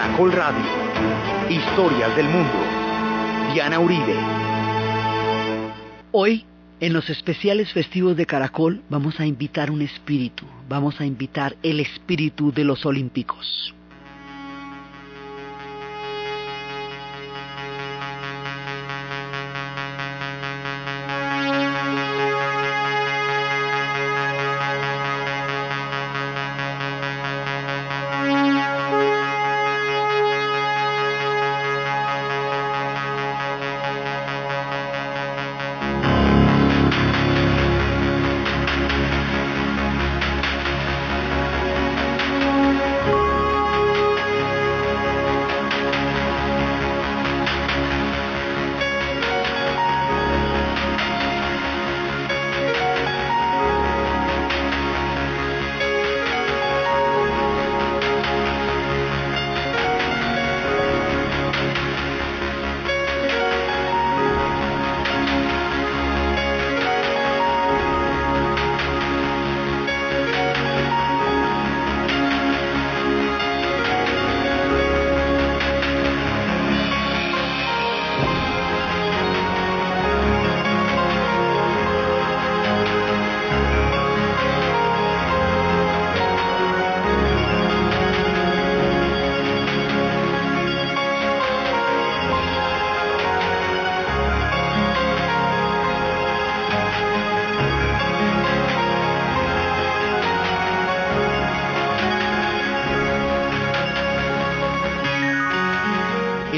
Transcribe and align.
Caracol 0.00 0.32
Radio. 0.32 0.64
Historias 1.50 2.16
del 2.16 2.26
mundo. 2.26 2.54
Diana 3.52 3.78
Uribe. 3.78 4.16
Hoy, 6.10 6.46
en 6.80 6.94
los 6.94 7.10
especiales 7.10 7.70
festivos 7.70 8.16
de 8.16 8.24
Caracol, 8.24 8.80
vamos 8.88 9.20
a 9.20 9.26
invitar 9.26 9.70
un 9.70 9.82
espíritu. 9.82 10.46
Vamos 10.70 10.98
a 11.02 11.04
invitar 11.04 11.54
el 11.62 11.80
espíritu 11.80 12.50
de 12.50 12.64
los 12.64 12.86
olímpicos. 12.86 13.74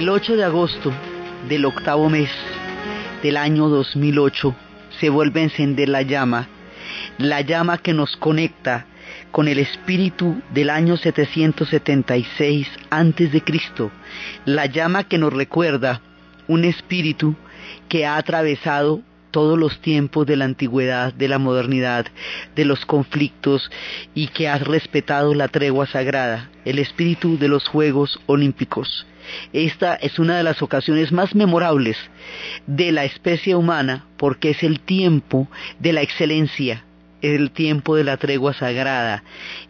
El 0.02 0.08
8 0.08 0.34
de 0.34 0.42
agosto 0.42 0.92
del 1.48 1.64
octavo 1.64 2.10
mes 2.10 2.28
del 3.22 3.36
año 3.36 3.68
2008 3.68 4.52
se 4.98 5.08
vuelve 5.10 5.38
a 5.38 5.44
encender 5.44 5.88
la 5.88 6.02
llama, 6.02 6.48
la 7.18 7.40
llama 7.42 7.78
que 7.78 7.94
nos 7.94 8.16
conecta 8.16 8.86
con 9.30 9.46
el 9.46 9.60
espíritu 9.60 10.42
del 10.52 10.70
año 10.70 10.96
776 10.96 12.66
antes 12.90 13.30
de 13.30 13.42
Cristo, 13.42 13.92
la 14.44 14.66
llama 14.66 15.04
que 15.04 15.18
nos 15.18 15.32
recuerda 15.32 16.00
un 16.48 16.64
espíritu 16.64 17.36
que 17.88 18.04
ha 18.04 18.16
atravesado 18.16 19.02
todos 19.30 19.56
los 19.56 19.80
tiempos 19.80 20.26
de 20.26 20.34
la 20.34 20.46
antigüedad, 20.46 21.14
de 21.14 21.28
la 21.28 21.38
modernidad, 21.38 22.06
de 22.56 22.64
los 22.64 22.84
conflictos 22.86 23.70
y 24.16 24.26
que 24.26 24.48
ha 24.48 24.58
respetado 24.58 25.32
la 25.32 25.46
tregua 25.46 25.86
sagrada, 25.86 26.50
el 26.64 26.80
espíritu 26.80 27.38
de 27.38 27.46
los 27.46 27.68
Juegos 27.68 28.18
Olímpicos. 28.26 29.06
Esta 29.52 29.94
es 29.94 30.18
una 30.18 30.36
de 30.36 30.42
las 30.42 30.62
ocasiones 30.62 31.12
más 31.12 31.34
memorables 31.34 31.96
de 32.66 32.92
la 32.92 33.04
especie 33.04 33.54
humana 33.54 34.06
porque 34.16 34.50
es 34.50 34.62
el 34.62 34.80
tiempo 34.80 35.48
de 35.78 35.92
la 35.92 36.02
excelencia, 36.02 36.84
el 37.20 37.50
tiempo 37.50 37.96
de 37.96 38.04
la 38.04 38.16
tregua 38.16 38.52
sagrada, 38.52 39.22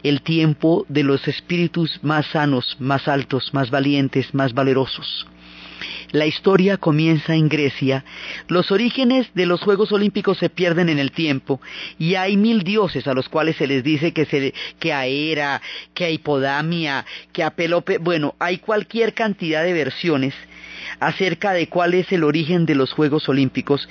el 0.03 0.23
tiempo 0.23 0.87
de 0.89 1.03
los 1.03 1.29
espíritus 1.29 2.01
más 2.03 2.27
sanos, 2.27 2.77
más 2.81 3.09
altos, 3.09 3.53
más 3.53 3.71
valientes, 3.71 4.35
más 4.35 4.55
valerosos. 4.55 5.27
La 6.11 6.27
historia 6.27 6.77
comienza 6.77 7.35
en 7.35 7.49
Grecia, 7.49 8.05
los 8.49 8.71
orígenes 8.71 9.29
de 9.35 9.47
los 9.47 9.61
Juegos 9.61 9.93
Olímpicos 9.93 10.39
se 10.39 10.51
pierden 10.51 10.89
en 10.89 10.99
el 10.99 11.13
tiempo 11.13 11.61
y 11.99 12.15
hay 12.15 12.37
mil 12.37 12.63
dioses 12.63 13.07
a 13.07 13.15
los 13.15 13.29
cuales 13.29 13.57
se 13.57 13.67
les 13.67 13.83
dice 13.83 14.13
que, 14.13 14.27
se, 14.27 14.55
que 14.79 14.93
a 14.93 15.07
Hera, 15.07 15.61
que 15.95 16.05
a 16.05 16.11
Hipodamia, 16.11 17.05
que 17.33 17.43
a 17.43 17.51
Pelope, 17.51 17.99
bueno, 17.99 18.35
hay 18.39 18.59
cualquier 18.59 19.15
cantidad 19.15 19.65
de 19.65 19.73
versiones 19.73 20.35
acerca 21.01 21.53
de 21.53 21.69
cuál 21.69 21.95
es 21.95 22.11
el 22.13 22.25
origen 22.25 22.67
de 22.67 22.75
los 22.75 22.93
Juegos 22.93 23.29
Olímpicos, 23.29 23.89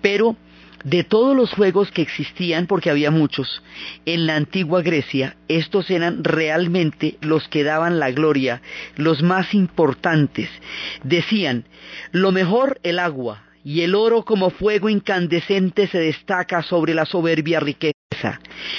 pero 0.00 0.36
de 0.84 1.02
todos 1.02 1.34
los 1.34 1.50
juegos 1.50 1.90
que 1.90 2.02
existían, 2.02 2.66
porque 2.66 2.90
había 2.90 3.10
muchos, 3.10 3.62
en 4.04 4.26
la 4.26 4.36
antigua 4.36 4.82
Grecia, 4.82 5.36
estos 5.48 5.90
eran 5.90 6.22
realmente 6.22 7.16
los 7.20 7.48
que 7.48 7.64
daban 7.64 7.98
la 7.98 8.10
gloria, 8.10 8.60
los 8.96 9.22
más 9.22 9.54
importantes. 9.54 10.48
Decían, 11.02 11.64
lo 12.12 12.32
mejor 12.32 12.78
el 12.82 12.98
agua, 12.98 13.42
y 13.64 13.80
el 13.80 13.94
oro 13.94 14.24
como 14.24 14.50
fuego 14.50 14.90
incandescente 14.90 15.88
se 15.88 15.98
destaca 15.98 16.62
sobre 16.62 16.94
la 16.94 17.06
soberbia 17.06 17.60
riqueza. 17.60 17.94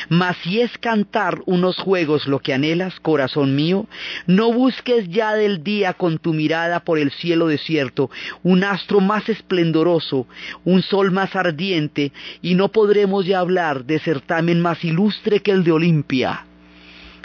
Mas 0.08 0.38
si 0.44 0.62
es 0.62 0.78
cantar 0.78 1.42
unos 1.46 1.78
juegos 1.78 2.28
lo 2.28 2.40
que 2.40 2.54
anhelas, 2.54 3.00
corazón 3.00 3.56
mío, 3.56 3.88
no 4.28 4.54
busques 4.54 5.10
ya 5.10 5.34
del 5.34 5.64
día 5.64 5.94
con 5.94 6.20
tu 6.20 6.34
mirada 6.34 6.82
por 6.82 7.00
el 7.00 7.12
cielo 7.12 7.48
desierto 7.48 8.10
un 8.44 8.64
astro 8.64 9.02
más 9.02 9.28
esplendoroso, 9.28 10.28
un 10.64 10.82
sol 10.84 11.12
más 11.12 11.36
ardiente, 11.36 12.12
y 12.42 12.56
no 12.56 12.72
podremos 12.72 13.26
ya 13.26 13.40
hablar 13.40 13.86
de 13.86 14.00
certamen 14.00 14.62
más 14.62 14.84
ilustre 14.84 15.42
que 15.42 15.52
el 15.52 15.64
de 15.64 15.72
Olimpia. 15.72 16.46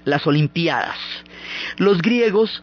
Las 0.04 0.26
Olimpiadas. 0.26 0.97
Los 1.76 2.00
griegos, 2.00 2.62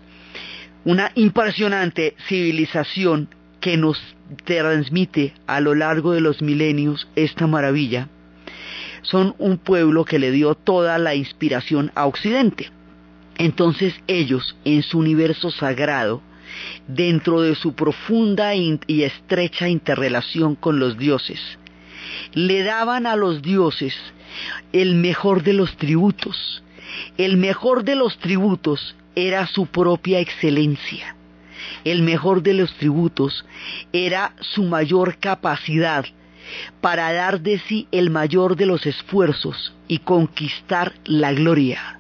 una 0.84 1.12
impresionante 1.16 2.16
civilización 2.28 3.30
que 3.68 3.76
nos 3.76 4.00
transmite 4.46 5.34
a 5.46 5.60
lo 5.60 5.76
largo 5.76 6.14
de 6.14 6.22
los 6.22 6.42
milenios 6.42 7.06
esta 7.18 7.48
maravilla, 7.48 8.08
son 9.02 9.36
un 9.40 9.58
pueblo 9.58 10.06
que 10.06 10.20
le 10.20 10.32
dio 10.32 10.56
toda 10.56 10.98
la 10.98 11.16
inspiración 11.16 11.92
a 11.94 12.06
Occidente. 12.06 12.72
Entonces 13.38 13.94
ellos, 14.08 14.56
en 14.64 14.84
su 14.84 15.00
universo 15.00 15.52
sagrado, 15.52 16.22
dentro 16.88 17.42
de 17.42 17.56
su 17.56 17.74
profunda 17.74 18.56
y 18.56 19.04
estrecha 19.04 19.68
interrelación 19.68 20.56
con 20.56 20.80
los 20.80 20.98
dioses, 20.98 21.42
le 22.34 22.64
daban 22.64 23.06
a 23.06 23.18
los 23.18 23.42
dioses 23.42 23.94
el 24.72 24.96
mejor 24.96 25.44
de 25.44 25.52
los 25.52 25.76
tributos. 25.76 26.64
El 27.18 27.36
mejor 27.36 27.84
de 27.84 27.98
los 27.98 28.18
tributos 28.18 28.96
era 29.14 29.46
su 29.46 29.66
propia 29.66 30.22
excelencia. 30.22 31.17
El 31.84 32.04
mejor 32.04 32.44
de 32.44 32.54
los 32.54 32.74
tributos 32.76 33.46
era 33.94 34.34
su 34.40 34.64
mayor 34.64 35.18
capacidad 35.18 36.06
para 36.82 37.12
dar 37.12 37.42
de 37.42 37.60
sí 37.60 37.88
el 37.92 38.10
mayor 38.10 38.56
de 38.56 38.66
los 38.66 38.86
esfuerzos 38.86 39.74
y 39.88 40.00
conquistar 40.00 40.94
la 41.06 41.34
gloria. 41.34 42.00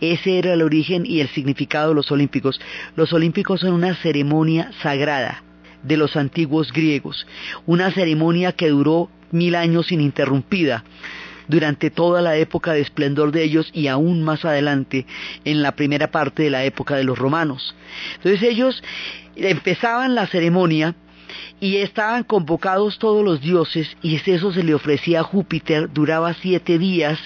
Ese 0.00 0.38
era 0.38 0.52
el 0.52 0.62
origen 0.62 1.04
y 1.06 1.20
el 1.20 1.28
significado 1.28 1.90
de 1.90 1.94
los 1.94 2.10
olímpicos. 2.10 2.60
Los 2.96 3.12
olímpicos 3.12 3.60
son 3.60 3.72
una 3.72 3.94
ceremonia 3.96 4.70
sagrada 4.82 5.42
de 5.82 5.96
los 5.96 6.16
antiguos 6.16 6.72
griegos, 6.72 7.26
una 7.66 7.90
ceremonia 7.90 8.52
que 8.52 8.68
duró 8.68 9.10
mil 9.30 9.54
años 9.54 9.90
ininterrumpida 9.90 10.84
durante 11.52 11.90
toda 11.90 12.22
la 12.22 12.36
época 12.36 12.72
de 12.72 12.80
esplendor 12.80 13.30
de 13.30 13.44
ellos 13.44 13.68
y 13.74 13.86
aún 13.88 14.22
más 14.22 14.46
adelante 14.46 15.04
en 15.44 15.60
la 15.60 15.76
primera 15.76 16.10
parte 16.10 16.44
de 16.44 16.50
la 16.50 16.64
época 16.64 16.96
de 16.96 17.04
los 17.04 17.18
romanos. 17.18 17.76
Entonces 18.16 18.42
ellos 18.42 18.82
empezaban 19.36 20.14
la 20.14 20.26
ceremonia 20.26 20.94
y 21.60 21.76
estaban 21.76 22.24
convocados 22.24 22.98
todos 22.98 23.22
los 23.22 23.42
dioses 23.42 23.86
y 24.00 24.16
eso 24.16 24.50
se 24.52 24.64
le 24.64 24.74
ofrecía 24.74 25.20
a 25.20 25.24
Júpiter, 25.24 25.92
duraba 25.92 26.32
siete 26.32 26.78
días 26.78 27.18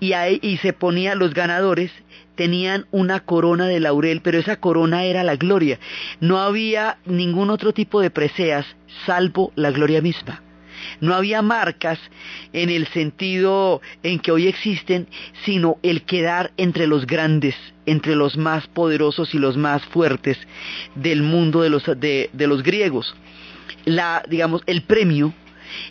y, 0.00 0.14
ahí, 0.14 0.58
se 0.62 0.72
ponía 0.72 1.14
los 1.14 1.34
ganadores 1.34 1.92
tenían 2.36 2.86
una 2.92 3.20
corona 3.20 3.66
de 3.66 3.80
laurel, 3.80 4.20
pero 4.22 4.38
esa 4.38 4.60
corona 4.60 5.04
era 5.04 5.24
la 5.24 5.34
gloria. 5.34 5.80
No 6.20 6.38
había 6.38 6.98
ningún 7.04 7.50
otro 7.50 7.72
tipo 7.72 8.00
de 8.00 8.10
preseas 8.10 8.64
salvo 9.06 9.52
la 9.56 9.72
gloria 9.72 10.00
misma. 10.00 10.40
No 11.00 11.14
había 11.14 11.42
marcas 11.42 11.98
en 12.52 12.70
el 12.70 12.86
sentido 12.88 13.80
en 14.02 14.18
que 14.18 14.32
hoy 14.32 14.46
existen, 14.46 15.06
sino 15.44 15.78
el 15.82 16.02
quedar 16.02 16.52
entre 16.56 16.86
los 16.86 17.06
grandes, 17.06 17.54
entre 17.86 18.16
los 18.16 18.36
más 18.36 18.66
poderosos 18.66 19.34
y 19.34 19.38
los 19.38 19.56
más 19.56 19.84
fuertes 19.86 20.38
del 20.94 21.22
mundo 21.22 21.62
de 21.62 21.70
los, 21.70 21.84
de, 21.84 22.30
los 22.32 22.62
griegos. 22.62 23.14
La, 23.84 24.22
digamos, 24.28 24.62
el 24.66 24.82
premio 24.82 25.32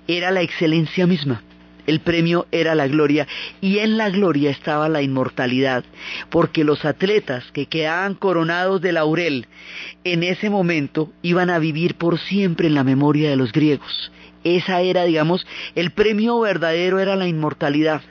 era 0.08 0.32
la 0.32 0.42
excelencia 0.42 1.06
misma 1.06 1.42
el 1.88 2.02
premio 2.02 2.48
era 2.52 2.76
la 2.76 2.88
gloria 2.88 3.26
y 3.62 3.80
en 3.80 3.98
la 3.98 4.10
gloria 4.10 4.52
estaba 4.52 4.90
la 4.90 5.02
inmortalidad, 5.02 5.86
porque 6.30 6.66
los 6.66 6.86
atletas 6.86 7.46
que 7.54 7.66
quedaban 7.66 8.14
coronados 8.14 8.82
de 8.82 8.92
laurel 8.92 9.48
en 10.04 10.24
ese 10.24 10.50
momento 10.50 11.12
iban 11.22 11.50
a 11.50 11.60
vivir 11.60 11.96
por 11.96 12.20
siempre 12.20 12.68
en 12.68 12.76
la 12.76 12.84
memoria 12.84 13.30
de 13.30 13.38
los 13.38 13.54
griegos. 13.54 14.12
Esa 14.56 14.82
era, 14.82 15.04
digamos, 15.04 15.46
el 15.76 15.92
premio 15.92 16.40
verdadero 16.40 17.00
era 17.00 17.16
la 17.16 17.28
inmortalidad 17.28 18.02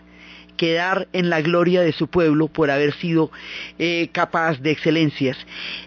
quedar 0.57 1.07
en 1.13 1.31
la 1.31 1.43
gloria 1.43 1.83
de 1.83 1.93
su 1.93 2.09
pueblo 2.09 2.49
por 2.49 2.71
haber 2.71 2.95
sido 2.95 3.31
eh, 3.79 4.09
capaz 4.13 4.61
de 4.61 4.73
excelencias. 4.73 5.37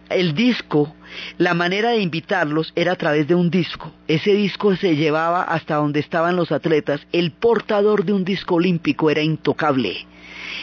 El 0.09 0.33
disco, 0.33 0.95
la 1.37 1.53
manera 1.53 1.89
de 1.89 1.99
invitarlos 1.99 2.71
era 2.75 2.93
a 2.93 2.95
través 2.95 3.27
de 3.27 3.35
un 3.35 3.49
disco. 3.49 3.91
Ese 4.07 4.33
disco 4.33 4.75
se 4.75 4.95
llevaba 4.95 5.43
hasta 5.43 5.75
donde 5.75 5.99
estaban 5.99 6.35
los 6.35 6.51
atletas. 6.51 7.01
El 7.11 7.31
portador 7.31 8.05
de 8.05 8.13
un 8.13 8.23
disco 8.23 8.55
olímpico 8.55 9.09
era 9.09 9.21
intocable. 9.21 10.05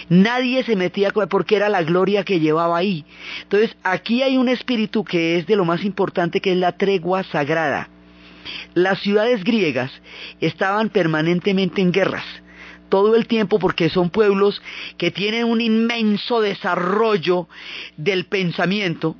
Nadie 0.08 0.62
se 0.62 0.76
metía 0.76 1.10
porque 1.10 1.56
era 1.56 1.68
la 1.68 1.82
gloria 1.82 2.24
que 2.24 2.40
llevaba 2.40 2.78
ahí. 2.78 3.04
Entonces, 3.42 3.76
aquí 3.82 4.22
hay 4.22 4.36
un 4.36 4.48
espíritu 4.48 5.04
que 5.04 5.38
es 5.38 5.46
de 5.46 5.56
lo 5.56 5.64
más 5.64 5.84
importante, 5.84 6.40
que 6.40 6.52
es 6.52 6.58
la 6.58 6.72
tregua 6.72 7.24
sagrada. 7.24 7.90
Las 8.74 9.00
ciudades 9.00 9.44
griegas 9.44 9.90
estaban 10.40 10.88
permanentemente 10.88 11.80
en 11.80 11.92
guerras 11.92 12.24
todo 12.88 13.16
el 13.16 13.26
tiempo 13.26 13.58
porque 13.58 13.90
son 13.90 14.10
pueblos 14.10 14.62
que 14.96 15.10
tienen 15.10 15.44
un 15.44 15.60
inmenso 15.60 16.40
desarrollo 16.40 17.48
del 17.96 18.26
pensamiento, 18.26 19.16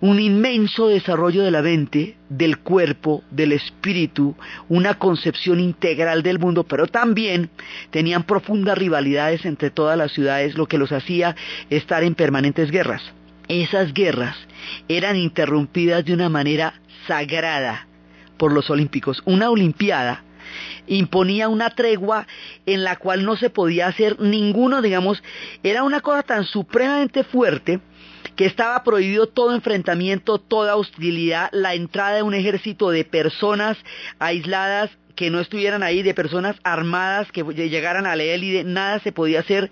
un 0.00 0.20
inmenso 0.20 0.88
desarrollo 0.88 1.42
de 1.42 1.50
la 1.50 1.62
mente, 1.62 2.16
del 2.28 2.58
cuerpo, 2.58 3.22
del 3.30 3.52
espíritu, 3.52 4.36
una 4.68 4.94
concepción 4.94 5.60
integral 5.60 6.22
del 6.22 6.38
mundo, 6.38 6.64
pero 6.64 6.86
también 6.86 7.50
tenían 7.90 8.24
profundas 8.24 8.76
rivalidades 8.78 9.44
entre 9.44 9.70
todas 9.70 9.96
las 9.96 10.12
ciudades, 10.12 10.56
lo 10.56 10.66
que 10.66 10.78
los 10.78 10.92
hacía 10.92 11.36
estar 11.70 12.02
en 12.02 12.14
permanentes 12.14 12.70
guerras. 12.70 13.02
Esas 13.48 13.92
guerras 13.92 14.36
eran 14.88 15.16
interrumpidas 15.16 16.04
de 16.04 16.14
una 16.14 16.28
manera 16.28 16.74
sagrada 17.06 17.88
por 18.40 18.52
los 18.54 18.70
olímpicos. 18.70 19.22
Una 19.26 19.50
olimpiada 19.50 20.24
imponía 20.86 21.50
una 21.50 21.68
tregua 21.68 22.26
en 22.64 22.82
la 22.82 22.96
cual 22.96 23.26
no 23.26 23.36
se 23.36 23.50
podía 23.50 23.86
hacer 23.86 24.18
ninguno, 24.18 24.80
digamos, 24.80 25.22
era 25.62 25.82
una 25.82 26.00
cosa 26.00 26.22
tan 26.22 26.44
supremamente 26.44 27.22
fuerte 27.22 27.80
que 28.36 28.46
estaba 28.46 28.82
prohibido 28.82 29.26
todo 29.26 29.54
enfrentamiento, 29.54 30.38
toda 30.38 30.76
hostilidad, 30.76 31.50
la 31.52 31.74
entrada 31.74 32.16
de 32.16 32.22
un 32.22 32.32
ejército 32.32 32.88
de 32.88 33.04
personas 33.04 33.76
aisladas 34.18 34.90
que 35.16 35.28
no 35.28 35.40
estuvieran 35.40 35.82
ahí, 35.82 36.02
de 36.02 36.14
personas 36.14 36.56
armadas 36.64 37.30
que 37.32 37.44
llegaran 37.44 38.06
a 38.06 38.16
la 38.16 38.22
élite, 38.22 38.64
nada 38.64 39.00
se 39.00 39.12
podía 39.12 39.40
hacer, 39.40 39.70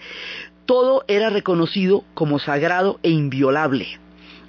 todo 0.66 1.04
era 1.08 1.30
reconocido 1.30 2.04
como 2.12 2.38
sagrado 2.38 3.00
e 3.02 3.08
inviolable. 3.08 3.98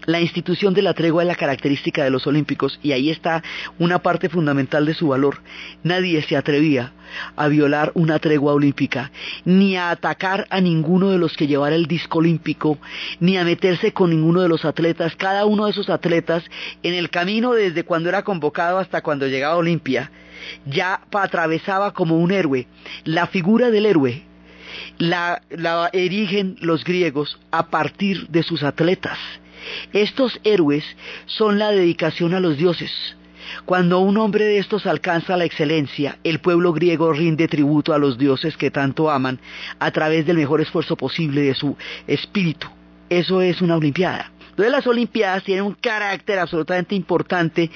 La 0.05 0.21
institución 0.21 0.73
de 0.73 0.81
la 0.81 0.93
tregua 0.93 1.23
es 1.23 1.27
la 1.27 1.35
característica 1.35 2.03
de 2.03 2.09
los 2.09 2.25
olímpicos 2.25 2.79
y 2.81 2.93
ahí 2.93 3.09
está 3.09 3.43
una 3.77 3.99
parte 3.99 4.29
fundamental 4.29 4.85
de 4.85 4.93
su 4.93 5.09
valor. 5.09 5.39
Nadie 5.83 6.21
se 6.23 6.37
atrevía 6.37 6.93
a 7.35 7.47
violar 7.47 7.91
una 7.95 8.19
tregua 8.19 8.53
olímpica, 8.53 9.11
ni 9.45 9.75
a 9.75 9.89
atacar 9.89 10.47
a 10.49 10.61
ninguno 10.61 11.09
de 11.09 11.17
los 11.17 11.35
que 11.35 11.47
llevara 11.47 11.75
el 11.75 11.85
disco 11.85 12.19
olímpico, 12.19 12.77
ni 13.19 13.37
a 13.37 13.43
meterse 13.43 13.93
con 13.93 14.11
ninguno 14.11 14.41
de 14.41 14.49
los 14.49 14.63
atletas. 14.63 15.15
Cada 15.15 15.45
uno 15.45 15.65
de 15.65 15.71
esos 15.71 15.89
atletas, 15.89 16.43
en 16.81 16.93
el 16.93 17.09
camino 17.09 17.53
desde 17.53 17.83
cuando 17.83 18.09
era 18.09 18.23
convocado 18.23 18.77
hasta 18.77 19.01
cuando 19.01 19.27
llegaba 19.27 19.55
a 19.55 19.57
Olimpia, 19.57 20.11
ya 20.65 21.01
atravesaba 21.11 21.93
como 21.93 22.17
un 22.17 22.31
héroe. 22.31 22.67
La 23.03 23.27
figura 23.27 23.69
del 23.69 23.85
héroe 23.85 24.23
la, 24.97 25.41
la 25.49 25.89
erigen 25.93 26.55
los 26.61 26.83
griegos 26.83 27.39
a 27.51 27.67
partir 27.67 28.27
de 28.27 28.43
sus 28.43 28.63
atletas. 28.63 29.17
Estos 29.93 30.39
héroes 30.43 30.83
son 31.25 31.59
la 31.59 31.71
dedicación 31.71 32.33
a 32.33 32.39
los 32.39 32.57
dioses. 32.57 32.91
Cuando 33.65 33.99
un 33.99 34.17
hombre 34.17 34.45
de 34.45 34.59
estos 34.59 34.85
alcanza 34.85 35.37
la 35.37 35.45
excelencia, 35.45 36.19
el 36.23 36.39
pueblo 36.39 36.73
griego 36.73 37.13
rinde 37.13 37.47
tributo 37.47 37.93
a 37.93 37.97
los 37.97 38.17
dioses 38.17 38.57
que 38.57 38.71
tanto 38.71 39.09
aman 39.09 39.39
a 39.79 39.91
través 39.91 40.25
del 40.25 40.37
mejor 40.37 40.61
esfuerzo 40.61 40.95
posible 40.95 41.41
de 41.41 41.55
su 41.55 41.75
espíritu. 42.07 42.67
Eso 43.09 43.41
es 43.41 43.61
una 43.61 43.75
olimpiada. 43.75 44.31
Entonces 44.59 44.75
las 44.75 44.87
Olimpiadas 44.87 45.45
tienen 45.45 45.63
un 45.63 45.73
carácter 45.73 46.37
absolutamente 46.37 46.93
importante 46.93 47.71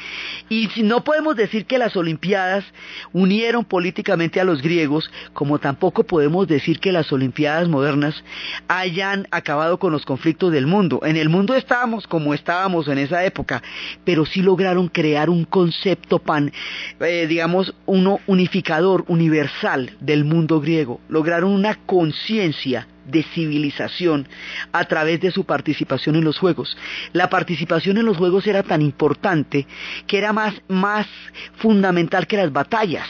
y 0.50 0.68
no 0.84 1.02
podemos 1.06 1.34
decir 1.38 1.66
que 1.66 1.78
las 1.78 1.96
Olimpiadas 1.96 2.66
unieron 3.14 3.64
políticamente 3.64 4.42
a 4.42 4.44
los 4.44 4.62
griegos, 4.62 5.10
como 5.32 5.60
tampoco 5.60 6.04
podemos 6.04 6.46
decir 6.46 6.82
que 6.82 6.92
las 6.92 7.10
Olimpiadas 7.14 7.70
modernas 7.70 8.22
hayan 8.68 9.30
acabado 9.32 9.80
con 9.80 9.94
los 9.94 10.06
conflictos 10.06 10.52
del 10.52 10.68
mundo. 10.68 11.00
En 11.06 11.16
el 11.16 11.30
mundo 11.30 11.56
estábamos 11.56 12.06
como 12.06 12.34
estábamos 12.34 12.90
en 12.90 12.98
esa 12.98 13.24
época, 13.24 13.64
pero 14.04 14.26
sí 14.26 14.42
lograron 14.42 14.90
crear 14.90 15.30
un 15.30 15.46
concepto 15.46 16.20
pan, 16.20 16.52
eh, 17.00 17.28
digamos, 17.28 17.74
uno 17.86 18.20
unificador, 18.28 19.06
universal 19.08 19.96
del 20.02 20.26
mundo 20.26 20.60
griego. 20.60 21.00
Lograron 21.08 21.52
una 21.52 21.76
conciencia 21.86 22.88
de 23.06 23.24
civilización 23.24 24.28
a 24.72 24.86
través 24.86 25.20
de 25.22 25.32
su 25.32 25.46
participación 25.46 26.16
en 26.16 26.24
los 26.24 26.40
juegos. 26.40 26.78
La 27.12 27.30
participación 27.30 27.98
en 27.98 28.06
los 28.06 28.18
juegos 28.18 28.48
era 28.48 28.64
tan 28.64 28.82
importante 28.82 29.68
que 30.08 30.18
era 30.18 30.34
más, 30.34 30.54
más 30.68 31.08
fundamental 31.56 32.28
que 32.28 32.38
las 32.38 32.52
batallas. 32.52 33.08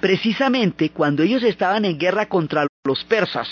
Precisamente 0.00 0.90
cuando 0.90 1.22
ellos 1.22 1.42
estaban 1.42 1.84
en 1.84 1.98
guerra 1.98 2.26
contra 2.26 2.66
los 2.84 3.04
persas, 3.04 3.48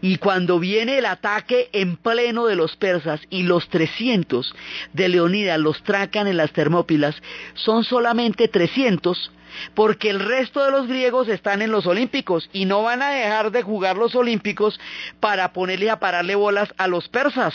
y 0.00 0.16
cuando 0.16 0.58
viene 0.58 0.98
el 0.98 1.06
ataque 1.06 1.68
en 1.72 1.96
pleno 1.96 2.46
de 2.46 2.56
los 2.56 2.76
persas 2.76 3.20
y 3.30 3.42
los 3.42 3.68
300 3.68 4.54
de 4.92 5.08
Leonidas 5.08 5.58
los 5.58 5.82
tracan 5.82 6.26
en 6.26 6.36
las 6.36 6.52
Termópilas, 6.52 7.20
son 7.54 7.84
solamente 7.84 8.48
300 8.48 9.32
porque 9.74 10.10
el 10.10 10.20
resto 10.20 10.64
de 10.64 10.70
los 10.70 10.86
griegos 10.86 11.28
están 11.28 11.62
en 11.62 11.70
los 11.70 11.86
Olímpicos 11.86 12.48
y 12.52 12.64
no 12.64 12.82
van 12.82 13.02
a 13.02 13.10
dejar 13.10 13.50
de 13.50 13.62
jugar 13.62 13.96
los 13.96 14.14
Olímpicos 14.14 14.80
para 15.18 15.52
ponerle 15.52 15.90
a 15.90 15.98
pararle 15.98 16.34
bolas 16.34 16.72
a 16.76 16.86
los 16.86 17.08
persas. 17.08 17.54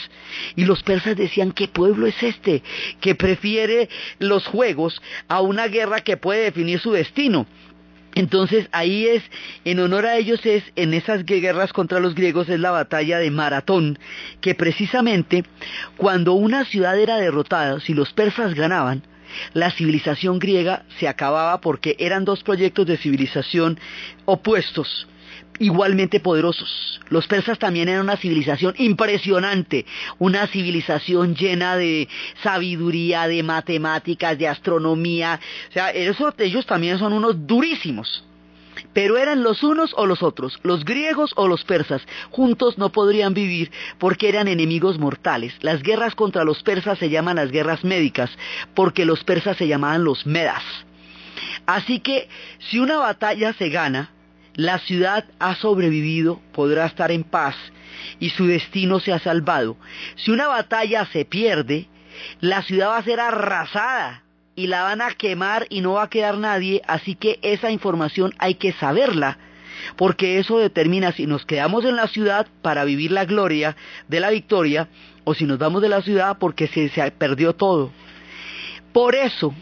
Y 0.56 0.66
los 0.66 0.84
persas 0.84 1.16
decían, 1.16 1.52
¿qué 1.52 1.68
pueblo 1.68 2.08
es 2.08 2.22
este 2.22 2.64
que 3.02 3.16
prefiere 3.16 3.90
los 4.20 4.46
juegos 4.48 5.02
a 5.28 5.42
una 5.42 5.68
guerra 5.68 6.02
que 6.02 6.18
puede 6.18 6.44
definir 6.44 6.80
su 6.80 6.92
destino? 6.92 7.46
Entonces 8.16 8.70
ahí 8.72 9.08
es, 9.08 9.24
en 9.66 9.80
honor 9.80 10.06
a 10.06 10.18
ellos 10.18 10.46
es, 10.46 10.64
en 10.76 10.94
esas 10.94 11.26
guerras 11.26 11.74
contra 11.74 12.00
los 12.00 12.16
griegos 12.16 12.48
es 12.50 12.60
la 12.60 12.72
batalla 12.72 13.20
de 13.20 13.30
Maratón, 13.30 14.00
que 14.42 14.56
precisamente 14.56 15.44
cuando 15.98 16.34
una 16.34 16.64
ciudad 16.66 16.98
era 16.98 17.18
derrotada, 17.18 17.80
si 17.82 17.94
los 17.94 18.14
persas 18.14 18.54
ganaban, 18.54 19.04
la 19.54 19.70
civilización 19.72 20.40
griega 20.40 20.86
se 20.98 21.10
acababa 21.10 21.60
porque 21.60 21.98
eran 22.00 22.24
dos 22.24 22.42
proyectos 22.44 22.86
de 22.88 22.98
civilización 22.98 23.80
opuestos 24.26 25.08
igualmente 25.60 26.20
poderosos. 26.20 27.00
Los 27.10 27.28
persas 27.28 27.60
también 27.60 27.90
eran 27.90 28.04
una 28.04 28.18
civilización 28.18 28.74
impresionante, 28.78 29.86
una 30.18 30.48
civilización 30.48 31.36
llena 31.36 31.78
de 31.78 32.08
sabiduría, 32.42 33.28
de 33.28 33.44
matemáticas, 33.44 34.38
de 34.38 34.48
astronomía. 34.48 35.40
O 35.70 35.74
sea, 35.74 35.92
ellos 35.92 36.66
también 36.66 37.00
son 37.00 37.14
unos 37.14 37.46
durísimos. 37.46 38.24
Pero 38.94 39.18
eran 39.18 39.44
los 39.44 39.64
unos 39.64 39.94
o 39.96 40.06
los 40.06 40.22
otros, 40.22 40.60
los 40.64 40.84
griegos 40.84 41.32
o 41.36 41.48
los 41.48 41.64
persas. 41.64 42.02
Juntos 42.32 42.78
no 42.78 42.92
podrían 42.92 43.34
vivir 43.34 43.72
porque 44.00 44.30
eran 44.30 44.48
enemigos 44.48 45.00
mortales. 45.00 45.54
Las 45.62 45.82
guerras 45.82 46.16
contra 46.16 46.44
los 46.44 46.62
persas 46.64 47.00
se 47.00 47.10
llaman 47.10 47.38
las 47.38 47.52
guerras 47.52 47.84
médicas 47.84 48.30
porque 48.74 49.06
los 49.06 49.24
persas 49.24 49.58
se 49.58 49.68
llamaban 49.68 50.04
los 50.04 50.26
medas. 50.26 50.64
Así 51.66 52.00
que 52.00 52.28
si 52.70 52.80
una 52.80 52.98
batalla 52.98 53.54
se 53.54 53.70
gana, 53.70 54.12
la 54.56 54.80
ciudad 54.80 55.26
ha 55.40 55.56
sobrevivido, 55.56 56.42
podrá 56.54 56.86
estar 56.86 57.12
en 57.12 57.24
paz 57.24 57.56
y 58.20 58.30
su 58.30 58.48
destino 58.48 59.00
se 59.00 59.14
ha 59.14 59.20
salvado. 59.20 59.78
Si 60.16 60.32
una 60.32 60.48
batalla 60.48 61.06
se 61.06 61.26
pierde, 61.26 61.88
la 62.40 62.62
ciudad 62.64 62.90
va 62.90 62.98
a 62.98 63.04
ser 63.04 63.20
arrasada 63.20 64.24
y 64.56 64.68
la 64.68 64.84
van 64.84 65.02
a 65.02 65.12
quemar 65.12 65.68
y 65.70 65.82
no 65.82 65.94
va 65.94 66.04
a 66.04 66.10
quedar 66.10 66.38
nadie, 66.38 66.82
así 66.88 67.16
que 67.16 67.40
esa 67.42 67.72
información 67.72 68.34
hay 68.38 68.56
que 68.56 68.72
saberla, 68.72 69.38
porque 69.98 70.40
eso 70.40 70.58
determina 70.58 71.12
si 71.12 71.28
nos 71.28 71.46
quedamos 71.46 71.84
en 71.84 71.98
la 71.98 72.08
ciudad 72.08 72.48
para 72.62 72.86
vivir 72.86 73.12
la 73.12 73.26
gloria 73.26 73.76
de 74.08 74.20
la 74.22 74.30
victoria 74.30 74.88
o 75.26 75.34
si 75.34 75.44
nos 75.46 75.58
vamos 75.58 75.82
de 75.82 75.90
la 75.90 76.02
ciudad 76.02 76.38
porque 76.40 76.68
se, 76.68 76.90
perdió 77.12 77.54
todo. 77.54 77.92
Por 78.94 79.16
eso, 79.16 79.54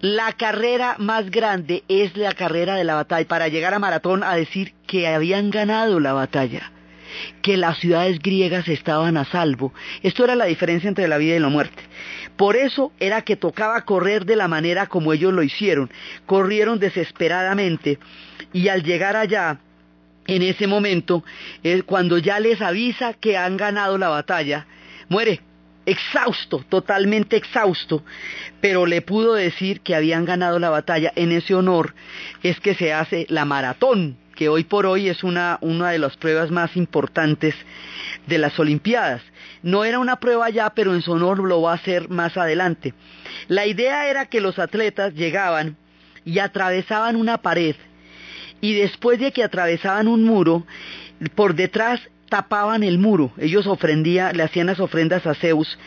La 0.00 0.32
carrera 0.32 0.96
más 0.98 1.30
grande 1.30 1.84
es 1.88 2.16
la 2.16 2.32
carrera 2.32 2.74
de 2.76 2.84
la 2.84 2.94
batalla, 2.94 3.28
para 3.28 3.48
llegar 3.48 3.74
a 3.74 3.78
Maratón 3.78 4.22
a 4.24 4.34
decir 4.34 4.72
que 4.86 5.06
habían 5.06 5.50
ganado 5.50 6.00
la 6.00 6.14
batalla, 6.14 6.72
que 7.42 7.58
las 7.58 7.76
ciudades 7.80 8.18
griegas 8.18 8.66
estaban 8.68 9.18
a 9.18 9.26
salvo. 9.26 9.74
Esto 10.02 10.24
era 10.24 10.36
la 10.36 10.46
diferencia 10.46 10.88
entre 10.88 11.06
la 11.06 11.18
vida 11.18 11.36
y 11.36 11.38
la 11.38 11.50
muerte. 11.50 11.82
Por 12.38 12.56
eso 12.56 12.92
era 12.98 13.20
que 13.20 13.36
tocaba 13.36 13.84
correr 13.84 14.24
de 14.24 14.36
la 14.36 14.48
manera 14.48 14.86
como 14.86 15.12
ellos 15.12 15.34
lo 15.34 15.42
hicieron. 15.42 15.90
Corrieron 16.24 16.78
desesperadamente 16.78 17.98
y 18.54 18.68
al 18.68 18.82
llegar 18.82 19.16
allá, 19.16 19.58
en 20.26 20.40
ese 20.40 20.66
momento, 20.66 21.24
cuando 21.84 22.16
ya 22.16 22.40
les 22.40 22.62
avisa 22.62 23.12
que 23.12 23.36
han 23.36 23.58
ganado 23.58 23.98
la 23.98 24.08
batalla, 24.08 24.66
muere 25.10 25.42
exhausto, 25.86 26.64
totalmente 26.68 27.36
exhausto, 27.36 28.02
pero 28.60 28.86
le 28.86 29.02
pudo 29.02 29.34
decir 29.34 29.80
que 29.80 29.94
habían 29.94 30.24
ganado 30.24 30.58
la 30.58 30.70
batalla. 30.70 31.12
En 31.16 31.32
ese 31.32 31.54
honor 31.54 31.94
es 32.42 32.60
que 32.60 32.74
se 32.74 32.92
hace 32.92 33.26
la 33.28 33.44
maratón, 33.44 34.16
que 34.36 34.48
hoy 34.48 34.64
por 34.64 34.86
hoy 34.86 35.08
es 35.08 35.24
una, 35.24 35.58
una 35.60 35.90
de 35.90 35.98
las 35.98 36.16
pruebas 36.16 36.50
más 36.50 36.76
importantes 36.76 37.54
de 38.26 38.38
las 38.38 38.58
Olimpiadas. 38.58 39.22
No 39.62 39.84
era 39.84 39.98
una 39.98 40.16
prueba 40.16 40.48
ya, 40.50 40.70
pero 40.70 40.94
en 40.94 41.02
su 41.02 41.12
honor 41.12 41.38
lo 41.40 41.62
va 41.62 41.72
a 41.72 41.76
hacer 41.76 42.08
más 42.08 42.36
adelante. 42.36 42.94
La 43.48 43.66
idea 43.66 44.08
era 44.08 44.26
que 44.26 44.40
los 44.40 44.58
atletas 44.58 45.14
llegaban 45.14 45.76
y 46.24 46.38
atravesaban 46.38 47.16
una 47.16 47.38
pared 47.38 47.76
y 48.60 48.74
después 48.74 49.18
de 49.18 49.32
que 49.32 49.42
atravesaban 49.42 50.08
un 50.08 50.24
muro, 50.24 50.66
por 51.34 51.54
detrás 51.54 52.00
tapaban 52.30 52.82
el 52.82 52.98
muro, 52.98 53.32
ellos 53.36 53.66
ofrendían, 53.66 54.34
le 54.34 54.44
hacían 54.44 54.68
las 54.68 54.80
ofrendas 54.80 55.26
a 55.26 55.34
Zeus 55.34 55.78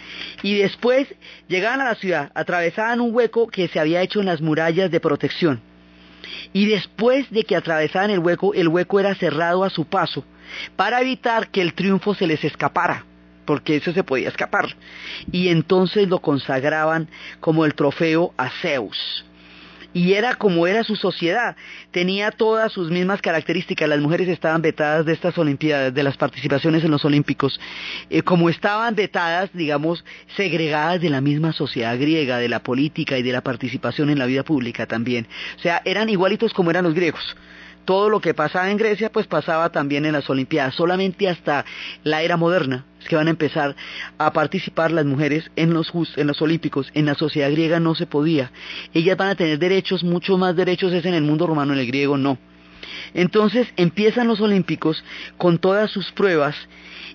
y 0.44 0.56
después 0.60 1.08
llegaban 1.48 1.82
a 1.82 1.86
la 1.86 1.96
ciudad, 1.96 2.32
atravesaban 2.36 3.02
un 3.02 3.16
hueco 3.16 3.48
que 3.48 3.68
se 3.68 3.80
había 3.80 4.02
hecho 4.04 4.20
en 4.20 4.28
las 4.28 4.42
murallas 4.42 4.92
de 4.92 5.00
protección. 5.00 5.62
Y 6.52 6.68
después 6.68 7.30
de 7.32 7.44
que 7.44 7.56
atravesaban 7.56 8.12
el 8.12 8.20
hueco, 8.20 8.54
el 8.54 8.68
hueco 8.68 9.00
era 9.00 9.16
cerrado 9.16 9.64
a 9.64 9.72
su 9.72 9.86
paso 9.86 10.24
para 10.76 11.02
evitar 11.02 11.48
que 11.48 11.62
el 11.62 11.74
triunfo 11.74 12.14
se 12.14 12.28
les 12.28 12.44
escapara, 12.44 13.06
porque 13.46 13.78
eso 13.78 13.92
se 13.94 14.04
podía 14.04 14.28
escapar. 14.28 14.76
Y 15.32 15.48
entonces 15.48 16.08
lo 16.08 16.20
consagraban 16.20 17.08
como 17.40 17.66
el 17.66 17.74
trofeo 17.74 18.34
a 18.38 18.50
Zeus 18.62 19.26
y 19.94 20.14
era 20.14 20.36
como 20.36 20.68
era 20.68 20.84
su 20.84 20.96
sociedad, 20.96 21.56
tenía 21.92 22.32
todas 22.32 22.72
sus 22.72 22.90
mismas 22.90 23.22
características, 23.22 23.88
las 23.88 24.00
mujeres 24.00 24.28
estaban 24.28 24.62
vetadas 24.62 25.06
de 25.06 25.14
estas 25.14 25.38
Olimpiadas, 25.38 25.94
de 25.94 26.04
las 26.04 26.18
participaciones 26.18 26.84
en 26.84 26.92
los 26.92 27.06
Olímpicos, 27.06 27.60
eh, 28.10 28.22
como 28.24 28.50
estaban 28.50 28.96
vetadas, 28.96 29.50
digamos, 29.54 30.04
segregadas 30.36 31.02
de 31.02 31.10
la 31.10 31.22
misma 31.22 31.54
sociedad 31.54 31.98
griega, 31.98 32.38
de 32.38 32.50
la 32.50 32.62
política 32.62 33.18
y 33.18 33.24
de 33.24 33.32
la 33.32 33.42
participación 33.42 34.10
en 34.10 34.20
la 34.20 34.26
vida 34.26 34.44
pública 34.44 34.88
también. 34.88 35.28
O 35.58 35.62
sea, 35.62 35.82
eran 35.86 36.10
igualitos 36.10 36.54
como 36.54 36.72
eran 36.72 36.84
los 36.84 36.94
griegos. 36.94 37.36
Todo 37.86 38.10
lo 38.10 38.22
que 38.22 38.34
pasaba 38.34 38.72
en 38.72 38.78
Grecia 38.78 39.12
pues 39.12 39.28
pasaba 39.28 39.70
también 39.70 40.06
en 40.06 40.14
las 40.14 40.30
Olimpiadas, 40.30 40.76
solamente 40.76 41.28
hasta 41.30 41.66
la 42.04 42.22
era 42.22 42.38
moderna 42.38 42.86
que 43.04 43.16
van 43.16 43.28
a 43.28 43.32
empezar 43.32 43.76
a 44.18 44.34
participar 44.34 44.92
las 44.92 45.06
mujeres 45.06 45.50
en 45.56 45.74
los, 45.74 45.92
en 46.16 46.28
los 46.28 46.42
Olímpicos, 46.42 46.90
en 46.94 47.06
la 47.06 47.16
sociedad 47.16 47.52
griega 47.52 47.80
no 47.80 47.96
se 47.96 48.06
podía, 48.06 48.52
ellas 48.94 49.18
van 49.18 49.30
a 49.30 49.36
tener 49.36 49.60
derechos, 49.60 50.04
mucho 50.04 50.38
más 50.38 50.56
derechos 50.56 50.94
es 50.94 51.06
en 51.06 51.14
el 51.14 51.24
mundo 51.24 51.48
romano, 51.48 51.74
en 51.74 51.80
el 51.80 51.88
griego 51.88 52.18
no. 52.18 52.38
Entonces 53.14 53.68
empiezan 53.78 54.28
los 54.28 54.42
Olímpicos 54.42 55.04
con 55.38 55.58
todas 55.58 55.92
sus 55.92 56.12
pruebas 56.12 56.56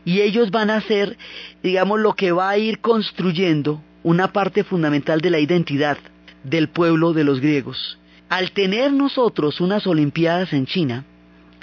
y 0.04 0.20
ellos 0.20 0.50
van 0.50 0.70
a 0.70 0.80
ser, 0.80 1.16
digamos, 1.62 2.00
lo 2.00 2.14
que 2.14 2.32
va 2.32 2.50
a 2.50 2.58
ir 2.58 2.80
construyendo 2.80 3.82
una 4.02 4.32
parte 4.32 4.64
fundamental 4.64 5.20
de 5.20 5.30
la 5.30 5.40
identidad 5.40 5.98
del 6.44 6.68
pueblo 6.68 7.12
de 7.12 7.24
los 7.24 7.40
griegos. 7.40 7.98
Al 8.28 8.52
tener 8.52 8.92
nosotros 8.92 9.60
unas 9.60 9.86
Olimpiadas 9.86 10.52
en 10.52 10.66
China, 10.66 11.04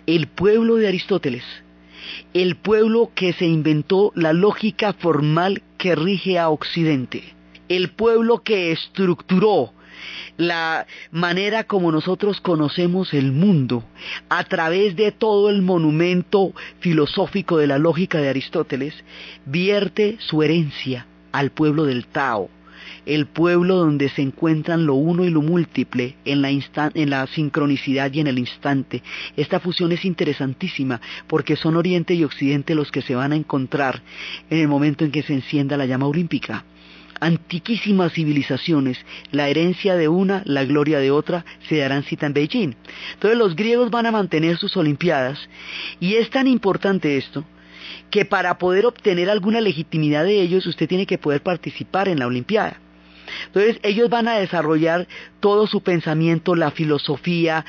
el 0.06 0.28
pueblo 0.28 0.76
de 0.76 0.88
Aristóteles, 0.88 1.44
el 2.34 2.56
pueblo 2.56 3.12
que 3.16 3.34
se 3.34 3.46
inventó 3.46 4.12
la 4.16 4.34
lógica 4.34 4.94
formal 4.94 5.62
que 5.78 5.96
rige 5.96 6.40
a 6.40 6.50
Occidente, 6.50 7.24
el 7.70 7.90
pueblo 7.90 8.44
que 8.44 8.72
estructuró 8.72 9.74
la 10.38 10.86
manera 11.12 11.64
como 11.64 11.92
nosotros 11.92 12.42
conocemos 12.42 13.14
el 13.14 13.32
mundo 13.32 13.84
a 14.30 14.44
través 14.44 14.96
de 14.96 15.12
todo 15.12 15.50
el 15.50 15.62
monumento 15.62 16.54
filosófico 16.80 17.58
de 17.58 17.68
la 17.68 17.78
lógica 17.78 18.20
de 18.20 18.30
Aristóteles, 18.30 18.94
vierte 19.46 20.18
su 20.20 20.44
herencia 20.44 21.08
al 21.32 21.52
pueblo 21.52 21.86
del 21.86 22.06
Tao, 22.08 22.50
el 23.06 23.28
pueblo 23.28 23.76
donde 23.76 24.10
se 24.10 24.22
encuentran 24.22 24.86
lo 24.86 24.96
uno 24.96 25.24
y 25.24 25.30
lo 25.30 25.42
múltiple 25.42 26.16
en 26.26 26.42
la, 26.42 27.28
sincronicidad 27.28 28.12
y 28.14 28.20
en 28.20 28.28
el 28.28 28.40
instante. 28.40 29.04
Esta 29.38 29.60
fusión 29.60 29.92
es 29.92 30.06
interesantísima 30.06 31.02
porque 31.28 31.56
son 31.56 31.76
Oriente 31.76 32.14
y 32.14 32.24
Occidente 32.24 32.76
los 32.76 32.92
que 32.92 33.02
se 33.02 33.16
van 33.16 33.32
a 33.32 33.36
encontrar 33.36 34.02
en 34.50 34.60
el 34.60 34.68
momento 34.68 35.06
en 35.06 35.12
que 35.12 35.24
se 35.24 35.34
encienda 35.34 35.78
la 35.78 35.86
llama 35.86 36.08
olímpica 36.08 36.66
antiquísimas 37.20 38.12
civilizaciones, 38.12 38.98
la 39.32 39.48
herencia 39.48 39.96
de 39.96 40.10
una, 40.10 40.42
la 40.46 40.66
gloria 40.66 41.00
de 41.00 41.12
otra, 41.12 41.46
se 41.68 41.78
darán 41.78 42.04
cita 42.04 42.26
en 42.26 42.34
Beijing. 42.34 42.76
Entonces 43.14 43.38
los 43.38 43.56
griegos 43.56 43.90
van 43.90 44.06
a 44.06 44.12
mantener 44.12 44.58
sus 44.58 44.76
Olimpiadas 44.78 45.40
y 46.00 46.16
es 46.16 46.30
tan 46.30 46.46
importante 46.46 47.18
esto 47.18 47.46
que 48.10 48.26
para 48.26 48.58
poder 48.58 48.86
obtener 48.86 49.30
alguna 49.30 49.62
legitimidad 49.62 50.24
de 50.26 50.42
ellos 50.42 50.66
usted 50.66 50.88
tiene 50.88 51.06
que 51.06 51.18
poder 51.18 51.42
participar 51.42 52.08
en 52.08 52.20
la 52.20 52.28
Olimpiada. 52.28 52.80
Entonces 53.48 53.80
ellos 53.84 54.10
van 54.10 54.28
a 54.28 54.38
desarrollar 54.38 55.08
todo 55.40 55.68
su 55.68 55.82
pensamiento, 55.82 56.56
la 56.56 56.72
filosofía, 56.72 57.66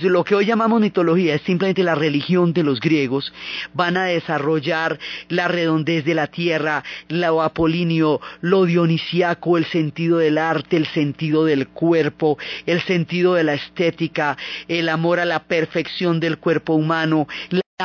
lo 0.00 0.24
que 0.24 0.34
hoy 0.34 0.46
llamamos 0.46 0.80
mitología, 0.80 1.34
es 1.34 1.42
simplemente 1.42 1.82
la 1.82 1.94
religión 1.94 2.52
de 2.52 2.62
los 2.62 2.80
griegos, 2.80 3.32
van 3.74 3.96
a 3.96 4.04
desarrollar 4.04 4.98
la 5.28 5.46
redondez 5.46 6.04
de 6.04 6.14
la 6.14 6.28
tierra, 6.28 6.84
lo 7.08 7.42
apolinio, 7.42 8.20
lo 8.40 8.64
dionisiaco, 8.64 9.58
el 9.58 9.66
sentido 9.66 10.18
del 10.18 10.38
arte, 10.38 10.76
el 10.76 10.86
sentido 10.86 11.44
del 11.44 11.68
cuerpo, 11.68 12.38
el 12.66 12.80
sentido 12.82 13.34
de 13.34 13.44
la 13.44 13.54
estética, 13.54 14.36
el 14.66 14.88
amor 14.88 15.20
a 15.20 15.24
la 15.24 15.44
perfección 15.44 16.20
del 16.20 16.38
cuerpo 16.38 16.74
humano, 16.74 17.28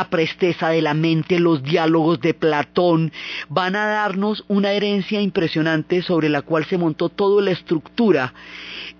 presteza 0.10 0.70
de 0.70 0.82
la 0.82 0.96
mente, 0.96 1.40
los 1.40 1.62
diálogos 1.62 2.20
de 2.20 2.34
Platón, 2.34 3.12
van 3.48 3.76
a 3.76 3.86
darnos 3.86 4.44
una 4.48 4.72
herencia 4.72 5.22
impresionante 5.22 6.02
sobre 6.02 6.30
la 6.30 6.42
cual 6.42 6.66
se 6.66 6.80
montó 6.80 7.10
toda 7.10 7.44
la 7.44 7.52
estructura 7.52 8.34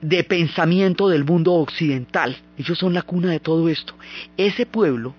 de 0.02 0.24
pensamiento 0.24 1.10
del 1.10 1.24
mundo 1.24 1.54
occidental. 1.54 2.38
Ellos 2.60 2.78
son 2.78 2.94
la 2.94 3.02
cuna 3.02 3.32
de 3.32 3.40
todo 3.40 3.70
esto. 3.70 3.96
Ese 4.38 4.68
pueblo 4.68 5.16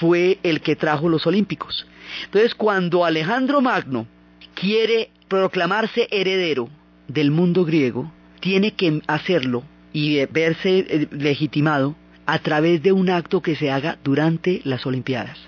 fue 0.00 0.38
el 0.42 0.62
que 0.62 0.76
trajo 0.76 1.10
los 1.10 1.26
olímpicos. 1.26 1.86
Entonces, 2.24 2.54
cuando 2.54 3.04
Alejandro 3.04 3.60
Magno 3.60 4.06
quiere 4.54 5.10
proclamarse 5.28 6.08
heredero 6.10 6.70
del 7.06 7.30
mundo 7.30 7.66
griego, 7.66 8.10
tiene 8.40 8.70
que 8.70 9.02
hacerlo 9.08 9.62
y 9.92 10.24
verse 10.24 10.86
eh, 10.88 11.08
legitimado 11.10 11.96
a 12.26 12.38
través 12.40 12.82
de 12.82 12.92
un 12.92 13.08
acto 13.08 13.40
que 13.40 13.56
se 13.56 13.70
haga 13.70 13.98
durante 14.02 14.60
las 14.64 14.84
Olimpiadas. 14.86 15.38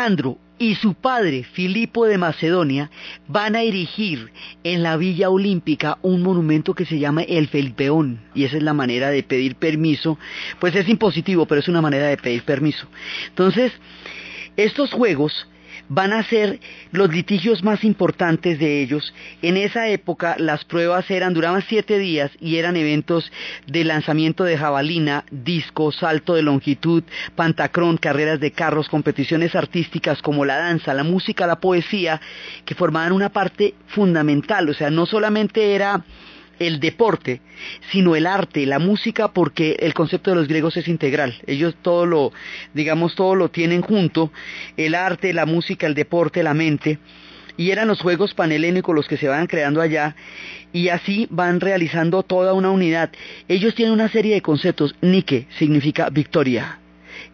Alejandro 0.00 0.38
y 0.58 0.76
su 0.76 0.94
padre, 0.94 1.44
Filipo 1.44 2.06
de 2.06 2.16
Macedonia, 2.16 2.90
van 3.28 3.54
a 3.54 3.62
erigir 3.62 4.32
en 4.64 4.82
la 4.82 4.96
Villa 4.96 5.28
Olímpica 5.28 5.98
un 6.00 6.22
monumento 6.22 6.74
que 6.74 6.86
se 6.86 6.98
llama 6.98 7.22
el 7.22 7.48
Felipeón. 7.48 8.18
Y 8.34 8.44
esa 8.44 8.56
es 8.56 8.62
la 8.62 8.72
manera 8.72 9.10
de 9.10 9.22
pedir 9.22 9.56
permiso. 9.56 10.18
Pues 10.58 10.74
es 10.74 10.88
impositivo, 10.88 11.44
pero 11.44 11.60
es 11.60 11.68
una 11.68 11.82
manera 11.82 12.06
de 12.06 12.16
pedir 12.16 12.44
permiso. 12.44 12.86
Entonces, 13.28 13.72
estos 14.56 14.90
juegos 14.90 15.46
van 15.90 16.12
a 16.12 16.22
ser 16.22 16.60
los 16.92 17.12
litigios 17.12 17.62
más 17.62 17.84
importantes 17.84 18.58
de 18.58 18.80
ellos. 18.80 19.12
En 19.42 19.56
esa 19.56 19.88
época 19.88 20.36
las 20.38 20.64
pruebas 20.64 21.10
eran, 21.10 21.34
duraban 21.34 21.62
siete 21.68 21.98
días 21.98 22.30
y 22.40 22.56
eran 22.56 22.76
eventos 22.76 23.30
de 23.66 23.84
lanzamiento 23.84 24.44
de 24.44 24.56
jabalina, 24.56 25.24
disco, 25.30 25.92
salto 25.92 26.34
de 26.34 26.42
longitud, 26.42 27.02
pantacrón, 27.34 27.96
carreras 27.98 28.38
de 28.38 28.52
carros, 28.52 28.88
competiciones 28.88 29.54
artísticas 29.54 30.22
como 30.22 30.44
la 30.44 30.58
danza, 30.58 30.94
la 30.94 31.04
música, 31.04 31.46
la 31.46 31.60
poesía, 31.60 32.20
que 32.64 32.76
formaban 32.76 33.12
una 33.12 33.30
parte 33.30 33.74
fundamental. 33.88 34.68
O 34.68 34.74
sea, 34.74 34.90
no 34.90 35.06
solamente 35.06 35.74
era 35.74 36.04
el 36.60 36.78
deporte, 36.78 37.40
sino 37.90 38.14
el 38.14 38.26
arte, 38.26 38.66
la 38.66 38.78
música, 38.78 39.32
porque 39.32 39.76
el 39.80 39.94
concepto 39.94 40.30
de 40.30 40.36
los 40.36 40.46
griegos 40.46 40.76
es 40.76 40.86
integral. 40.86 41.34
Ellos 41.46 41.74
todo 41.82 42.06
lo, 42.06 42.32
digamos, 42.74 43.16
todo 43.16 43.34
lo 43.34 43.50
tienen 43.50 43.80
junto, 43.80 44.30
el 44.76 44.94
arte, 44.94 45.32
la 45.32 45.46
música, 45.46 45.86
el 45.86 45.94
deporte, 45.94 46.42
la 46.42 46.54
mente. 46.54 46.98
Y 47.56 47.70
eran 47.70 47.88
los 47.88 48.00
juegos 48.00 48.34
panhelénicos 48.34 48.94
los 48.94 49.08
que 49.08 49.16
se 49.16 49.26
van 49.26 49.46
creando 49.46 49.80
allá 49.80 50.14
y 50.72 50.88
así 50.88 51.26
van 51.30 51.60
realizando 51.60 52.22
toda 52.22 52.52
una 52.52 52.70
unidad. 52.70 53.10
Ellos 53.48 53.74
tienen 53.74 53.94
una 53.94 54.08
serie 54.08 54.34
de 54.34 54.42
conceptos. 54.42 54.94
Nike 55.00 55.48
significa 55.58 56.10
victoria, 56.10 56.78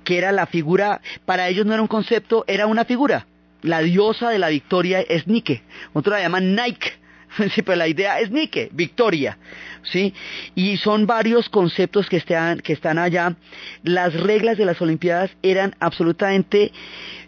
que 0.05 0.19
era 0.19 0.33
la 0.33 0.47
figura, 0.47 1.01
para 1.27 1.49
ellos 1.49 1.67
no 1.67 1.75
era 1.75 1.83
un 1.83 1.89
concepto, 1.89 2.45
era 2.47 2.67
una 2.67 2.85
figura. 2.85 3.27
La 3.63 3.81
diosa 3.81 4.31
de 4.31 4.39
la 4.39 4.49
victoria 4.49 5.01
es 5.01 5.27
Nike. 5.27 5.63
Otros 5.93 6.17
la 6.17 6.23
llaman 6.23 6.55
Nike 6.55 7.06
Sí, 7.55 7.63
pero 7.63 7.77
la 7.77 7.89
idea 7.89 8.21
es 8.21 8.31
Nike, 8.31 8.71
victoria, 8.73 9.39
¿sí? 9.83 10.15
Y 10.55 10.77
son 10.79 11.07
varios 11.07 11.49
conceptos 11.49 12.09
que 12.09 12.17
están, 12.17 12.61
que 12.61 12.73
están 12.73 12.99
allá. 12.99 13.37
Las 13.83 14.15
reglas 14.15 14.59
de 14.59 14.67
las 14.67 14.81
Olimpiadas 14.81 15.31
eran 15.43 15.75
absolutamente 15.81 16.73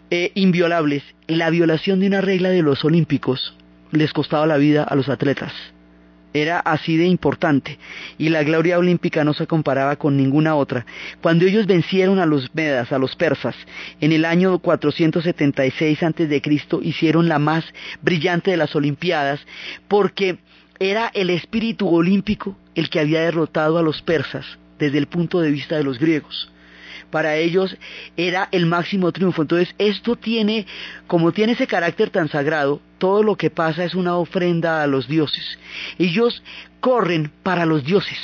eh, 0.09 0.31
inviolables. 0.35 1.03
La 1.27 1.49
violación 1.49 1.99
de 1.99 2.07
una 2.07 2.21
regla 2.21 2.49
de 2.49 2.61
los 2.61 2.83
Olímpicos 2.83 3.55
les 3.91 4.13
costaba 4.13 4.45
la 4.45 4.57
vida 4.57 4.83
a 4.83 4.95
los 4.95 5.09
atletas. 5.09 5.53
Era 6.33 6.59
así 6.59 6.95
de 6.97 7.05
importante 7.05 7.79
y 8.17 8.29
la 8.29 8.43
gloria 8.43 8.77
olímpica 8.77 9.23
no 9.23 9.33
se 9.33 9.47
comparaba 9.47 9.95
con 9.95 10.15
ninguna 10.15 10.55
otra. 10.55 10.85
Cuando 11.21 11.45
ellos 11.45 11.65
vencieron 11.65 12.19
a 12.19 12.25
los 12.25 12.53
medas, 12.53 12.91
a 12.91 12.99
los 12.99 13.15
persas, 13.15 13.55
en 13.99 14.11
el 14.11 14.25
año 14.25 14.59
476 14.59 16.03
a.C., 16.03 16.41
hicieron 16.83 17.27
la 17.27 17.39
más 17.39 17.65
brillante 18.01 18.51
de 18.51 18.57
las 18.57 18.75
Olimpiadas 18.75 19.39
porque 19.87 20.37
era 20.79 21.11
el 21.13 21.29
espíritu 21.29 21.87
olímpico 21.87 22.55
el 22.75 22.89
que 22.89 22.99
había 22.99 23.21
derrotado 23.21 23.77
a 23.77 23.81
los 23.81 24.01
persas 24.01 24.45
desde 24.77 24.97
el 24.97 25.07
punto 25.07 25.41
de 25.41 25.51
vista 25.51 25.75
de 25.77 25.83
los 25.83 25.99
griegos 25.99 26.51
para 27.11 27.35
ellos 27.35 27.75
era 28.17 28.49
el 28.51 28.65
máximo 28.65 29.11
triunfo. 29.11 29.41
Entonces, 29.41 29.73
esto 29.77 30.15
tiene, 30.15 30.65
como 31.07 31.31
tiene 31.31 31.53
ese 31.53 31.67
carácter 31.67 32.09
tan 32.09 32.29
sagrado, 32.29 32.81
todo 32.97 33.23
lo 33.23 33.35
que 33.35 33.49
pasa 33.49 33.83
es 33.83 33.95
una 33.95 34.15
ofrenda 34.15 34.83
a 34.83 34.87
los 34.87 35.07
dioses. 35.07 35.57
Ellos 35.97 36.43
corren 36.79 37.31
para 37.43 37.65
los 37.65 37.83
dioses 37.83 38.19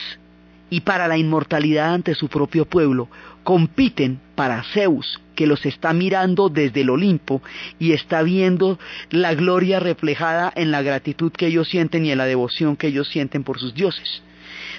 y 0.69 0.81
para 0.81 1.07
la 1.07 1.17
inmortalidad 1.17 1.93
ante 1.93 2.15
su 2.15 2.27
propio 2.27 2.65
pueblo. 2.65 3.07
Compiten 3.43 4.19
para 4.35 4.63
Zeus, 4.73 5.21
que 5.35 5.47
los 5.47 5.65
está 5.65 5.93
mirando 5.93 6.49
desde 6.49 6.81
el 6.81 6.89
Olimpo 6.89 7.41
y 7.77 7.91
está 7.91 8.23
viendo 8.23 8.79
la 9.11 9.35
gloria 9.35 9.79
reflejada 9.79 10.51
en 10.55 10.71
la 10.71 10.81
gratitud 10.81 11.31
que 11.31 11.47
ellos 11.47 11.69
sienten 11.69 12.05
y 12.05 12.11
en 12.11 12.17
la 12.17 12.25
devoción 12.25 12.75
que 12.75 12.87
ellos 12.87 13.07
sienten 13.07 13.43
por 13.43 13.59
sus 13.59 13.73
dioses. 13.75 14.23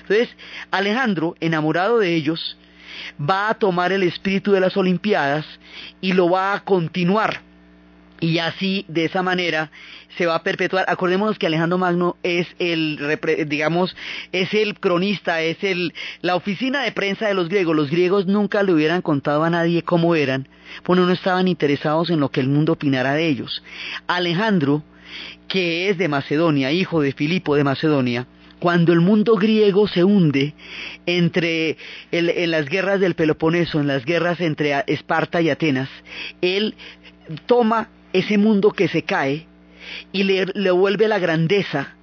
Entonces, 0.03 0.29
Alejandro, 0.71 1.37
enamorado 1.41 1.99
de 1.99 2.15
ellos, 2.15 2.57
va 3.19 3.51
a 3.51 3.55
tomar 3.55 3.93
el 3.93 4.03
espíritu 4.03 4.53
de 4.53 4.61
las 4.61 4.77
Olimpiadas 4.77 5.47
y 6.01 6.13
lo 6.13 6.31
va 6.31 6.55
a 6.55 6.61
continuar. 6.61 7.43
Y 8.21 8.39
así, 8.39 8.85
de 8.89 9.05
esa 9.05 9.23
manera, 9.23 9.71
se 10.17 10.27
va 10.27 10.37
a 10.37 10.43
perpetuar. 10.43 10.87
Acordémonos 10.89 11.39
que 11.39 11.47
Alejandro 11.47 11.79
Magno 11.79 12.17
es 12.23 12.47
el, 12.59 12.99
digamos, 13.47 13.95
es 14.33 14.55
el 14.55 14.79
cronista, 14.81 15.43
es 15.43 15.63
el, 15.63 15.93
la 16.23 16.35
oficina 16.35 16.83
de 16.83 16.93
prensa 16.93 17.29
de 17.29 17.35
los 17.35 17.49
griegos. 17.49 17.77
Los 17.77 17.91
griegos 17.91 18.27
nunca 18.27 18.63
le 18.63 18.73
hubieran 18.73 19.03
contado 19.03 19.45
a 19.45 19.51
nadie 19.51 19.83
cómo 19.83 20.15
eran, 20.15 20.49
porque 20.83 21.03
no 21.03 21.13
estaban 21.13 21.47
interesados 21.47 22.09
en 22.09 22.21
lo 22.21 22.31
que 22.31 22.41
el 22.41 22.49
mundo 22.49 22.73
opinara 22.73 23.13
de 23.13 23.29
ellos. 23.29 23.63
Alejandro, 24.07 24.83
que 25.47 25.91
es 25.91 25.99
de 25.99 26.09
Macedonia, 26.09 26.73
hijo 26.73 27.03
de 27.03 27.13
Filipo 27.13 27.55
de 27.55 27.65
Macedonia, 27.65 28.27
cuando 28.59 28.93
el 28.93 29.01
mundo 29.01 29.35
griego 29.37 29.87
se 29.89 30.05
hunde 30.05 30.55
entre 31.05 31.77
en 32.11 32.51
las 32.51 32.67
guerras 32.67 33.01
del 33.01 33.15
Peloponeso, 33.15 33.81
en 33.81 33.87
las 33.87 34.05
guerras 34.05 34.41
entre 34.41 34.85
Esparta 34.87 35.41
y 35.41 35.51
Atenas, 35.51 35.89
él 36.41 36.75
toma 37.47 37.89
ese 38.13 38.39
mundo 38.39 38.71
que 38.71 38.89
se 38.89 39.03
cae 39.03 39.47
y 40.13 40.25
le, 40.25 40.47
le 40.55 40.71
vuelve 40.71 41.09
la 41.09 41.19
grandeza 41.19 41.97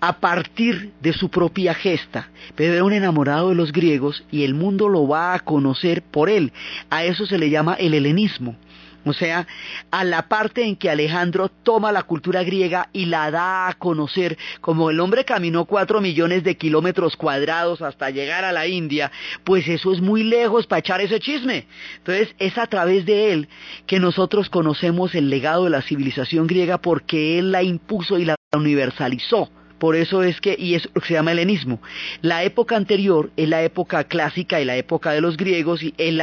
a 0.00 0.18
partir 0.18 0.92
de 1.00 1.12
su 1.12 1.30
propia 1.30 1.74
gesta. 1.74 2.28
Pero 2.54 2.74
era 2.74 2.84
un 2.84 2.92
enamorado 2.92 3.50
de 3.50 3.54
los 3.54 3.72
griegos 3.72 4.24
y 4.30 4.44
el 4.44 4.54
mundo 4.54 4.88
lo 4.88 5.06
va 5.06 5.34
a 5.34 5.40
conocer 5.40 6.02
por 6.02 6.28
él. 6.28 6.52
A 6.90 7.04
eso 7.04 7.26
se 7.26 7.38
le 7.38 7.50
llama 7.50 7.74
el 7.74 7.94
helenismo. 7.94 8.56
O 9.04 9.14
sea, 9.14 9.46
a 9.90 10.04
la 10.04 10.28
parte 10.28 10.64
en 10.64 10.76
que 10.76 10.90
Alejandro 10.90 11.48
toma 11.48 11.90
la 11.90 12.02
cultura 12.02 12.42
griega 12.42 12.88
y 12.92 13.06
la 13.06 13.30
da 13.30 13.68
a 13.68 13.74
conocer, 13.74 14.36
como 14.60 14.90
el 14.90 15.00
hombre 15.00 15.24
caminó 15.24 15.64
cuatro 15.64 16.00
millones 16.02 16.44
de 16.44 16.56
kilómetros 16.56 17.16
cuadrados 17.16 17.80
hasta 17.80 18.10
llegar 18.10 18.44
a 18.44 18.52
la 18.52 18.66
India, 18.66 19.10
pues 19.44 19.66
eso 19.68 19.92
es 19.92 20.00
muy 20.00 20.22
lejos 20.22 20.66
para 20.66 20.80
echar 20.80 21.00
ese 21.00 21.18
chisme. 21.18 21.66
Entonces 21.96 22.34
es 22.38 22.58
a 22.58 22.66
través 22.66 23.06
de 23.06 23.32
él 23.32 23.48
que 23.86 24.00
nosotros 24.00 24.50
conocemos 24.50 25.14
el 25.14 25.30
legado 25.30 25.64
de 25.64 25.70
la 25.70 25.82
civilización 25.82 26.46
griega 26.46 26.78
porque 26.78 27.38
él 27.38 27.52
la 27.52 27.62
impuso 27.62 28.18
y 28.18 28.26
la 28.26 28.36
universalizó. 28.52 29.48
Por 29.80 29.96
eso 29.96 30.22
es 30.22 30.42
que, 30.42 30.54
y 30.58 30.74
es 30.74 30.90
lo 30.94 31.00
que 31.00 31.08
se 31.08 31.14
llama 31.14 31.32
helenismo. 31.32 31.80
La 32.20 32.44
época 32.44 32.76
anterior 32.76 33.30
es 33.38 33.48
la 33.48 33.62
época 33.62 34.04
clásica 34.04 34.60
y 34.60 34.66
la 34.66 34.76
época 34.76 35.12
de 35.12 35.22
los 35.22 35.38
griegos, 35.38 35.82
y 35.82 35.94
él 35.96 36.20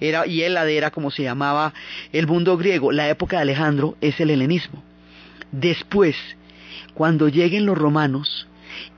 era, 0.00 0.26
y 0.26 0.42
él 0.42 0.56
era 0.56 0.90
como 0.90 1.10
se 1.10 1.22
llamaba 1.22 1.74
el 2.14 2.26
mundo 2.26 2.56
griego. 2.56 2.92
La 2.92 3.10
época 3.10 3.36
de 3.36 3.42
Alejandro 3.42 3.98
es 4.00 4.18
el 4.20 4.30
helenismo. 4.30 4.82
Después, 5.52 6.16
cuando 6.94 7.28
lleguen 7.28 7.66
los 7.66 7.76
romanos, 7.76 8.48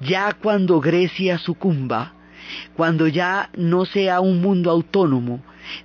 ya 0.01 0.35
cuando 0.35 0.81
Grecia 0.81 1.39
sucumba, 1.39 2.15
cuando 2.77 3.09
ya 3.09 3.51
no 3.57 3.87
sea 3.87 4.21
un 4.21 4.41
mundo 4.41 4.71
autónomo, 4.71 5.43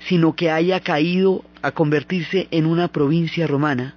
sino 0.08 0.36
que 0.36 0.52
haya 0.52 0.80
caído 0.82 1.44
a 1.64 1.72
convertirse 1.72 2.48
en 2.52 2.68
una 2.68 2.88
provincia 2.90 3.48
romana, 3.48 3.96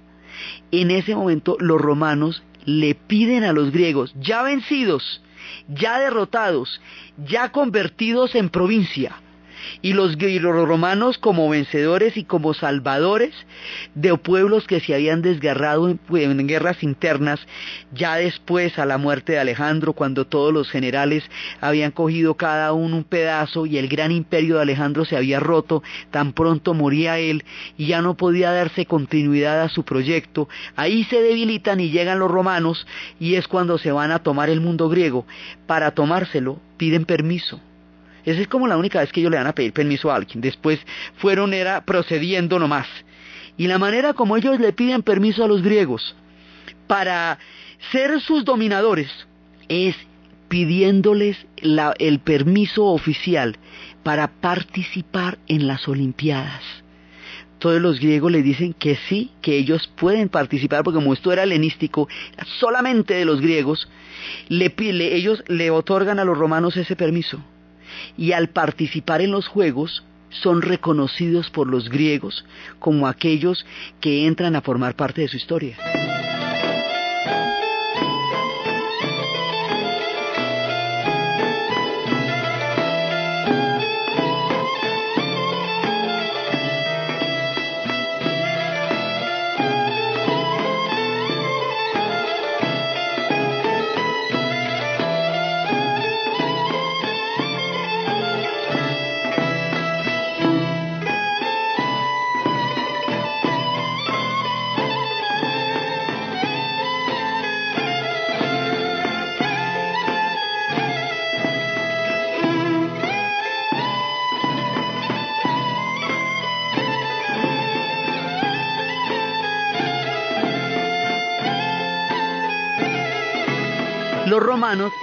en 0.71 0.89
ese 0.89 1.13
momento 1.13 1.57
los 1.59 1.79
romanos 1.79 2.41
le 2.65 2.95
piden 2.95 3.43
a 3.43 3.53
los 3.53 3.71
griegos, 3.71 4.13
ya 4.19 4.43
vencidos, 4.43 5.21
ya 5.67 5.99
derrotados, 5.99 6.81
ya 7.17 7.51
convertidos 7.51 8.35
en 8.35 8.49
provincia, 8.49 9.21
y 9.81 9.93
los, 9.93 10.15
romanos 10.41 11.17
como 11.17 11.49
vencedores 11.49 12.17
y 12.17 12.23
como 12.23 12.53
salvadores 12.53 13.33
de 13.93 14.15
pueblos 14.17 14.67
que 14.67 14.79
se 14.79 14.93
habían 14.93 15.21
desgarrado 15.21 15.89
en, 15.89 16.47
guerras 16.47 16.83
internas, 16.83 17.39
ya 17.93 18.15
después 18.15 18.77
a 18.79 18.85
la 18.85 18.97
muerte 18.97 19.33
de 19.33 19.39
Alejandro, 19.39 19.93
cuando 19.93 20.25
todos 20.25 20.53
los 20.53 20.69
generales 20.69 21.23
habían 21.61 21.91
cogido 21.91 22.35
cada 22.35 22.73
uno 22.73 22.97
un 22.97 23.03
pedazo 23.03 23.65
y 23.65 23.77
el 23.77 23.87
gran 23.87 24.11
imperio 24.11 24.55
de 24.55 24.61
Alejandro 24.61 25.05
se 25.05 25.17
había 25.17 25.39
roto, 25.39 25.83
tan 26.11 26.33
pronto 26.33 26.73
moría 26.73 27.19
él 27.19 27.43
y 27.77 27.87
ya 27.87 28.01
no 28.01 28.15
podía 28.15 28.51
darse 28.51 28.85
continuidad 28.85 29.61
a 29.61 29.69
su 29.69 29.83
proyecto, 29.83 30.47
ahí 30.75 31.03
se 31.05 31.21
debilitan 31.21 31.79
y 31.79 31.89
llegan 31.89 32.19
los 32.19 32.31
romanos 32.31 32.87
y 33.19 33.35
es 33.35 33.47
cuando 33.47 33.77
se 33.77 33.91
van 33.91 34.11
a 34.11 34.19
tomar 34.19 34.49
el 34.49 34.61
mundo 34.61 34.89
griego. 34.89 35.25
Para 35.67 35.91
tomárselo 35.91 36.59
piden 36.77 37.05
permiso 37.05 37.59
esa 38.25 38.41
es 38.41 38.47
como 38.47 38.67
la 38.67 38.77
única 38.77 38.99
vez 38.99 39.11
que 39.11 39.19
ellos 39.19 39.31
le 39.31 39.37
van 39.37 39.47
a 39.47 39.53
pedir 39.53 39.71
permiso 39.71 40.11
a 40.11 40.15
alguien. 40.15 40.41
Después 40.41 40.79
fueron 41.17 41.53
era 41.53 41.85
procediendo 41.85 42.57
nomás. 42.57 42.87
Y 43.57 43.67
la 43.67 43.77
manera 43.77 44.13
como 44.13 44.35
ellos 44.35 44.59
le 44.59 44.73
piden 44.73 45.03
permiso 45.03 45.43
a 45.43 45.47
los 45.47 45.61
griegos 45.61 46.15
para 46.87 47.37
ser 47.91 48.19
sus 48.21 48.43
dominadores 48.43 49.09
es 49.69 49.95
pidiéndoles 50.49 51.37
el 51.57 52.19
permiso 52.19 52.85
oficial 52.85 53.57
para 54.03 54.27
participar 54.27 55.37
en 55.47 55.67
las 55.67 55.87
Olimpiadas. 55.87 56.61
Todos 57.59 57.81
los 57.81 57.99
griegos 57.99 58.31
le 58.31 58.43
dicen 58.43 58.73
que 58.73 58.97
sí, 59.07 59.31
que 59.41 59.57
ellos 59.57 59.89
pueden 59.95 60.29
participar, 60.29 60.83
porque 60.83 60.99
como 60.99 61.13
esto 61.13 61.31
era 61.31 61.43
helenístico, 61.43 62.07
solamente 62.59 63.13
de 63.15 63.25
los 63.25 63.41
griegos, 63.41 63.87
le, 64.49 64.73
ellos 65.15 65.43
le 65.47 65.71
otorgan 65.71 66.19
a 66.19 66.25
los 66.25 66.37
romanos 66.37 66.77
ese 66.77 66.95
permiso 66.95 67.41
y 68.17 68.31
al 68.31 68.49
participar 68.49 69.21
en 69.21 69.31
los 69.31 69.47
juegos 69.47 70.03
son 70.29 70.61
reconocidos 70.61 71.49
por 71.49 71.67
los 71.67 71.89
griegos 71.89 72.45
como 72.79 73.07
aquellos 73.07 73.65
que 74.01 74.27
entran 74.27 74.55
a 74.55 74.61
formar 74.61 74.95
parte 74.95 75.21
de 75.21 75.27
su 75.27 75.37
historia. 75.37 75.77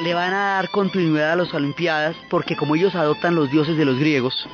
Le 0.02 0.14
van 0.14 0.34
a 0.34 0.54
dar 0.54 0.70
continuidad 0.70 1.32
a 1.32 1.36
las 1.36 1.54
Olimpiadas 1.54 2.16
porque 2.28 2.56
como 2.56 2.76
ellos 2.76 2.94
adoptan 2.94 3.34
los 3.34 3.50
dioses 3.50 3.76
de 3.76 3.84
los 3.84 3.98
griegos, 3.98 4.46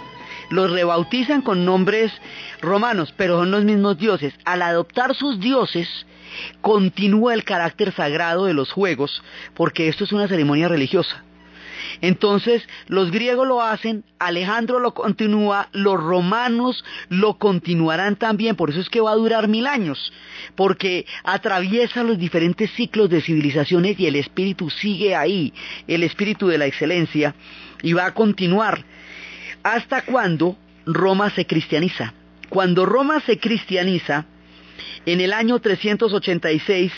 los 0.51 0.71
rebautizan 0.71 1.43
con 1.43 1.65
nombres 1.65 2.13
romanos, 2.61 3.13
pero 3.17 3.39
son 3.39 3.51
los 3.51 3.65
mismos 3.65 3.99
dioses. 3.99 4.35
Al 4.45 4.63
adoptar 4.63 5.15
sus 5.15 5.41
dioses, 5.41 5.89
continúa 6.61 7.35
el 7.35 7.45
carácter 7.45 7.93
sagrado 7.93 8.45
de 8.47 8.55
los 8.55 8.71
juegos, 8.73 9.23
porque 9.55 9.89
esto 9.89 10.05
es 10.05 10.13
una 10.13 10.29
ceremonia 10.29 10.69
religiosa. 10.69 11.25
Entonces, 12.01 12.63
los 12.87 13.11
griegos 13.11 13.47
lo 13.47 13.63
hacen, 13.63 14.05
Alejandro 14.19 14.79
lo 14.79 14.95
continúa, 14.95 15.69
los 15.73 16.01
romanos 16.01 16.85
lo 17.09 17.39
continuarán 17.39 18.17
también, 18.17 18.57
por 18.57 18.71
eso 18.71 18.81
es 18.81 18.89
que 18.89 19.01
va 19.01 19.13
a 19.13 19.17
durar 19.17 19.49
mil 19.49 19.67
años, 19.67 20.13
porque 20.55 21.07
atraviesa 21.25 22.03
los 22.05 22.19
diferentes 22.19 22.71
ciclos 22.73 23.11
de 23.11 23.21
civilizaciones 23.21 23.99
y 23.99 24.07
el 24.07 24.17
espíritu 24.17 24.71
sigue 24.71 25.17
ahí, 25.17 25.53
el 25.87 26.03
espíritu 26.03 26.49
de 26.49 26.59
la 26.59 26.67
excelencia, 26.67 27.35
y 27.83 27.93
va 27.93 28.07
a 28.07 28.15
continuar 28.15 28.85
hasta 29.63 30.03
cuando 30.03 30.57
Roma 30.87 31.31
se 31.31 31.47
cristianiza. 31.47 32.15
Cuando 32.49 32.87
Roma 32.87 33.21
se 33.21 33.39
cristianiza, 33.39 34.25
en 35.05 35.21
el 35.21 35.33
año 35.33 35.59
386, 35.59 36.93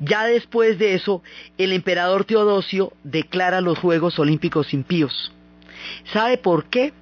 ya 0.00 0.26
después 0.26 0.78
de 0.78 0.94
eso, 0.94 1.22
el 1.56 1.72
emperador 1.72 2.24
Teodosio 2.24 2.92
declara 3.02 3.60
los 3.60 3.78
Juegos 3.78 4.18
Olímpicos 4.18 4.72
impíos. 4.72 5.32
¿Sabe 6.12 6.38
por 6.38 6.66
qué? 6.66 6.92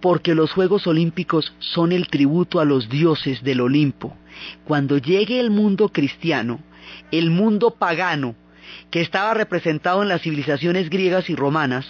Porque 0.00 0.34
los 0.34 0.52
Juegos 0.52 0.86
Olímpicos 0.86 1.52
son 1.58 1.92
el 1.92 2.08
tributo 2.08 2.60
a 2.60 2.64
los 2.64 2.88
dioses 2.88 3.42
del 3.42 3.60
Olimpo. 3.60 4.16
Cuando 4.64 4.98
llegue 4.98 5.40
el 5.40 5.50
mundo 5.50 5.88
cristiano, 5.88 6.60
el 7.10 7.30
mundo 7.30 7.72
pagano, 7.72 8.36
que 8.90 9.00
estaba 9.00 9.34
representado 9.34 10.02
en 10.02 10.08
las 10.08 10.22
civilizaciones 10.22 10.90
griegas 10.90 11.28
y 11.28 11.34
romanas, 11.34 11.86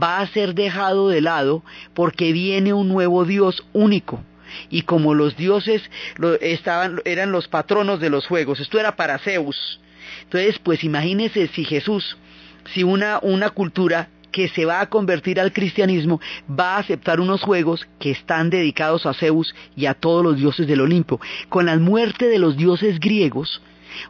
va 0.00 0.20
a 0.20 0.26
ser 0.28 0.54
dejado 0.54 1.08
de 1.08 1.20
lado 1.20 1.62
porque 1.94 2.32
viene 2.32 2.72
un 2.72 2.88
nuevo 2.88 3.24
Dios 3.24 3.66
único 3.72 4.24
y 4.70 4.82
como 4.82 5.14
los 5.14 5.36
dioses 5.36 5.82
eran 6.40 7.32
los 7.32 7.48
patronos 7.48 8.00
de 8.00 8.10
los 8.10 8.26
juegos, 8.26 8.60
esto 8.60 8.78
era 8.78 8.96
para 8.96 9.18
Zeus. 9.18 9.80
Entonces, 10.24 10.58
pues 10.58 10.84
imagínese 10.84 11.48
si 11.48 11.64
Jesús, 11.64 12.16
si 12.72 12.82
una, 12.82 13.18
una 13.22 13.50
cultura 13.50 14.08
que 14.30 14.48
se 14.48 14.64
va 14.64 14.80
a 14.80 14.88
convertir 14.88 15.40
al 15.40 15.52
cristianismo 15.52 16.20
va 16.48 16.76
a 16.76 16.78
aceptar 16.78 17.20
unos 17.20 17.42
juegos 17.42 17.86
que 17.98 18.10
están 18.10 18.50
dedicados 18.50 19.06
a 19.06 19.14
Zeus 19.14 19.54
y 19.76 19.86
a 19.86 19.94
todos 19.94 20.22
los 20.22 20.36
dioses 20.36 20.66
del 20.66 20.82
Olimpo. 20.82 21.20
Con 21.48 21.66
la 21.66 21.76
muerte 21.78 22.28
de 22.28 22.38
los 22.38 22.56
dioses 22.56 23.00
griegos, 23.00 23.62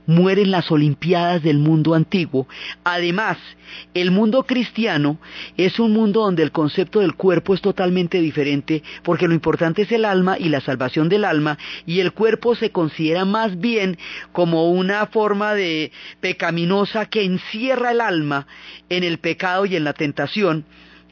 mueren 0.07 0.51
las 0.51 0.71
Olimpiadas 0.71 1.43
del 1.43 1.59
mundo 1.59 1.95
antiguo. 1.95 2.47
Además, 2.85 3.39
el 3.95 4.11
mundo 4.11 4.45
cristiano 4.45 5.19
es 5.57 5.79
un 5.79 5.93
mundo 5.93 6.21
donde 6.21 6.43
el 6.43 6.53
concepto 6.53 7.01
del 7.01 7.15
cuerpo 7.15 7.55
es 7.55 7.61
totalmente 7.61 8.21
diferente 8.21 8.83
porque 9.03 9.29
lo 9.29 9.35
importante 9.35 9.83
es 9.83 9.93
el 9.93 10.05
alma 10.05 10.39
y 10.39 10.49
la 10.49 10.61
salvación 10.61 11.09
del 11.09 11.25
alma 11.25 11.59
y 11.87 12.01
el 12.01 12.13
cuerpo 12.13 12.55
se 12.55 12.71
considera 12.71 13.25
más 13.25 13.59
bien 13.61 13.99
como 14.33 14.71
una 14.71 15.07
forma 15.07 15.55
de 15.55 15.93
pecaminosa 16.21 17.07
que 17.07 17.25
encierra 17.25 17.93
el 17.93 18.01
alma 18.01 18.47
en 18.89 19.05
el 19.05 19.19
pecado 19.19 19.67
y 19.67 19.77
en 19.77 19.85
la 19.85 19.93
tentación 19.93 20.65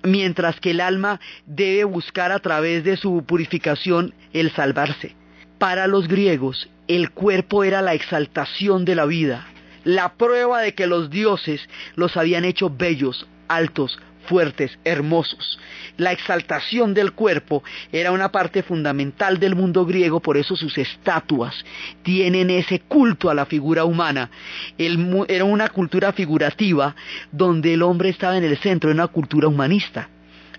mientras 0.03 0.61
que 0.61 0.71
el 0.71 0.81
alma 0.81 1.21
debe 1.47 1.85
buscar 1.85 2.33
a 2.33 2.39
través 2.39 2.85
de 2.85 2.97
su 2.97 3.25
purificación 3.27 4.15
el 4.33 4.51
salvarse. 4.53 5.15
Para 5.59 5.87
los 5.87 6.07
griegos, 6.07 6.69
el 6.87 7.11
cuerpo 7.11 7.65
era 7.65 7.81
la 7.81 7.95
exaltación 7.95 8.85
de 8.85 8.95
la 8.95 9.07
vida, 9.07 9.47
la 9.85 10.15
prueba 10.15 10.61
de 10.61 10.75
que 10.75 10.87
los 10.87 11.09
dioses 11.09 11.67
los 11.95 12.17
habían 12.19 12.45
hecho 12.45 12.69
bellos, 12.69 13.27
altos, 13.49 13.99
fuertes, 14.27 14.79
hermosos. 14.85 15.59
La 15.97 16.13
exaltación 16.13 16.93
del 16.93 17.13
cuerpo 17.13 17.65
era 17.91 18.13
una 18.13 18.31
parte 18.31 18.63
fundamental 18.63 19.39
del 19.39 19.55
mundo 19.55 19.87
griego, 19.87 20.21
por 20.21 20.37
eso 20.37 20.57
sus 20.57 20.77
estatuas 20.77 21.65
tienen 22.03 22.51
ese 22.51 22.81
culto 22.81 23.31
a 23.31 23.35
la 23.35 23.47
figura 23.47 23.85
humana. 23.85 24.31
era 24.77 25.45
una 25.45 25.69
cultura 25.71 26.13
figurativa 26.13 26.95
donde 27.33 27.75
el 27.75 27.83
hombre 27.83 28.11
estaba 28.11 28.37
en 28.37 28.45
el 28.45 28.59
centro, 28.59 28.91
de 28.91 28.95
una 28.95 29.07
cultura 29.07 29.49
humanista. 29.49 30.11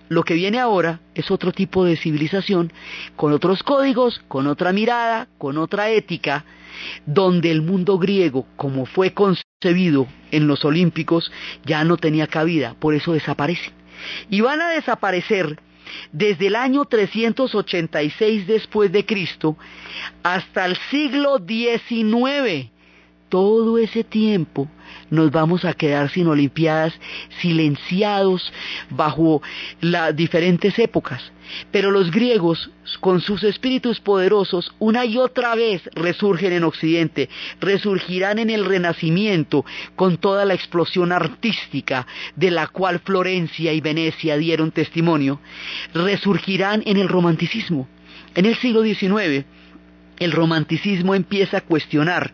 Lo 0.10 0.24
que 0.24 0.36
viene 0.36 0.60
ahora 0.60 1.02
es 1.16 1.32
otro 1.32 1.52
tipo 1.52 1.84
de 1.84 1.98
civilización, 1.98 2.72
con 3.16 3.34
otros 3.34 3.64
códigos, 3.64 4.22
con 4.28 4.48
otra 4.48 4.72
mirada, 4.72 5.28
con 5.38 5.58
otra 5.58 5.90
ética, 5.90 6.46
donde 7.06 7.52
el 7.52 7.62
mundo 7.62 7.98
griego, 7.98 8.46
como 8.56 8.86
fue 8.86 9.14
concebido 9.14 10.08
en 10.32 10.48
los 10.48 10.64
Olímpicos, 10.64 11.32
ya 11.66 11.84
no 11.84 11.98
tenía 11.98 12.28
cabida, 12.28 12.76
por 12.80 12.94
eso 12.94 13.14
desaparece. 13.14 13.72
Y 14.30 14.42
van 14.42 14.62
a 14.62 14.70
desaparecer 14.70 15.60
desde 16.12 16.48
el 16.48 16.56
año 16.56 16.86
386 16.86 18.48
después 18.48 18.92
de 18.92 19.06
Cristo 19.06 19.58
hasta 20.24 20.66
el 20.66 20.78
siglo 20.90 21.38
XIX 21.40 22.72
todo 23.30 23.78
ese 23.78 24.04
tiempo 24.04 24.68
nos 25.10 25.32
vamos 25.32 25.66
a 25.66 25.74
quedar 25.74 26.10
sin 26.10 26.28
Olimpiadas, 26.28 26.94
silenciados 27.42 28.52
bajo 28.90 29.42
las 29.82 30.16
diferentes 30.16 30.78
épocas. 30.80 31.32
Pero 31.72 31.92
los 31.92 32.12
griegos, 32.12 32.70
con 33.00 33.22
sus 33.22 33.44
espíritus 33.44 34.02
poderosos, 34.02 34.74
una 34.80 35.06
y 35.06 35.18
otra 35.18 35.56
vez 35.56 35.82
resurgen 35.94 36.52
en 36.52 36.66
Occidente, 36.66 37.30
resurgirán 37.62 38.40
en 38.40 38.50
el 38.50 38.66
Renacimiento 38.66 39.66
con 39.96 40.18
toda 40.18 40.44
la 40.44 40.54
explosión 40.54 41.12
artística 41.12 42.06
de 42.36 42.52
la 42.52 42.68
cual 42.68 43.00
Florencia 43.00 43.72
y 43.72 43.80
Venecia 43.80 44.38
dieron 44.38 44.72
testimonio, 44.72 45.40
resurgirán 45.94 46.84
en 46.86 46.98
el 46.98 47.08
romanticismo. 47.08 47.88
En 48.36 48.46
el 48.46 48.56
siglo 48.58 48.84
XIX, 48.84 49.46
el 50.20 50.32
romanticismo 50.32 51.16
empieza 51.16 51.58
a 51.58 51.62
cuestionar 51.62 52.34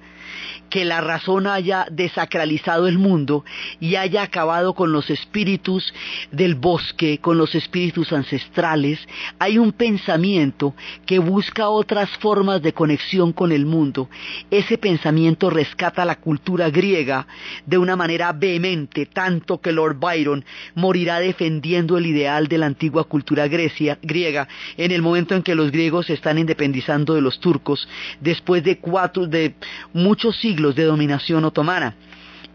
que 0.73 0.85
la 0.85 1.01
razón 1.01 1.45
haya 1.45 1.85
desacralizado 1.91 2.87
el 2.87 2.97
mundo 2.97 3.45
y 3.79 3.95
haya 3.95 4.23
acabado 4.23 4.73
con 4.73 4.91
los 4.91 5.11
espíritus 5.11 5.93
del 6.31 6.55
bosque, 6.55 7.19
con 7.19 7.37
los 7.37 7.53
espíritus 7.53 8.11
ancestrales. 8.11 8.97
Hay 9.37 9.59
un 9.59 9.73
pensamiento 9.73 10.73
que 11.05 11.19
busca 11.19 11.69
otras 11.69 12.09
formas 12.17 12.63
de 12.63 12.73
conexión 12.73 13.33
con 13.33 13.51
el 13.51 13.67
mundo. 13.67 14.09
Ese 14.49 14.79
pensamiento 14.79 15.51
rescata 15.51 16.05
la 16.05 16.15
cultura 16.15 16.71
griega 16.71 17.27
de 17.67 17.77
una 17.77 17.95
manera 17.95 18.33
vehemente, 18.33 19.05
tanto 19.05 19.61
que 19.61 19.71
Lord 19.71 19.99
Byron 19.99 20.43
morirá 20.73 21.19
defendiendo 21.19 21.99
el 21.99 22.07
ideal 22.07 22.47
de 22.47 22.57
la 22.57 22.65
antigua 22.65 23.03
cultura 23.03 23.47
griega 23.47 24.47
en 24.77 24.91
el 24.91 25.03
momento 25.03 25.35
en 25.35 25.43
que 25.43 25.53
los 25.53 25.69
griegos 25.69 26.07
se 26.07 26.13
están 26.13 26.39
independizando 26.39 27.13
de 27.13 27.21
los 27.21 27.39
turcos 27.39 27.87
después 28.21 28.63
de 28.63 28.79
cuatro 28.79 29.27
de 29.27 29.53
muchos 29.93 30.35
siglos 30.37 30.62
de 30.71 30.85
dominación 30.85 31.43
otomana. 31.45 31.95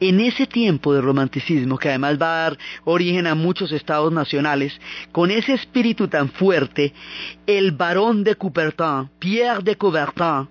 En 0.00 0.20
ese 0.20 0.46
tiempo 0.46 0.94
de 0.94 1.00
romanticismo, 1.00 1.76
que 1.76 1.88
además 1.88 2.18
va 2.20 2.26
a 2.26 2.42
dar 2.42 2.58
origen 2.84 3.26
a 3.26 3.34
muchos 3.34 3.72
estados 3.72 4.12
nacionales, 4.12 4.80
con 5.10 5.30
ese 5.30 5.54
espíritu 5.54 6.06
tan 6.06 6.28
fuerte, 6.30 6.92
el 7.46 7.72
barón 7.72 8.22
de 8.22 8.36
Coubertin, 8.36 9.10
Pierre 9.18 9.62
de 9.62 9.76
Coubertin, 9.76 10.48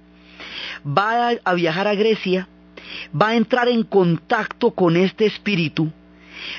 va 0.86 1.30
a 1.43 1.54
viajar 1.54 1.88
a 1.88 1.96
Grecia, 1.96 2.48
va 3.20 3.30
a 3.30 3.36
entrar 3.36 3.70
en 3.70 3.84
contacto 3.84 4.72
con 4.72 4.98
este 4.98 5.26
espíritu, 5.26 5.91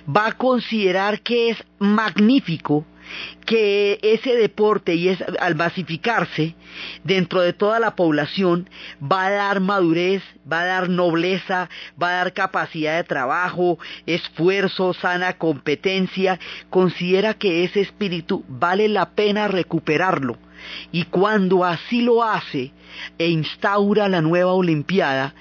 va 0.09 0.29
a 0.29 0.33
considerar 0.33 1.21
que 1.21 1.51
es 1.51 1.63
magnífico 1.79 2.87
que 3.47 3.99
ese 4.03 4.37
deporte 4.37 4.95
y 4.95 5.09
es, 5.09 5.23
al 5.41 5.55
basificarse 5.55 6.55
dentro 7.05 7.41
de 7.41 7.53
toda 7.53 7.81
la 7.81 7.97
población 7.97 8.69
va 9.01 9.27
a 9.27 9.31
dar 9.31 9.61
madurez, 9.61 10.23
va 10.51 10.61
a 10.61 10.67
dar 10.67 10.89
nobleza, 10.89 11.69
va 12.01 12.09
a 12.09 12.25
dar 12.25 12.33
capacidad 12.33 12.97
de 12.97 13.05
trabajo, 13.05 13.79
esfuerzo, 14.07 14.95
sana 14.95 15.35
competencia, 15.35 16.39
considera 16.71 17.35
que 17.35 17.65
ese 17.65 17.81
espíritu 17.81 18.45
vale 18.49 18.89
la 18.89 19.11
pena 19.11 19.49
recuperarlo. 19.49 20.39
Y 20.93 21.05
cuando 21.05 21.65
así 21.65 22.03
lo 22.03 22.23
hace 22.23 22.73
e 23.19 23.29
instaura 23.29 24.09
la 24.09 24.21
nueva 24.21 24.53
Olimpiada, 24.53 25.35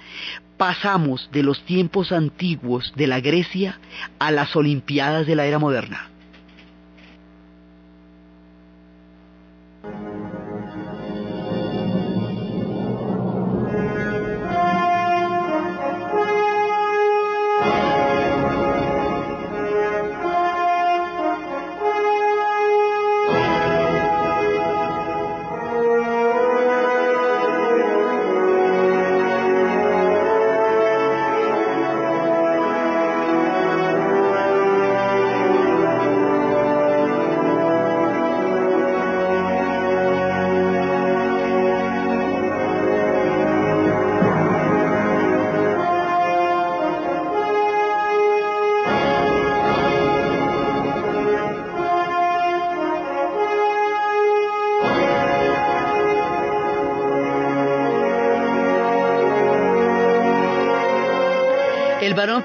pasamos 0.57 1.29
de 1.31 1.43
los 1.43 1.63
tiempos 1.65 2.11
antiguos 2.11 2.93
de 2.95 3.07
la 3.07 3.19
Grecia 3.19 3.79
a 4.19 4.31
las 4.31 4.55
Olimpiadas 4.55 5.27
de 5.27 5.35
la 5.35 5.45
era 5.45 5.59
moderna. 5.59 6.09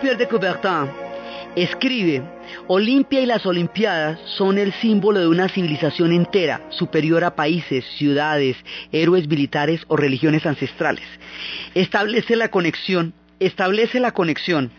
Pierre 0.03 0.19
de 0.19 0.27
Coubertin 0.27 0.91
escribe, 1.55 2.23
Olimpia 2.67 3.21
y 3.21 3.27
las 3.27 3.47
Olimpiadas 3.47 4.19
son 4.37 4.59
el 4.59 4.73
símbolo 4.73 5.21
de 5.21 5.29
una 5.29 5.49
civilización 5.49 6.11
entera, 6.11 6.61
superior 6.71 7.23
a 7.23 7.37
países, 7.37 7.85
ciudades, 7.99 8.57
héroes 8.91 9.29
militares 9.29 9.81
o 9.87 9.97
religiones 9.97 10.45
ancestrales. 10.45 11.05
Establece 11.77 12.35
la 12.35 12.49
conexión, 12.49 13.15
establece 13.39 14.01
la 14.01 14.11
conexión 14.11 14.73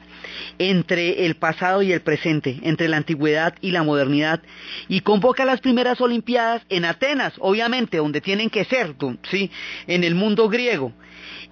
entre 0.59 1.25
el 1.25 1.35
pasado 1.35 1.81
y 1.83 1.93
el 1.93 2.01
presente, 2.01 2.59
entre 2.63 2.89
la 2.89 2.97
antigüedad 2.97 3.55
y 3.61 3.71
la 3.71 3.83
modernidad, 3.83 4.41
y 4.89 4.99
convoca 4.99 5.45
las 5.45 5.61
primeras 5.61 6.01
Olimpiadas 6.01 6.63
en 6.67 6.83
Atenas, 6.83 7.31
obviamente, 7.39 7.95
donde 7.95 8.19
tienen 8.19 8.49
que 8.49 8.65
ser, 8.65 8.93
¿sí? 9.31 9.49
en 9.87 10.03
el 10.03 10.15
mundo 10.15 10.49
griego. 10.49 10.91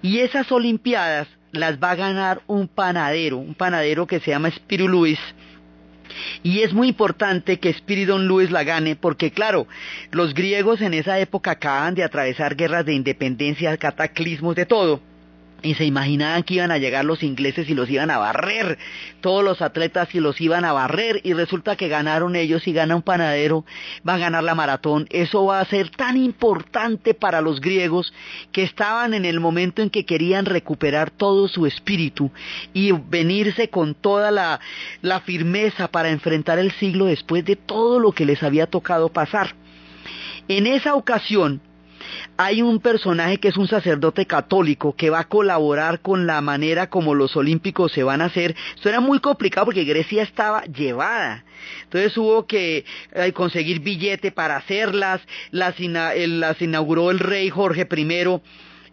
Y 0.02 0.18
esas 0.18 0.52
Olimpiadas 0.52 1.26
las 1.52 1.78
va 1.78 1.92
a 1.92 1.96
ganar 1.96 2.42
un 2.46 2.68
panadero, 2.68 3.38
un 3.38 3.54
panadero 3.54 4.06
que 4.06 4.20
se 4.20 4.30
llama 4.30 4.50
Spiru 4.50 4.88
Luis. 4.88 5.18
Y 6.42 6.60
es 6.60 6.72
muy 6.72 6.88
importante 6.88 7.58
que 7.58 7.72
Spiridon 7.72 8.26
Luis 8.26 8.50
la 8.50 8.64
gane 8.64 8.96
porque, 8.96 9.30
claro, 9.30 9.66
los 10.10 10.34
griegos 10.34 10.80
en 10.80 10.94
esa 10.94 11.18
época 11.18 11.52
acaban 11.52 11.94
de 11.94 12.04
atravesar 12.04 12.56
guerras 12.56 12.84
de 12.84 12.94
independencia, 12.94 13.76
cataclismos, 13.76 14.56
de 14.56 14.66
todo 14.66 15.00
y 15.62 15.74
se 15.74 15.84
imaginaban 15.84 16.42
que 16.42 16.54
iban 16.54 16.70
a 16.70 16.78
llegar 16.78 17.04
los 17.04 17.22
ingleses 17.22 17.68
y 17.68 17.74
los 17.74 17.88
iban 17.88 18.10
a 18.10 18.18
barrer, 18.18 18.78
todos 19.20 19.44
los 19.44 19.62
atletas 19.62 20.14
y 20.14 20.20
los 20.20 20.40
iban 20.40 20.64
a 20.64 20.72
barrer 20.72 21.20
y 21.24 21.32
resulta 21.32 21.76
que 21.76 21.88
ganaron 21.88 22.36
ellos 22.36 22.66
y 22.66 22.72
gana 22.72 22.96
un 22.96 23.02
panadero, 23.02 23.64
va 24.06 24.14
a 24.14 24.18
ganar 24.18 24.44
la 24.44 24.54
maratón, 24.54 25.06
eso 25.10 25.44
va 25.44 25.60
a 25.60 25.64
ser 25.64 25.90
tan 25.90 26.16
importante 26.16 27.14
para 27.14 27.40
los 27.40 27.60
griegos 27.60 28.12
que 28.50 28.62
estaban 28.62 29.14
en 29.14 29.24
el 29.24 29.40
momento 29.40 29.82
en 29.82 29.90
que 29.90 30.04
querían 30.04 30.44
recuperar 30.44 31.10
todo 31.10 31.48
su 31.48 31.66
espíritu 31.66 32.30
y 32.72 32.92
venirse 32.92 33.68
con 33.68 33.94
toda 33.94 34.30
la, 34.30 34.60
la 35.00 35.20
firmeza 35.20 35.88
para 35.88 36.10
enfrentar 36.10 36.58
el 36.58 36.72
siglo 36.72 37.06
después 37.06 37.44
de 37.44 37.56
todo 37.56 38.00
lo 38.00 38.12
que 38.12 38.26
les 38.26 38.42
había 38.42 38.66
tocado 38.66 39.08
pasar. 39.08 39.54
En 40.48 40.66
esa 40.66 40.94
ocasión, 40.94 41.60
hay 42.36 42.62
un 42.62 42.80
personaje 42.80 43.38
que 43.38 43.48
es 43.48 43.56
un 43.56 43.68
sacerdote 43.68 44.26
católico 44.26 44.94
que 44.96 45.10
va 45.10 45.20
a 45.20 45.28
colaborar 45.28 46.00
con 46.00 46.26
la 46.26 46.40
manera 46.40 46.88
como 46.88 47.14
los 47.14 47.36
olímpicos 47.36 47.92
se 47.92 48.02
van 48.02 48.20
a 48.20 48.26
hacer. 48.26 48.54
Esto 48.74 48.88
era 48.88 49.00
muy 49.00 49.20
complicado 49.20 49.66
porque 49.66 49.84
Grecia 49.84 50.22
estaba 50.22 50.64
llevada. 50.64 51.44
Entonces 51.84 52.16
hubo 52.16 52.46
que 52.46 52.84
eh, 53.12 53.32
conseguir 53.32 53.80
billete 53.80 54.32
para 54.32 54.56
hacerlas. 54.56 55.20
Las, 55.50 55.80
inauguró 55.80 57.10
el 57.10 57.18
rey 57.18 57.50
Jorge 57.50 57.86
I 57.90 58.40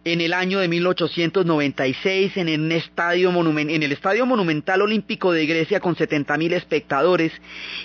en 0.04 0.20
el 0.20 0.32
año 0.32 0.60
de 0.60 0.68
1896 0.68 2.36
en, 2.36 2.60
un 2.60 2.72
estadio 2.72 3.30
en 3.30 3.82
el 3.82 3.92
Estadio 3.92 4.24
Monumental 4.24 4.80
Olímpico 4.80 5.32
de 5.32 5.44
Grecia 5.44 5.80
con 5.80 5.94
70.000 5.94 6.54
espectadores 6.54 7.32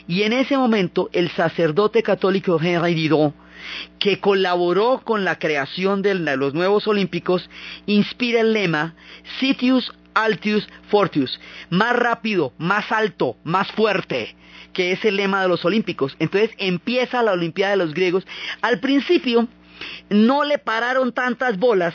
y 0.07 0.23
en 0.23 0.31
ese 0.31 0.57
momento 0.57 1.09
el 1.11 1.29
sacerdote 1.31 2.03
católico 2.03 2.57
Henri 2.61 2.93
Didon 2.93 3.33
que 3.99 4.19
colaboró 4.19 5.01
con 5.03 5.25
la 5.25 5.39
creación 5.39 6.01
de 6.01 6.15
los 6.15 6.53
nuevos 6.53 6.87
olímpicos, 6.87 7.49
inspira 7.85 8.41
el 8.41 8.53
lema 8.53 8.95
Sitius 9.39 9.93
Altius 10.13 10.67
Fortius, 10.89 11.39
más 11.69 11.95
rápido, 11.95 12.53
más 12.57 12.91
alto, 12.91 13.35
más 13.43 13.71
fuerte, 13.73 14.35
que 14.73 14.93
es 14.93 15.03
el 15.03 15.17
lema 15.17 15.41
de 15.41 15.49
los 15.49 15.65
olímpicos. 15.65 16.15
Entonces 16.19 16.51
empieza 16.57 17.21
la 17.21 17.33
Olimpiada 17.33 17.71
de 17.71 17.77
los 17.77 17.93
griegos. 17.93 18.25
Al 18.61 18.79
principio 18.79 19.47
no 20.09 20.45
le 20.45 20.57
pararon 20.57 21.11
tantas 21.11 21.57
bolas 21.57 21.93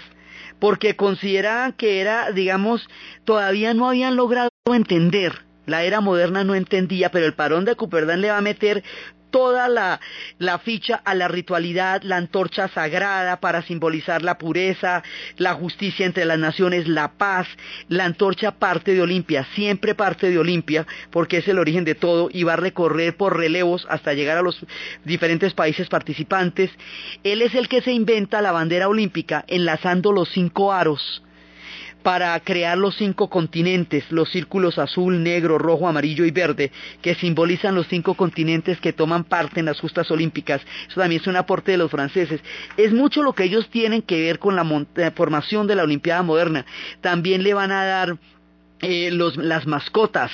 porque 0.59 0.97
consideraban 0.97 1.73
que 1.73 2.01
era, 2.01 2.31
digamos, 2.33 2.87
todavía 3.25 3.73
no 3.73 3.89
habían 3.89 4.17
logrado 4.17 4.51
entender 4.67 5.51
la 5.71 5.85
era 5.85 6.01
moderna 6.01 6.43
no 6.43 6.57
entendía, 6.57 7.11
pero 7.13 7.27
el 7.27 7.35
parón 7.35 7.65
de 7.65 7.77
Cuperdán 7.77 8.21
le 8.21 8.31
va 8.31 8.39
a 8.39 8.43
meter 8.43 8.83
toda 9.31 9.69
la, 9.69 10.01
ficha 10.59 11.01
a 11.05 11.15
la 11.15 11.29
ritualidad, 11.29 12.03
la 12.03 12.17
antorcha 12.17 12.69
sagrada 12.69 13.41
para 13.41 13.63
simbolizar 13.63 14.23
la 14.23 14.39
pureza, 14.39 15.03
la 15.37 15.55
justicia 15.55 16.07
entre 16.07 16.25
las 16.25 16.39
naciones, 16.39 16.89
la 16.89 17.13
paz. 17.13 17.47
La 17.89 18.05
antorcha 18.05 18.53
parte 18.53 18.95
de 18.95 19.03
Olimpia, 19.03 19.47
siempre 19.55 19.95
parte 19.95 20.31
de 20.31 20.39
Olimpia, 20.39 20.87
porque 21.11 21.39
es 21.39 21.49
el 21.49 21.59
origen 21.59 21.85
de 21.85 21.95
todo 21.95 22.29
y 22.33 22.45
va 22.45 22.55
a 22.55 22.57
recorrer 22.57 23.17
por 23.17 23.37
relevos 23.37 23.87
hasta 23.89 24.15
llegar 24.15 24.39
a 24.39 24.43
los 24.43 24.59
diferentes 25.05 25.55
países 25.55 25.89
participantes. 25.89 26.71
Él 27.25 27.43
es 27.43 27.55
el 27.55 27.69
que 27.69 27.83
se 27.83 27.93
inventa 27.93 28.43
la 28.43 28.53
bandera 28.53 28.89
olímpica 28.89 29.45
enlazando 29.49 30.13
los 30.13 30.29
cinco 30.31 30.73
aros 30.73 31.23
para 32.03 32.39
crear 32.41 32.79
los 32.79 32.97
cinco 32.97 33.29
continentes, 33.29 34.11
los 34.11 34.31
círculos 34.31 34.79
azul, 34.79 35.23
negro, 35.23 35.59
rojo, 35.59 35.89
amarillo 35.89 36.25
y 36.25 36.31
verde, 36.31 36.73
que 37.03 37.15
simbolizan 37.15 37.75
los 37.75 37.87
cinco 37.89 38.15
continentes 38.15 38.81
que 38.81 38.93
toman 38.93 39.25
parte 39.25 39.61
en 39.61 39.67
las 39.67 39.81
justas 39.81 40.11
olímpicas. 40.11 40.63
Eso 40.89 41.01
también 41.01 41.21
es 41.21 41.27
un 41.27 41.37
aporte 41.37 41.73
de 41.73 41.79
los 41.79 41.91
franceses. 41.91 42.41
Es 42.77 42.93
mucho 42.93 43.23
lo 43.23 43.35
que 43.35 43.45
ellos 43.45 43.69
tienen 43.71 44.03
que 44.03 44.21
ver 44.21 44.39
con 44.39 44.57
la 44.57 44.87
eh, 44.97 45.11
formación 45.15 45.67
de 45.67 45.77
la 45.77 45.85
Olimpiada 45.85 46.23
moderna. 46.23 46.65
También 47.01 47.43
le 47.43 47.55
van 47.55 47.73
a 47.73 47.85
dar 47.85 48.17
eh, 48.81 49.11
las 49.11 49.67
mascotas 49.67 50.31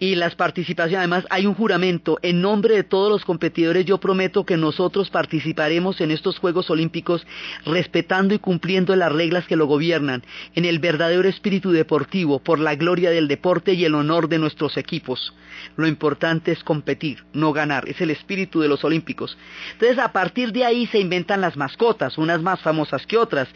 y 0.00 0.14
las 0.16 0.34
participaciones. 0.34 0.98
Además, 0.98 1.26
hay 1.30 1.46
un 1.46 1.54
juramento. 1.54 2.18
En 2.22 2.40
nombre 2.40 2.74
de 2.74 2.84
todos 2.84 3.10
los 3.10 3.24
competidores, 3.24 3.84
yo 3.84 3.98
prometo 3.98 4.44
que 4.44 4.56
nosotros 4.56 5.10
participaremos 5.10 6.00
en 6.00 6.10
estos 6.10 6.38
Juegos 6.38 6.70
Olímpicos 6.70 7.24
respetando 7.66 8.34
y 8.34 8.38
cumpliendo 8.38 8.96
las 8.96 9.12
reglas 9.12 9.46
que 9.46 9.56
lo 9.56 9.66
gobiernan, 9.66 10.24
en 10.54 10.64
el 10.64 10.78
verdadero 10.78 11.28
espíritu 11.28 11.70
deportivo, 11.70 12.40
por 12.40 12.58
la 12.58 12.74
gloria 12.74 13.10
del 13.10 13.28
deporte 13.28 13.74
y 13.74 13.84
el 13.84 13.94
honor 13.94 14.28
de 14.28 14.38
nuestros 14.38 14.78
equipos. 14.78 15.34
Lo 15.76 15.86
importante 15.86 16.50
es 16.52 16.64
competir, 16.64 17.22
no 17.34 17.52
ganar. 17.52 17.86
Es 17.86 18.00
el 18.00 18.10
espíritu 18.10 18.60
de 18.60 18.68
los 18.68 18.82
Olímpicos. 18.82 19.36
Entonces, 19.72 19.98
a 19.98 20.12
partir 20.12 20.52
de 20.52 20.64
ahí 20.64 20.86
se 20.86 20.98
inventan 20.98 21.42
las 21.42 21.58
mascotas, 21.58 22.16
unas 22.16 22.40
más 22.40 22.60
famosas 22.60 23.06
que 23.06 23.18
otras, 23.18 23.48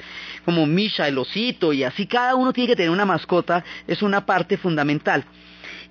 como 0.45 0.67
Misha, 0.67 1.09
el 1.09 1.17
osito, 1.17 1.73
y 1.73 1.85
así 1.85 2.07
cada 2.07 2.35
uno 2.35 2.53
tiene 2.53 2.69
que 2.69 2.77
tener 2.77 2.91
una 2.91 3.07
mascota, 3.07 3.65
es 3.87 4.03
una 4.03 4.27
parte 4.27 4.59
fundamental 4.59 5.25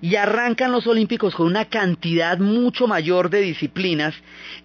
y 0.04 0.16
arrancan 0.16 0.70
los 0.70 0.86
Olímpicos 0.86 1.34
con 1.34 1.46
una 1.46 1.64
cantidad 1.64 2.36
mucho 2.36 2.86
mayor 2.86 3.30
de 3.30 3.40
disciplinas, 3.40 4.14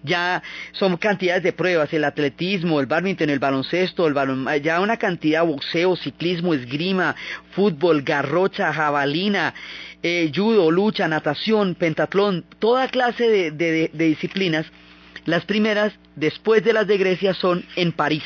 ya 0.02 0.42
son 0.72 0.98
cantidades 0.98 1.42
de 1.42 1.54
pruebas, 1.54 1.90
el 1.94 2.04
atletismo, 2.04 2.78
el 2.78 2.84
badminton, 2.84 3.30
el 3.30 3.38
baloncesto, 3.38 4.06
el 4.06 4.12
balon, 4.12 4.46
ya 4.62 4.82
una 4.82 4.98
cantidad, 4.98 5.42
boxeo, 5.42 5.96
ciclismo, 5.96 6.52
esgrima, 6.52 7.16
fútbol, 7.52 8.02
garrocha, 8.02 8.70
jabalina, 8.70 9.54
eh, 10.02 10.30
judo, 10.34 10.70
lucha, 10.70 11.08
natación, 11.08 11.74
pentatlón, 11.74 12.44
toda 12.58 12.88
clase 12.88 13.50
de 13.50 13.88
disciplinas 13.94 14.66
Las 15.24 15.46
primeras, 15.46 15.94
después 16.16 16.62
de 16.64 16.74
las 16.74 16.86
de 16.86 16.98
Grecia, 16.98 17.32
son 17.32 17.64
en 17.76 17.92
París. 17.92 18.24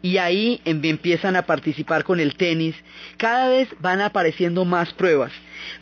Y 0.00 0.18
ahí 0.18 0.60
em, 0.64 0.80
empiezan 0.84 1.36
a 1.36 1.42
participar 1.42 2.04
con 2.04 2.20
el 2.20 2.36
tenis. 2.36 2.74
Cada 3.16 3.48
vez 3.48 3.68
van 3.80 4.00
apareciendo 4.00 4.64
más 4.64 4.92
pruebas. 4.92 5.32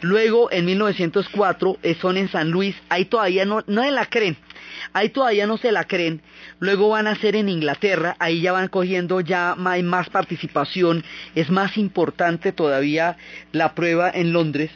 Luego, 0.01 0.51
en 0.51 0.65
1904, 0.65 1.79
eh, 1.83 1.97
son 2.01 2.17
en 2.17 2.29
San 2.29 2.51
Luis. 2.51 2.75
Ahí 2.89 3.05
todavía 3.05 3.45
no, 3.45 3.63
no 3.67 3.83
se 3.83 3.91
la 3.91 4.07
creen. 4.07 4.37
Ahí 4.93 5.11
todavía 5.11 5.47
no 5.47 5.59
se 5.59 5.71
la 5.71 5.85
creen. 5.85 6.23
Luego 6.61 6.89
van 6.89 7.07
a 7.07 7.17
ser 7.17 7.37
en 7.37 7.49
Inglaterra. 7.49 8.17
Ahí 8.19 8.41
ya 8.41 8.53
van 8.53 8.69
cogiendo 8.69 9.21
ya 9.21 9.55
más, 9.57 9.83
más 9.83 10.09
participación. 10.09 11.05
Es 11.35 11.51
más 11.51 11.77
importante 11.77 12.53
todavía 12.53 13.19
la 13.53 13.75
prueba 13.75 14.11
en 14.11 14.33
Londres. 14.33 14.71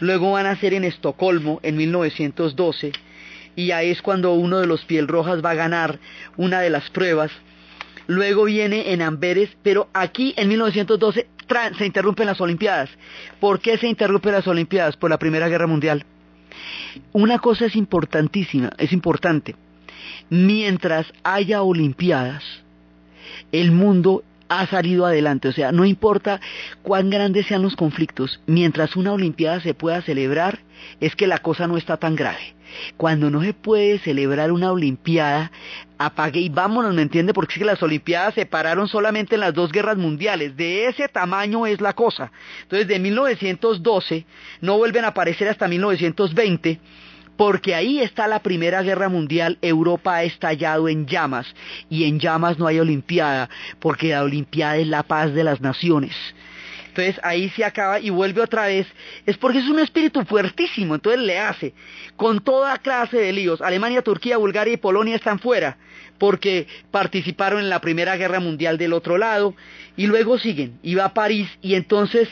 Luego 0.00 0.32
van 0.32 0.46
a 0.46 0.56
ser 0.56 0.74
en 0.74 0.84
Estocolmo 0.84 1.60
en 1.62 1.76
1912 1.76 2.92
y 3.56 3.72
ahí 3.72 3.90
es 3.90 4.00
cuando 4.00 4.32
uno 4.32 4.58
de 4.58 4.66
los 4.66 4.84
piel 4.84 5.08
rojas 5.08 5.44
va 5.44 5.50
a 5.50 5.54
ganar 5.54 5.98
una 6.36 6.60
de 6.60 6.70
las 6.70 6.88
pruebas. 6.90 7.30
Luego 8.10 8.42
viene 8.42 8.92
en 8.92 9.02
Amberes, 9.02 9.50
pero 9.62 9.88
aquí 9.92 10.34
en 10.36 10.48
1912 10.48 11.28
se 11.78 11.86
interrumpen 11.86 12.26
las 12.26 12.40
Olimpiadas. 12.40 12.90
¿Por 13.38 13.60
qué 13.60 13.78
se 13.78 13.86
interrumpen 13.86 14.32
las 14.32 14.48
Olimpiadas? 14.48 14.96
Por 14.96 15.10
la 15.10 15.18
Primera 15.20 15.46
Guerra 15.46 15.68
Mundial. 15.68 16.04
Una 17.12 17.38
cosa 17.38 17.66
es 17.66 17.76
importantísima, 17.76 18.72
es 18.78 18.92
importante. 18.92 19.54
Mientras 20.28 21.06
haya 21.22 21.62
Olimpiadas, 21.62 22.42
el 23.52 23.70
mundo 23.70 24.24
ha 24.48 24.66
salido 24.66 25.06
adelante. 25.06 25.46
O 25.46 25.52
sea, 25.52 25.70
no 25.70 25.84
importa 25.84 26.40
cuán 26.82 27.10
grandes 27.10 27.46
sean 27.46 27.62
los 27.62 27.76
conflictos, 27.76 28.40
mientras 28.44 28.96
una 28.96 29.12
Olimpiada 29.12 29.60
se 29.60 29.72
pueda 29.72 30.02
celebrar, 30.02 30.58
es 30.98 31.14
que 31.14 31.28
la 31.28 31.38
cosa 31.38 31.68
no 31.68 31.76
está 31.76 31.96
tan 31.96 32.16
grave. 32.16 32.56
Cuando 32.96 33.30
no 33.30 33.42
se 33.42 33.54
puede 33.54 33.98
celebrar 33.98 34.52
una 34.52 34.72
Olimpiada, 34.72 35.50
apague 35.98 36.40
y 36.40 36.48
vámonos, 36.48 36.94
¿me 36.94 37.02
entiende? 37.02 37.34
Porque 37.34 37.54
es 37.54 37.58
que 37.58 37.64
las 37.64 37.82
Olimpiadas 37.82 38.34
se 38.34 38.46
pararon 38.46 38.88
solamente 38.88 39.34
en 39.34 39.40
las 39.40 39.54
dos 39.54 39.72
guerras 39.72 39.96
mundiales. 39.96 40.56
De 40.56 40.86
ese 40.86 41.08
tamaño 41.08 41.66
es 41.66 41.80
la 41.80 41.92
cosa. 41.92 42.32
Entonces, 42.62 42.88
de 42.88 42.98
1912 42.98 44.26
no 44.60 44.78
vuelven 44.78 45.04
a 45.04 45.08
aparecer 45.08 45.48
hasta 45.48 45.68
1920 45.68 46.80
porque 47.40 47.74
ahí 47.74 48.00
está 48.00 48.28
la 48.28 48.40
Primera 48.40 48.82
Guerra 48.82 49.08
Mundial, 49.08 49.56
Europa 49.62 50.16
ha 50.16 50.24
estallado 50.24 50.90
en 50.90 51.06
llamas 51.06 51.46
y 51.88 52.04
en 52.04 52.20
llamas 52.20 52.58
no 52.58 52.66
hay 52.66 52.78
Olimpiada, 52.78 53.48
porque 53.78 54.10
la 54.10 54.24
Olimpiada 54.24 54.76
es 54.76 54.86
la 54.86 55.04
paz 55.04 55.32
de 55.32 55.42
las 55.42 55.62
naciones. 55.62 56.14
Entonces 56.90 57.20
ahí 57.22 57.48
se 57.50 57.64
acaba 57.64 58.00
y 58.00 58.10
vuelve 58.10 58.42
otra 58.42 58.66
vez. 58.66 58.86
Es 59.26 59.36
porque 59.36 59.58
es 59.58 59.68
un 59.68 59.78
espíritu 59.78 60.24
fuertísimo, 60.24 60.96
entonces 60.96 61.20
le 61.22 61.38
hace. 61.38 61.72
Con 62.16 62.40
toda 62.40 62.76
clase 62.78 63.16
de 63.16 63.32
líos. 63.32 63.60
Alemania, 63.60 64.02
Turquía, 64.02 64.36
Bulgaria 64.36 64.74
y 64.74 64.76
Polonia 64.76 65.16
están 65.16 65.38
fuera 65.38 65.78
porque 66.18 66.66
participaron 66.90 67.60
en 67.60 67.70
la 67.70 67.80
Primera 67.80 68.16
Guerra 68.16 68.40
Mundial 68.40 68.76
del 68.76 68.92
otro 68.92 69.16
lado 69.16 69.54
y 69.96 70.06
luego 70.06 70.38
siguen. 70.38 70.78
Y 70.82 70.94
va 70.94 71.06
a 71.06 71.14
París 71.14 71.48
y 71.62 71.74
entonces 71.74 72.28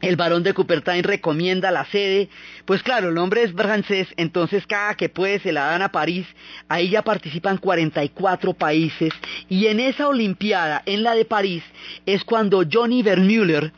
el 0.00 0.16
barón 0.16 0.42
de 0.42 0.54
Cupertine 0.54 1.02
recomienda 1.02 1.70
la 1.70 1.84
sede, 1.86 2.28
pues 2.64 2.82
claro, 2.82 3.08
el 3.08 3.18
hombre 3.18 3.42
es 3.42 3.52
francés, 3.52 4.08
entonces 4.16 4.66
cada 4.66 4.94
que 4.94 5.08
puede 5.08 5.40
se 5.40 5.52
la 5.52 5.66
dan 5.66 5.82
a 5.82 5.92
París, 5.92 6.26
ahí 6.68 6.90
ya 6.90 7.02
participan 7.02 7.58
44 7.58 8.54
países, 8.54 9.12
y 9.48 9.66
en 9.66 9.80
esa 9.80 10.08
Olimpiada, 10.08 10.82
en 10.86 11.02
la 11.02 11.14
de 11.14 11.24
París, 11.24 11.62
es 12.06 12.24
cuando 12.24 12.64
Johnny 12.70 13.02
Vermüller 13.02 13.72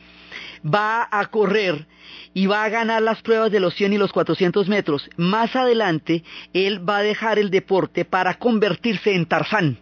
va 0.63 1.07
a 1.11 1.25
correr 1.27 1.87
y 2.33 2.45
va 2.45 2.63
a 2.63 2.69
ganar 2.69 3.01
las 3.01 3.21
pruebas 3.21 3.51
de 3.51 3.59
los 3.59 3.73
100 3.75 3.93
y 3.93 3.97
los 3.97 4.13
400 4.13 4.67
metros. 4.69 5.09
Más 5.17 5.55
adelante, 5.55 6.23
él 6.53 6.87
va 6.87 6.97
a 6.97 7.03
dejar 7.03 7.39
el 7.39 7.49
deporte 7.49 8.05
para 8.05 8.35
convertirse 8.35 9.13
en 9.13 9.25
Tarzán 9.25 9.77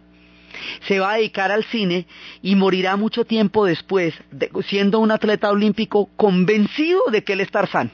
se 0.86 0.98
va 0.98 1.12
a 1.12 1.16
dedicar 1.16 1.50
al 1.50 1.64
cine 1.64 2.06
y 2.42 2.54
morirá 2.56 2.96
mucho 2.96 3.24
tiempo 3.24 3.64
después, 3.64 4.14
siendo 4.66 4.98
un 4.98 5.10
atleta 5.10 5.50
olímpico 5.50 6.08
convencido 6.16 7.02
de 7.10 7.24
que 7.24 7.34
él 7.34 7.40
es 7.40 7.50
Tarzán. 7.50 7.92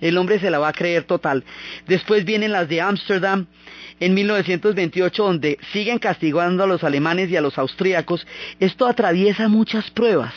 El 0.00 0.16
hombre 0.16 0.38
se 0.38 0.50
la 0.50 0.58
va 0.58 0.68
a 0.68 0.72
creer 0.72 1.04
total. 1.04 1.44
Después 1.86 2.24
vienen 2.24 2.52
las 2.52 2.68
de 2.68 2.80
Ámsterdam 2.80 3.46
en 4.00 4.14
1928, 4.14 5.22
donde 5.22 5.58
siguen 5.72 5.98
castigando 5.98 6.64
a 6.64 6.66
los 6.66 6.82
alemanes 6.84 7.30
y 7.30 7.36
a 7.36 7.42
los 7.42 7.58
austríacos. 7.58 8.26
Esto 8.58 8.86
atraviesa 8.86 9.48
muchas 9.48 9.90
pruebas. 9.90 10.32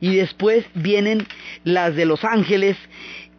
Y 0.00 0.16
después 0.16 0.64
vienen 0.74 1.26
las 1.64 1.96
de 1.96 2.04
Los 2.04 2.24
Ángeles, 2.24 2.76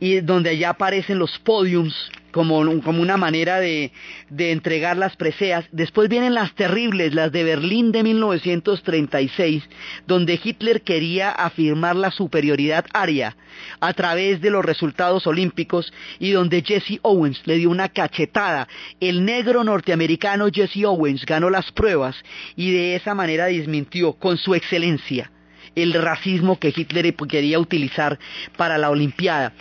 y 0.05 0.21
donde 0.21 0.51
allá 0.51 0.69
aparecen 0.69 1.17
los 1.17 1.39
podiums 1.39 2.11
como, 2.29 2.59
una 2.59 3.17
manera 3.17 3.59
de, 3.59 3.91
entregar 4.37 4.97
las 4.97 5.15
preseas. 5.15 5.65
Después 5.71 6.09
vienen 6.09 6.35
las 6.35 6.53
terribles, 6.53 7.15
las 7.15 7.31
de 7.31 7.43
Berlín 7.43 7.91
de 7.91 8.03
1936, 8.03 9.63
donde 10.05 10.39
Hitler 10.43 10.83
quería 10.83 11.31
afirmar 11.31 11.95
la 11.95 12.11
superioridad 12.11 12.85
aria 12.93 13.35
a 13.79 13.93
través 13.93 14.41
de 14.41 14.51
los 14.51 14.63
resultados 14.63 15.25
olímpicos 15.25 15.91
y 16.19 16.29
donde 16.29 16.61
Jesse 16.61 16.99
Owens 17.01 17.41
le 17.45 17.55
dio 17.55 17.71
una 17.71 17.89
cachetada. 17.89 18.67
El 18.99 19.25
negro 19.25 19.63
norteamericano 19.63 20.49
Jesse 20.53 20.85
Owens 20.85 21.25
ganó 21.25 21.49
las 21.49 21.71
pruebas 21.71 22.15
y 22.55 22.71
de 22.71 22.95
esa 22.95 23.15
manera 23.15 23.45
desmintió 23.45 24.13
con 24.13 24.37
su 24.37 24.53
excelencia 24.53 25.31
el 25.73 25.93
racismo 25.93 26.59
que 26.59 26.73
Hitler 26.75 27.13
quería 27.15 27.59
utilizar 27.59 28.17
para 28.55 28.77
la 28.77 28.89
Olimpiada. 28.91 29.51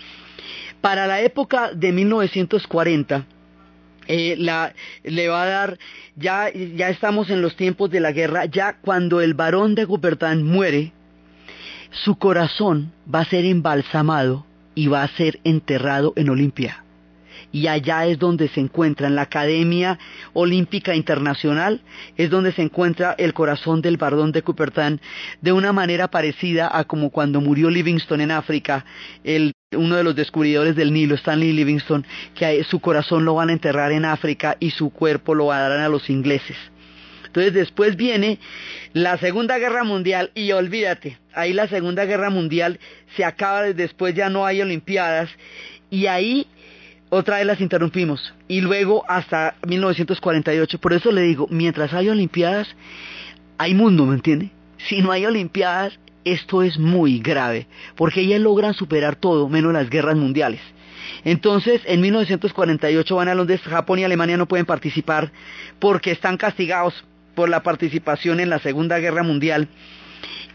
Para 0.85 1.07
la 1.07 1.23
época 1.23 1.71
de 1.73 1.93
1940, 1.93 3.25
eh, 4.07 4.37
le 5.03 5.29
va 5.29 5.43
a 5.43 5.47
dar, 5.47 5.79
ya, 6.15 6.53
ya 6.53 6.91
estamos 6.91 7.31
en 7.31 7.41
los 7.41 7.57
tiempos 7.57 7.89
de 7.89 8.01
la 8.01 8.13
guerra, 8.13 8.45
ya 8.45 8.77
cuando 8.83 9.23
el 9.23 9.33
varón 9.33 9.75
de 9.75 9.87
Cupertán 9.87 10.43
muere, 10.43 10.93
su 11.91 12.17
corazón 12.17 12.93
va 13.13 13.21
a 13.21 13.25
ser 13.25 13.47
embalsamado 13.47 14.45
y 14.75 14.89
va 14.89 15.03
a 15.03 15.09
ser 15.09 15.41
enterrado 15.43 16.13
en 16.17 16.29
Olimpia. 16.29 16.85
Y 17.51 17.67
allá 17.69 18.05
es 18.05 18.19
donde 18.19 18.49
se 18.49 18.61
encuentra, 18.61 19.07
en 19.07 19.15
la 19.15 19.23
Academia 19.23 19.99
Olímpica 20.35 20.95
Internacional, 20.95 21.81
es 22.19 22.29
donde 22.29 22.53
se 22.53 22.61
encuentra 22.61 23.15
el 23.17 23.33
corazón 23.33 23.81
del 23.81 23.97
varón 23.97 24.33
de 24.33 24.43
Cupertán, 24.43 25.01
de 25.41 25.53
una 25.53 25.73
manera 25.73 26.09
parecida 26.09 26.69
a 26.71 26.85
como 26.85 27.09
cuando 27.09 27.41
murió 27.41 27.71
Livingston 27.71 28.21
en 28.21 28.33
África, 28.33 28.85
el 29.25 29.54
uno 29.77 29.97
de 29.97 30.05
los 30.05 30.15
descubridores 30.15 30.77
del 30.77 30.93
Nilo, 30.93 31.15
Stanley 31.15 31.53
Livingstone, 31.53 32.05
que 32.35 32.65
su 32.65 32.81
corazón 32.81 33.25
lo 33.25 33.35
van 33.35 33.51
a 33.51 33.53
enterrar 33.53 33.93
en 33.93 34.05
África 34.05 34.57
y 34.61 34.71
su 34.71 34.91
cuerpo 34.91 35.35
lo 35.35 35.49
darán 35.49 35.81
a 35.81 35.89
los 35.89 36.09
ingleses. 36.11 36.57
Entonces 37.27 37.53
después 37.53 37.97
viene 37.97 38.39
la 38.93 39.19
Segunda 39.19 39.59
Guerra 39.59 39.83
Mundial 39.83 40.31
y 40.37 40.53
olvídate, 40.53 41.19
ahí 41.35 41.53
la 41.53 41.67
Segunda 41.67 42.05
Guerra 42.05 42.31
Mundial 42.31 42.79
se 43.17 43.25
acaba, 43.25 43.63
después 43.63 44.15
ya 44.15 44.31
no 44.31 44.47
hay 44.47 44.63
Olimpiadas 44.63 45.31
y 45.91 46.07
ahí 46.07 46.47
otra 47.11 47.39
vez 47.39 47.47
las 47.47 47.61
interrumpimos 47.61 48.35
y 48.47 48.61
luego 48.61 49.05
hasta 49.09 49.57
1948. 49.67 50.79
Por 50.79 50.93
eso 50.93 51.11
le 51.11 51.23
digo, 51.23 51.49
mientras 51.51 51.93
hay 51.93 52.09
Olimpiadas, 52.09 52.69
hay 53.59 53.75
mundo, 53.75 54.07
¿me 54.07 54.15
entiende? 54.15 54.51
Si 54.89 55.03
no 55.03 55.11
hay 55.11 55.27
Olimpiadas, 55.27 55.99
esto 56.25 56.63
es 56.63 56.79
muy 56.79 57.19
grave, 57.21 57.67
porque 57.97 58.21
ellas 58.21 58.41
logran 58.41 58.75
superar 58.75 59.17
todo, 59.17 59.49
menos 59.49 59.73
las 59.73 59.91
guerras 59.91 60.17
mundiales. 60.17 60.61
Entonces, 61.25 61.81
en 61.87 62.01
1948 62.01 63.17
van 63.17 63.29
a 63.29 63.35
Londres, 63.35 63.61
Japón 63.63 63.99
y 63.99 64.05
Alemania 64.05 64.37
no 64.37 64.47
pueden 64.47 64.67
participar 64.67 65.33
porque 65.79 66.11
están 66.11 66.37
castigados 66.37 67.05
por 67.35 67.49
la 67.49 67.63
participación 67.63 68.41
en 68.41 68.51
la 68.51 68.59
Segunda 68.59 68.99
Guerra 68.99 69.23
Mundial. 69.23 69.69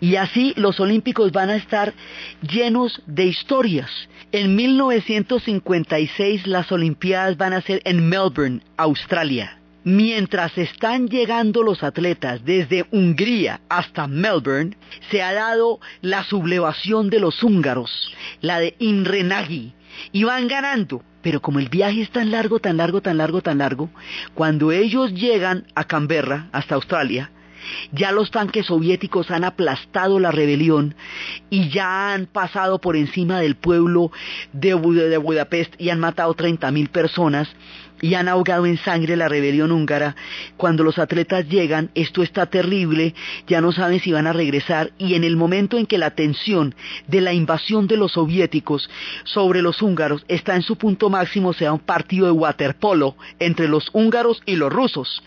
Y 0.02 0.16
así 0.16 0.54
los 0.56 0.80
Olímpicos 0.80 1.32
van 1.32 1.50
a 1.50 1.58
estar 1.58 1.94
llenos 2.42 3.02
de 3.06 3.26
historias. 3.26 3.90
En 4.32 4.56
1956 4.56 6.48
las 6.48 6.72
Olimpiadas 6.72 7.38
van 7.38 7.54
a 7.54 7.62
ser 7.62 7.82
en 7.84 8.08
Melbourne, 8.08 8.62
Australia. 8.78 9.59
Mientras 9.84 10.58
están 10.58 11.08
llegando 11.08 11.64
los 11.64 11.84
atletas 11.84 12.44
desde 12.44 12.86
Hungría 12.92 13.62
hasta 13.70 14.08
Melbourne, 14.08 14.76
se 15.10 15.22
ha 15.22 15.32
dado 15.32 15.80
la 16.02 16.26
sublevación 16.26 17.10
de 17.10 17.22
los 17.22 17.42
húngaros, 17.44 18.14
la 18.42 18.60
de 18.60 18.76
Inrenagi, 18.80 19.74
y 20.12 20.24
van 20.26 20.50
ganando. 20.50 21.02
Pero 21.22 21.42
como 21.42 21.60
el 21.60 21.70
viaje 21.70 22.02
es 22.02 22.12
tan 22.12 22.32
largo, 22.32 22.60
tan 22.60 22.78
largo, 22.78 23.02
tan 23.02 23.18
largo, 23.18 23.42
tan 23.42 23.60
largo, 23.60 23.90
cuando 24.34 24.72
ellos 24.72 25.14
llegan 25.14 25.66
a 25.76 25.86
Canberra, 25.86 26.50
hasta 26.52 26.76
Australia, 26.76 27.32
ya 27.92 28.12
los 28.12 28.32
tanques 28.32 28.68
soviéticos 28.68 29.32
han 29.32 29.44
aplastado 29.44 30.20
la 30.20 30.32
rebelión 30.32 30.96
y 31.50 31.70
ya 31.70 32.14
han 32.14 32.26
pasado 32.26 32.80
por 32.80 32.96
encima 32.96 33.40
del 33.40 33.56
pueblo 33.56 34.12
de, 34.54 34.74
Budapest 34.74 35.74
y 35.78 35.90
han 35.90 36.00
matado 36.00 36.36
30.000 36.36 36.90
personas 36.90 37.50
y 38.02 38.14
han 38.16 38.28
ahogado 38.28 38.66
en 38.66 38.78
sangre 38.78 39.16
la 39.16 39.28
rebelión 39.28 39.72
húngara. 39.72 40.16
Cuando 40.58 40.84
los 40.84 41.00
atletas 41.00 41.48
llegan, 41.48 41.90
esto 41.96 42.24
está 42.24 42.48
terrible, 42.48 43.14
ya 43.48 43.62
no 43.62 43.72
saben 43.72 44.00
si 44.00 44.12
van 44.12 44.28
a 44.28 44.34
regresar 44.34 44.92
y 44.98 45.16
en 45.16 45.24
el 45.24 45.38
momento 45.38 45.78
en 45.78 45.86
que 45.86 45.98
la 45.98 46.12
tensión 46.12 46.76
de 47.08 47.22
la 47.22 47.34
invasión 47.34 47.88
de 47.88 47.98
los 47.98 48.14
soviéticos 48.14 48.90
sobre 49.24 49.62
los 49.62 49.82
húngaros 49.82 50.24
está 50.28 50.56
en 50.56 50.62
su 50.62 50.78
punto 50.78 51.10
máximo, 51.10 51.54
se 51.54 51.70
un 51.70 51.80
partido 51.80 52.26
de 52.26 52.32
waterpolo 52.32 53.16
entre 53.40 53.68
los 53.68 53.90
húngaros 53.94 54.42
y 54.46 54.56
los 54.56 54.72
rusos. 54.72 55.24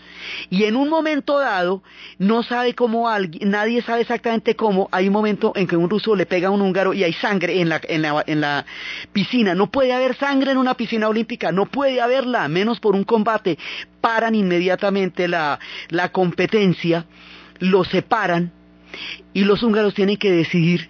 Y 0.49 0.63
en 0.63 0.75
un 0.75 0.89
momento 0.89 1.39
dado, 1.39 1.83
no 2.17 2.43
sabe 2.43 2.73
cómo 2.73 3.09
alguien, 3.09 3.49
nadie 3.49 3.81
sabe 3.81 4.01
exactamente 4.01 4.55
cómo, 4.55 4.89
hay 4.91 5.07
un 5.07 5.13
momento 5.13 5.53
en 5.55 5.67
que 5.67 5.77
un 5.77 5.89
ruso 5.89 6.15
le 6.15 6.25
pega 6.25 6.47
a 6.47 6.51
un 6.51 6.61
húngaro 6.61 6.93
y 6.93 7.03
hay 7.03 7.13
sangre 7.13 7.61
en 7.61 7.69
la, 7.69 7.81
en 7.85 8.41
la 8.41 8.65
piscina. 9.11 9.55
No 9.55 9.67
puede 9.67 9.93
haber 9.93 10.15
sangre 10.15 10.51
en 10.51 10.57
una 10.57 10.75
piscina 10.75 11.07
olímpica, 11.07 11.51
no 11.51 11.65
puede 11.65 12.01
haberla, 12.01 12.47
menos 12.63 12.79
por 12.79 12.95
un 12.95 13.03
combate, 13.03 13.57
paran 13.99 14.35
inmediatamente 14.35 15.27
la, 15.27 15.59
la 15.89 16.13
competencia, 16.13 17.05
los 17.59 17.89
separan 17.89 18.53
y 19.33 19.43
los 19.43 19.63
húngaros 19.63 19.93
tienen 19.93 20.15
que 20.15 20.31
decidir 20.31 20.89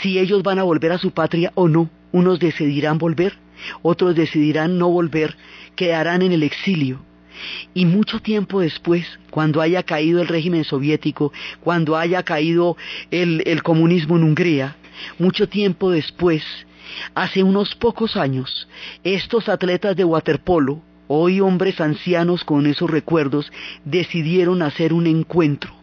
si 0.00 0.20
ellos 0.20 0.44
van 0.44 0.60
a 0.60 0.62
volver 0.62 0.92
a 0.92 0.98
su 0.98 1.10
patria 1.10 1.50
o 1.56 1.66
no. 1.68 1.90
Unos 2.12 2.38
decidirán 2.38 2.98
volver, 2.98 3.38
otros 3.82 4.14
decidirán 4.14 4.78
no 4.78 4.88
volver, 4.88 5.36
quedarán 5.74 6.22
en 6.22 6.32
el 6.32 6.44
exilio. 6.44 7.00
Y 7.74 7.86
mucho 7.86 8.20
tiempo 8.20 8.60
después, 8.60 9.04
cuando 9.30 9.60
haya 9.60 9.82
caído 9.82 10.20
el 10.20 10.28
régimen 10.28 10.64
soviético, 10.64 11.32
cuando 11.60 11.96
haya 11.96 12.22
caído 12.22 12.76
el, 13.10 13.42
el 13.46 13.62
comunismo 13.62 14.16
en 14.16 14.24
Hungría, 14.24 14.76
mucho 15.18 15.48
tiempo 15.48 15.90
después, 15.90 16.44
hace 17.14 17.42
unos 17.42 17.74
pocos 17.74 18.16
años, 18.16 18.68
estos 19.02 19.48
atletas 19.48 19.96
de 19.96 20.04
waterpolo 20.04 20.82
Hoy 21.12 21.40
hombres 21.40 21.80
ancianos 21.80 22.44
con 22.44 22.66
esos 22.66 22.88
recuerdos 22.88 23.50
decidieron 23.84 24.62
hacer 24.62 24.92
un 24.92 25.08
encuentro 25.08 25.79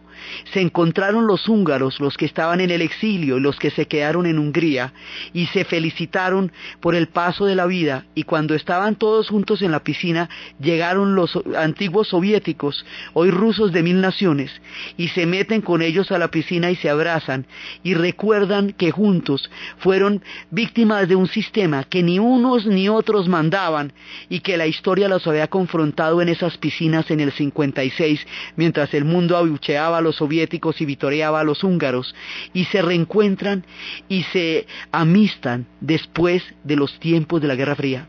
se 0.52 0.60
encontraron 0.60 1.26
los 1.26 1.48
húngaros, 1.48 2.00
los 2.00 2.16
que 2.16 2.26
estaban 2.26 2.60
en 2.60 2.70
el 2.70 2.82
exilio 2.82 3.38
y 3.38 3.40
los 3.40 3.58
que 3.58 3.70
se 3.70 3.86
quedaron 3.86 4.26
en 4.26 4.38
Hungría, 4.38 4.92
y 5.32 5.46
se 5.46 5.64
felicitaron 5.64 6.52
por 6.80 6.94
el 6.94 7.08
paso 7.08 7.46
de 7.46 7.54
la 7.54 7.66
vida, 7.66 8.06
y 8.14 8.24
cuando 8.24 8.54
estaban 8.54 8.96
todos 8.96 9.28
juntos 9.28 9.62
en 9.62 9.72
la 9.72 9.82
piscina, 9.84 10.28
llegaron 10.60 11.14
los 11.14 11.38
antiguos 11.56 12.08
soviéticos, 12.08 12.84
hoy 13.14 13.30
rusos 13.30 13.72
de 13.72 13.82
mil 13.82 14.00
naciones, 14.00 14.50
y 14.96 15.08
se 15.08 15.26
meten 15.26 15.60
con 15.60 15.82
ellos 15.82 16.12
a 16.12 16.18
la 16.18 16.28
piscina 16.30 16.70
y 16.70 16.76
se 16.76 16.90
abrazan, 16.90 17.46
y 17.82 17.94
recuerdan 17.94 18.72
que 18.72 18.90
juntos 18.90 19.50
fueron 19.78 20.22
víctimas 20.50 21.08
de 21.08 21.16
un 21.16 21.28
sistema 21.28 21.84
que 21.84 22.02
ni 22.02 22.18
unos 22.18 22.66
ni 22.66 22.88
otros 22.88 23.28
mandaban, 23.28 23.92
y 24.28 24.40
que 24.40 24.56
la 24.56 24.66
historia 24.66 25.08
los 25.08 25.26
había 25.26 25.48
confrontado 25.48 26.20
en 26.22 26.28
esas 26.28 26.56
piscinas 26.58 27.10
en 27.10 27.20
el 27.20 27.32
56, 27.32 28.26
mientras 28.56 28.92
el 28.94 29.04
mundo 29.04 29.36
abucheaba 29.36 30.00
los 30.00 30.17
soviéticos 30.18 30.80
y 30.80 30.84
vitoreaba 30.84 31.40
a 31.40 31.44
los 31.44 31.64
húngaros 31.64 32.14
y 32.52 32.64
se 32.66 32.82
reencuentran 32.82 33.64
y 34.08 34.24
se 34.24 34.66
amistan 34.92 35.66
después 35.80 36.42
de 36.64 36.76
los 36.76 36.98
tiempos 37.00 37.40
de 37.40 37.48
la 37.48 37.54
Guerra 37.54 37.76
Fría. 37.76 38.08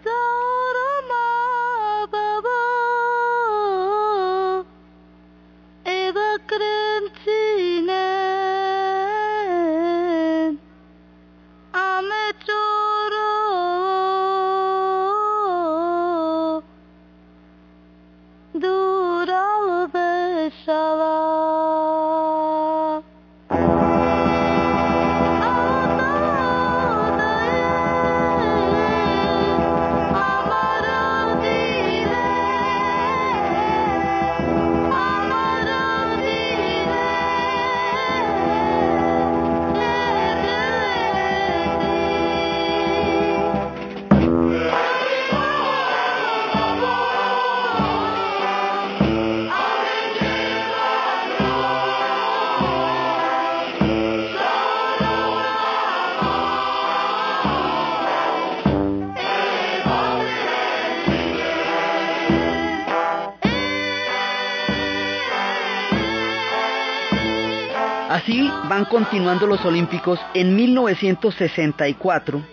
Así 68.20 68.51
van 68.67 68.84
continuando 68.84 69.47
los 69.47 69.63
Olímpicos 69.63 70.20
en 70.34 70.53
1964, 70.53 72.43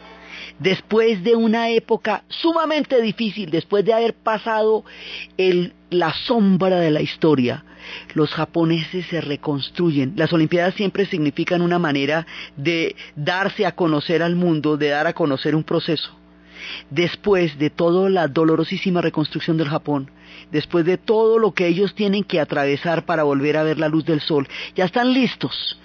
después 0.60 1.24
de 1.24 1.34
una 1.34 1.70
época 1.70 2.22
sumamente 2.28 3.02
difícil, 3.02 3.50
después 3.50 3.84
de 3.84 3.92
haber 3.92 4.14
pasado 4.14 4.84
la 5.90 6.12
sombra 6.12 6.78
de 6.78 6.92
la 6.92 7.02
historia, 7.02 7.64
los 8.14 8.30
japoneses 8.30 9.06
se 9.06 9.20
reconstruyen. 9.20 10.12
Las 10.14 10.32
Olimpiadas 10.32 10.74
siempre 10.74 11.04
significan 11.04 11.62
una 11.62 11.80
manera 11.80 12.28
de 12.56 12.94
darse 13.16 13.66
a 13.66 13.74
conocer 13.74 14.22
al 14.22 14.36
mundo, 14.36 14.76
de 14.76 14.90
dar 14.90 15.08
a 15.08 15.14
conocer 15.14 15.56
un 15.56 15.64
proceso. 15.64 16.16
Después 16.90 17.58
de 17.58 17.70
toda 17.70 18.08
la 18.10 18.28
dolorosísima 18.28 19.00
reconstrucción 19.00 19.56
del 19.56 19.68
Japón, 19.68 20.10
después 20.50 20.84
de 20.84 20.98
todo 20.98 21.38
lo 21.38 21.52
que 21.52 21.66
ellos 21.66 21.94
tienen 21.94 22.24
que 22.24 22.40
atravesar 22.40 23.04
para 23.04 23.22
volver 23.22 23.56
a 23.56 23.62
ver 23.62 23.78
la 23.78 23.88
luz 23.88 24.04
del 24.04 24.20
sol, 24.20 24.48
ya 24.74 24.84
están 24.84 25.12
listos. 25.12 25.78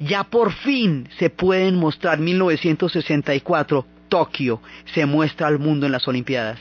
Ya 0.00 0.24
por 0.24 0.52
fin 0.52 1.08
se 1.18 1.30
pueden 1.30 1.76
mostrar 1.76 2.18
1964, 2.18 3.86
Tokio 4.08 4.60
se 4.94 5.06
muestra 5.06 5.48
al 5.48 5.58
mundo 5.58 5.86
en 5.86 5.92
las 5.92 6.06
Olimpiadas. 6.06 6.58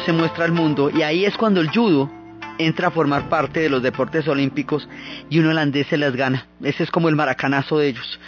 Se 0.00 0.12
muestra 0.12 0.46
al 0.46 0.52
mundo 0.52 0.90
y 0.90 1.02
ahí 1.02 1.26
es 1.26 1.36
cuando 1.36 1.60
el 1.60 1.68
judo 1.68 2.10
entra 2.56 2.88
a 2.88 2.90
formar 2.90 3.28
parte 3.28 3.60
de 3.60 3.68
los 3.68 3.82
deportes 3.82 4.26
olímpicos 4.26 4.88
y 5.28 5.38
un 5.38 5.48
holandés 5.48 5.86
se 5.88 5.98
las 5.98 6.16
gana. 6.16 6.46
Ese 6.62 6.84
es 6.84 6.90
como 6.90 7.10
el 7.10 7.16
maracanazo 7.16 7.78
de 7.78 7.88
ellos. 7.88 8.18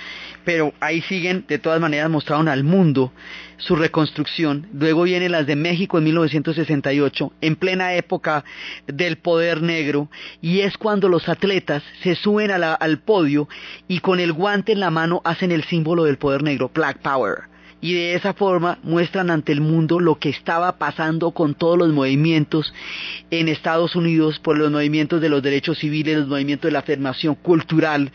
Pero 0.45 0.75
ahí 0.81 1.01
siguen, 1.01 1.47
de 1.49 1.59
todas 1.59 1.81
maneras, 1.81 2.11
mostraron 2.11 2.49
al 2.49 2.65
mundo 2.65 3.13
su 3.57 3.77
reconstrucción. 3.77 4.69
Luego 4.75 5.05
vienen 5.05 5.33
las 5.33 5.47
de 5.47 5.57
México 5.57 5.97
en 5.97 6.05
1968, 6.05 7.33
en 7.41 7.57
plena 7.57 7.95
época 7.95 8.45
del 8.87 9.17
poder 9.17 9.63
negro, 9.63 10.11
y 10.43 10.61
es 10.61 10.77
cuando 10.77 11.09
los 11.09 11.31
atletas 11.31 11.83
se 12.03 12.15
suben 12.15 12.51
al 12.51 12.99
podio 12.99 13.49
y 13.89 14.01
con 14.01 14.21
el 14.21 14.35
guante 14.35 14.73
en 14.73 14.81
la 14.81 14.91
mano 14.91 15.23
hacen 15.25 15.51
el 15.51 15.65
símbolo 15.65 16.05
del 16.05 16.19
poder 16.19 16.43
negro, 16.43 16.71
Black 16.75 16.99
Power 16.99 17.54
y 17.85 17.93
de 17.93 18.15
esa 18.15 18.33
forma 18.33 18.79
muestran 18.83 19.29
ante 19.29 19.53
el 19.53 19.61
mundo 19.61 20.01
lo 20.01 20.19
que 20.19 20.31
estaba 20.31 20.79
pasando 20.79 21.33
con 21.33 21.55
todos 21.55 21.77
los 21.77 21.93
movimientos 21.93 22.73
en 23.31 23.47
Estados 23.47 23.95
Unidos 23.95 24.39
por 24.39 24.57
los 24.57 24.71
movimientos 24.71 25.21
de 25.21 25.29
los 25.29 25.43
derechos 25.43 25.81
civiles, 25.81 26.17
los 26.17 26.29
movimientos 26.29 26.69
de 26.69 26.73
la 26.73 26.79
afirmación 26.79 27.35
cultural, 27.35 28.11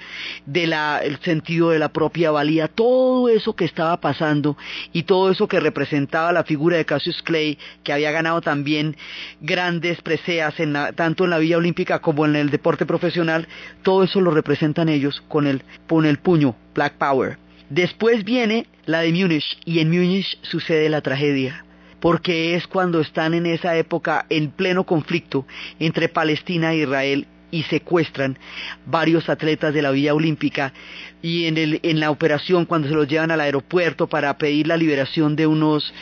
del 0.48 0.74
sentido 1.22 1.70
de 1.70 1.78
la 1.78 1.90
propia 1.90 2.32
valía, 2.32 2.68
todo 2.68 3.30
eso 3.30 3.56
que 3.56 3.66
estaba 3.66 4.02
pasando 4.02 4.58
y 4.92 5.04
todo 5.04 5.30
eso 5.30 5.48
que 5.48 5.60
representaba 5.60 6.32
la 6.32 6.46
figura 6.46 6.78
de 6.78 6.86
Cassius 6.86 7.22
Clay, 7.22 7.60
que 7.84 7.94
había 7.94 8.10
ganado 8.10 8.42
también 8.42 8.98
grandes 9.40 10.02
preseas 10.02 10.60
en 10.60 10.76
tanto 10.96 11.26
en 11.26 11.30
la 11.30 11.38
Villa 11.38 11.58
Olímpica 11.58 12.00
como 12.00 12.26
en 12.26 12.36
el 12.36 12.50
deporte 12.50 12.88
profesional, 12.88 13.48
todo 13.84 14.04
eso 14.04 14.20
lo 14.20 14.32
representan 14.32 14.90
ellos 14.90 15.22
con 15.28 15.46
el, 15.46 15.62
con 15.88 16.08
el 16.08 16.18
puño, 16.18 16.56
Black 16.74 16.94
Power. 16.94 17.49
Después 17.70 18.24
viene 18.24 18.66
la 18.86 19.02
de 19.02 19.12
Múnich 19.14 19.58
y 19.66 19.80
en 19.80 19.90
Múnich 19.90 20.40
sucede 20.42 20.90
la 20.90 21.02
tragedia 21.02 21.66
porque 22.00 22.56
es 22.56 22.66
cuando 22.68 23.02
están 23.02 23.34
en 23.34 23.46
esa 23.46 23.78
época 23.78 24.26
en 24.30 24.52
pleno 24.52 24.86
conflicto 24.86 25.46
entre 25.80 26.10
Palestina 26.10 26.72
e 26.72 26.78
Israel 26.78 27.28
y 27.52 27.64
secuestran 27.64 28.38
varios 28.86 29.28
atletas 29.30 29.74
de 29.74 29.82
la 29.82 29.92
Villa 29.92 30.14
Olímpica. 30.14 30.74
Y 31.22 31.46
en, 31.46 32.00
la 32.00 32.12
operación 32.12 32.66
cuando 32.66 32.88
se 32.88 32.94
los 32.94 33.08
llevan 33.08 33.32
al 33.32 33.42
aeropuerto 33.42 34.08
para 34.08 34.38
pedir 34.38 34.68
la 34.68 34.78
liberación 34.78 35.36
de 35.36 35.48
unos, 35.48 35.94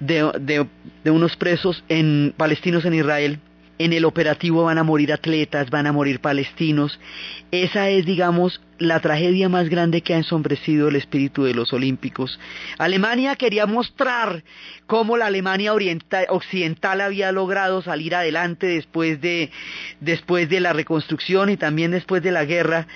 de, 0.00 0.66
unos 1.04 1.36
presos 1.36 1.84
palestinos 2.36 2.84
en 2.84 2.94
Israel, 2.94 3.38
en 3.78 3.92
el 3.92 4.04
operativo 4.04 4.64
van 4.64 4.78
a 4.78 4.84
morir 4.84 5.12
atletas, 5.12 5.70
van 5.70 5.86
a 5.86 5.92
morir 5.92 6.20
palestinos. 6.20 6.98
Esa 7.50 7.90
es, 7.90 8.06
digamos, 8.06 8.60
la 8.78 9.00
tragedia 9.00 9.48
más 9.48 9.68
grande 9.68 10.00
que 10.00 10.14
ha 10.14 10.16
ensombrecido 10.16 10.88
el 10.88 10.96
espíritu 10.96 11.44
de 11.44 11.54
los 11.54 11.72
olímpicos. 11.72 12.38
Alemania 12.78 13.36
quería 13.36 13.66
mostrar 13.66 14.44
cómo 14.86 15.16
la 15.16 15.26
Alemania 15.26 15.72
occidental 16.28 17.00
había 17.00 17.32
logrado 17.32 17.82
salir 17.82 18.14
adelante 18.14 18.66
después 18.66 19.20
de, 19.20 19.50
después 20.00 20.48
de 20.48 20.60
la 20.60 20.72
reconstrucción 20.72 21.50
y 21.50 21.56
también 21.56 21.92
después 21.92 22.22
de 22.22 22.32
la 22.32 22.44
guerra 22.44 22.86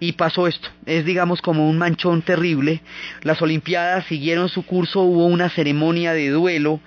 y 0.00 0.12
pasó 0.12 0.46
esto. 0.46 0.68
Es 0.84 1.04
digamos 1.04 1.40
como 1.40 1.68
un 1.68 1.78
manchón 1.78 2.22
terrible. 2.22 2.82
Las 3.22 3.40
Olimpiadas 3.40 4.06
siguieron 4.06 4.48
su 4.48 4.64
curso, 4.64 5.02
hubo 5.02 5.26
una 5.26 5.50
ceremonia 5.50 6.12
de 6.12 6.30
duelo 6.30 6.80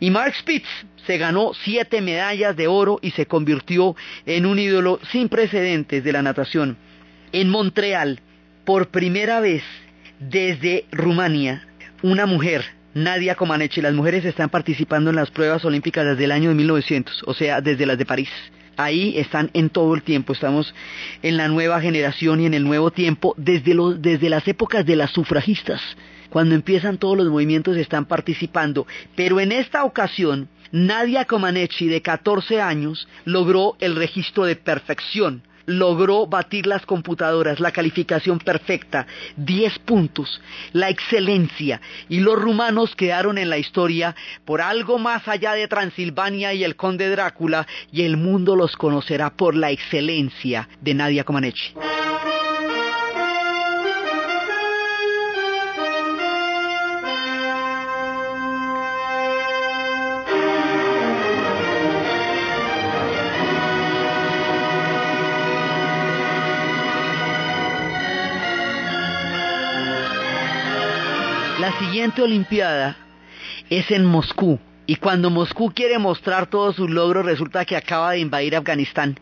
y 0.00 0.10
Mark 0.10 0.34
Spitz 0.34 0.68
se 1.06 1.18
ganó 1.18 1.52
siete 1.64 2.00
medallas 2.00 2.56
de 2.56 2.66
oro 2.66 2.98
y 3.02 3.10
se 3.12 3.26
convirtió 3.26 3.96
en 4.26 4.46
un 4.46 4.58
ídolo 4.58 5.00
sin 5.10 5.28
precedentes 5.28 6.02
de 6.02 6.12
la 6.12 6.22
natación. 6.22 6.76
En 7.32 7.50
Montreal, 7.50 8.20
por 8.64 8.88
primera 8.88 9.40
vez 9.40 9.62
desde 10.18 10.86
Rumania, 10.90 11.66
una 12.02 12.26
mujer, 12.26 12.64
Nadia 12.94 13.34
Comaneci, 13.34 13.80
las 13.80 13.94
mujeres 13.94 14.24
están 14.24 14.48
participando 14.50 15.10
en 15.10 15.16
las 15.16 15.30
pruebas 15.30 15.64
olímpicas 15.64 16.06
desde 16.06 16.24
el 16.24 16.32
año 16.32 16.50
de 16.50 16.54
1900, 16.54 17.24
o 17.26 17.34
sea, 17.34 17.60
desde 17.60 17.86
las 17.86 17.98
de 17.98 18.06
París. 18.06 18.30
Ahí 18.76 19.18
están 19.18 19.50
en 19.52 19.70
todo 19.70 19.94
el 19.94 20.02
tiempo, 20.02 20.32
estamos 20.32 20.74
en 21.22 21.36
la 21.36 21.48
nueva 21.48 21.80
generación 21.80 22.40
y 22.40 22.46
en 22.46 22.54
el 22.54 22.64
nuevo 22.64 22.90
tiempo, 22.90 23.34
desde, 23.36 23.74
desde 23.98 24.28
las 24.28 24.46
épocas 24.48 24.84
de 24.84 24.96
las 24.96 25.10
sufragistas, 25.10 25.80
cuando 26.30 26.54
empiezan 26.54 26.98
todos 26.98 27.16
los 27.16 27.28
movimientos 27.28 27.76
están 27.76 28.06
participando, 28.06 28.86
pero 29.14 29.38
en 29.38 29.52
esta 29.52 29.84
ocasión 29.84 30.48
Nadia 30.74 31.24
Comaneci 31.24 31.86
de 31.86 32.02
14 32.02 32.60
años 32.60 33.06
logró 33.24 33.76
el 33.78 33.94
registro 33.94 34.44
de 34.44 34.56
perfección, 34.56 35.44
logró 35.66 36.26
batir 36.26 36.66
las 36.66 36.84
computadoras, 36.84 37.60
la 37.60 37.70
calificación 37.70 38.40
perfecta, 38.40 39.06
10 39.36 39.78
puntos, 39.78 40.42
la 40.72 40.88
excelencia, 40.90 41.80
y 42.08 42.18
los 42.18 42.36
rumanos 42.36 42.96
quedaron 42.96 43.38
en 43.38 43.50
la 43.50 43.58
historia 43.58 44.16
por 44.44 44.60
algo 44.60 44.98
más 44.98 45.28
allá 45.28 45.52
de 45.52 45.68
Transilvania 45.68 46.52
y 46.54 46.64
el 46.64 46.74
conde 46.74 47.08
Drácula, 47.08 47.68
y 47.92 48.02
el 48.02 48.16
mundo 48.16 48.56
los 48.56 48.74
conocerá 48.74 49.30
por 49.30 49.54
la 49.54 49.70
excelencia 49.70 50.68
de 50.80 50.94
Nadia 50.94 51.22
Comaneci. 51.22 51.72
Siguiente 71.84 72.22
Olimpiada 72.22 72.96
es 73.68 73.90
en 73.90 74.04
Moscú. 74.04 74.58
Y 74.86 74.96
cuando 74.96 75.30
Moscú 75.30 75.72
quiere 75.74 75.98
mostrar 75.98 76.46
todos 76.46 76.76
sus 76.76 76.90
logros, 76.90 77.24
resulta 77.24 77.64
que 77.64 77.76
acaba 77.76 78.12
de 78.12 78.20
invadir 78.20 78.56
Afganistán. 78.56 79.18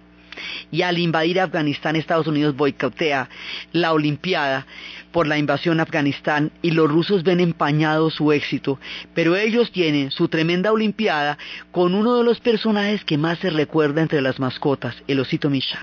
Y 0.70 0.82
al 0.82 0.98
invadir 0.98 1.40
Afganistán, 1.40 1.96
Estados 1.96 2.26
Unidos 2.26 2.56
boicotea 2.56 3.28
la 3.72 3.92
Olimpiada 3.92 4.66
por 5.12 5.26
la 5.26 5.38
invasión 5.38 5.78
a 5.78 5.82
Afganistán 5.82 6.50
y 6.62 6.70
los 6.70 6.90
rusos 6.90 7.22
ven 7.22 7.40
empañado 7.40 8.10
su 8.10 8.32
éxito. 8.32 8.78
Pero 9.14 9.36
ellos 9.36 9.70
tienen 9.72 10.10
su 10.10 10.28
tremenda 10.28 10.72
Olimpiada 10.72 11.38
con 11.70 11.94
uno 11.94 12.16
de 12.16 12.24
los 12.24 12.40
personajes 12.40 13.04
que 13.04 13.18
más 13.18 13.38
se 13.40 13.50
recuerda 13.50 14.02
entre 14.02 14.20
las 14.20 14.38
mascotas, 14.40 14.96
el 15.06 15.20
osito 15.20 15.50
Misha. 15.50 15.80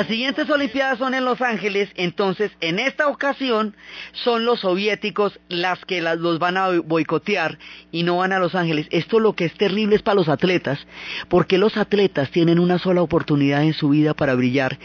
Las 0.00 0.08
siguientes 0.08 0.48
Olimpiadas 0.48 0.98
son 0.98 1.12
en 1.12 1.26
Los 1.26 1.42
Ángeles, 1.42 1.90
entonces 1.94 2.50
en 2.62 2.78
esta 2.78 3.08
ocasión 3.08 3.76
son 4.12 4.46
los 4.46 4.60
soviéticos 4.60 5.38
las 5.50 5.84
que 5.84 6.00
los 6.00 6.38
van 6.38 6.56
a 6.56 6.70
boicotear 6.70 7.58
y 7.92 8.02
no 8.02 8.16
van 8.16 8.32
a 8.32 8.38
Los 8.38 8.54
Ángeles. 8.54 8.86
Esto 8.92 9.20
lo 9.20 9.34
que 9.34 9.44
es 9.44 9.52
terrible 9.52 9.96
es 9.96 10.02
para 10.02 10.14
los 10.14 10.30
atletas, 10.30 10.86
porque 11.28 11.58
los 11.58 11.76
atletas 11.76 12.30
tienen 12.30 12.58
una 12.58 12.78
sola 12.78 13.02
oportunidad 13.02 13.62
en 13.62 13.74
su 13.74 13.90
vida 13.90 14.14
para 14.14 14.34
brillar. 14.34 14.78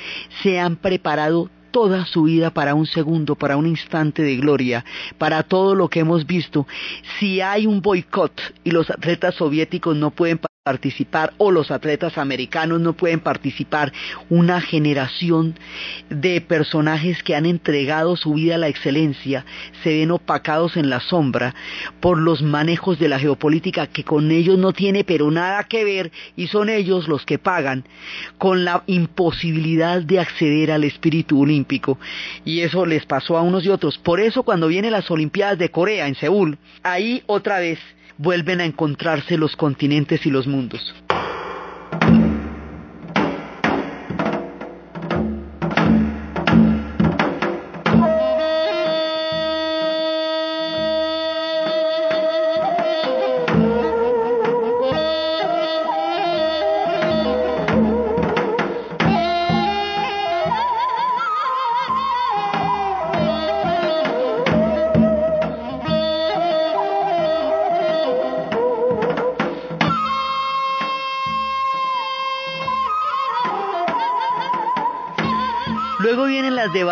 Se 0.44 0.60
han 0.60 0.76
preparado 0.76 1.50
toda 1.72 2.06
su 2.06 2.24
vida 2.24 2.50
para 2.50 2.76
un 2.76 2.86
segundo, 2.86 3.36
para 3.36 3.56
un 3.56 3.68
instante 3.68 4.22
de 4.22 4.36
gloria, 4.36 4.84
para 5.18 5.44
todo 5.44 5.76
lo 5.76 5.88
que 5.88 6.02
hemos 6.02 6.26
visto. 6.26 6.68
Si 7.20 7.40
hay 7.40 7.68
un 7.68 7.82
boicot 7.82 8.34
y 8.66 8.72
los 8.72 8.90
atletas 8.90 9.36
soviéticos 9.36 9.96
no 9.96 10.12
pueden 10.12 10.42
participar 10.66 11.32
o 11.38 11.52
los 11.52 11.70
atletas 11.70 12.18
americanos 12.18 12.82
no 12.82 12.94
pueden 12.94 13.20
participar, 13.20 13.94
una 14.32 14.62
generación 14.62 15.54
de 16.10 16.42
personajes 16.42 17.22
que 17.22 17.36
han 17.36 17.46
entregado 17.46 18.16
su 18.18 18.34
vida 18.34 18.56
a 18.56 18.58
la 18.58 18.68
excelencia 18.68 19.46
se 19.84 19.90
ven 19.90 20.10
opacados 20.10 20.76
en 20.76 20.90
la 20.90 21.02
sombra 21.02 21.54
por 22.00 22.18
los 22.18 22.42
manejos 22.42 22.98
de 22.98 23.10
la 23.10 23.20
geopolítica 23.20 23.86
que 23.86 24.04
con 24.04 24.32
ellos 24.32 24.58
no 24.58 24.74
tiene 24.74 25.04
pero 25.04 25.30
nada 25.30 25.66
que 25.66 25.84
ver 25.84 26.12
y 26.36 26.48
son 26.48 26.70
ellos 26.70 27.08
los 27.08 27.28
que 27.28 27.38
pagan 27.38 27.86
con 28.40 28.66
la 28.66 28.82
imposibilidad 28.88 30.02
de 30.02 30.20
acceder 30.20 30.72
al 30.72 30.84
espíritu 30.84 31.42
olímpico 31.42 32.00
y 32.44 32.62
eso 32.62 32.88
les 32.88 33.06
pasó 33.06 33.38
a 33.38 33.44
unos 33.44 33.64
y 33.66 33.70
otros. 33.70 34.00
Por 34.00 34.20
eso 34.20 34.42
cuando 34.42 34.68
vienen 34.68 34.94
las 34.94 35.12
Olimpiadas 35.12 35.60
de 35.60 35.70
Corea 35.70 36.08
en 36.08 36.16
Seúl, 36.16 36.58
ahí 36.82 37.22
otra 37.28 37.60
vez 37.60 37.78
vuelven 38.18 38.62
a 38.62 38.66
encontrarse 38.66 39.38
los 39.38 39.56
continentes 39.56 40.26
y 40.26 40.30
los 40.30 40.48
mundos. 40.48 40.94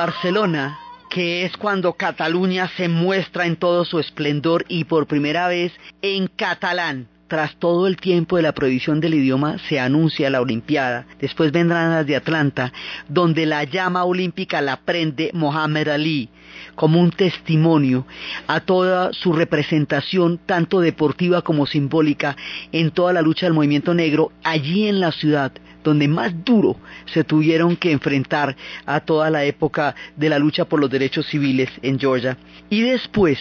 Barcelona, 0.06 0.80
que 1.10 1.46
es 1.46 1.56
cuando 1.56 1.94
Cataluña 1.94 2.70
se 2.76 2.90
muestra 2.90 3.46
en 3.46 3.56
todo 3.56 3.86
su 3.86 4.00
esplendor 4.00 4.66
y 4.68 4.84
por 4.84 5.08
primera 5.08 5.48
vez 5.48 5.72
en 6.02 6.28
catalán. 6.28 7.08
Tras 7.30 7.56
todo 7.56 7.88
el 7.88 7.96
tiempo 7.96 8.36
de 8.36 8.42
la 8.42 8.52
prohibición 8.52 9.00
del 9.00 9.14
idioma 9.14 9.60
se 9.70 9.80
anuncia 9.80 10.30
la 10.30 10.42
Olimpiada. 10.42 11.06
Después 11.22 11.54
vendrán 11.54 11.92
las 11.92 12.06
de 12.06 12.18
Atlanta, 12.18 12.74
donde 13.08 13.46
la 13.46 13.64
llama 13.64 14.04
olímpica 14.04 14.60
la 14.60 14.82
prende 14.82 15.32
Mohamed 15.34 15.88
Ali 15.88 16.30
como 16.76 17.00
un 17.00 17.12
testimonio 17.12 18.06
a 18.48 18.60
toda 18.60 19.14
su 19.14 19.32
representación, 19.32 20.38
tanto 20.46 20.82
deportiva 20.82 21.44
como 21.44 21.66
simbólica, 21.66 22.36
en 22.74 22.92
toda 22.92 23.14
la 23.14 23.22
lucha 23.22 23.46
del 23.46 23.54
movimiento 23.54 23.94
negro 23.94 24.34
allí 24.44 24.90
en 24.90 25.00
la 25.00 25.14
ciudad 25.14 25.54
donde 25.84 26.08
más 26.08 26.34
duro 26.44 26.78
se 27.06 27.24
tuvieron 27.24 27.76
que 27.76 27.92
enfrentar 27.92 28.56
a 28.86 29.00
toda 29.02 29.30
la 29.30 29.44
época 29.44 29.96
de 30.16 30.30
la 30.30 30.40
lucha 30.40 30.66
por 30.66 30.80
los 30.80 30.90
derechos 30.90 31.28
civiles 31.28 31.70
en 31.82 32.00
Georgia. 32.00 32.38
Y 32.70 32.82
después, 32.82 33.40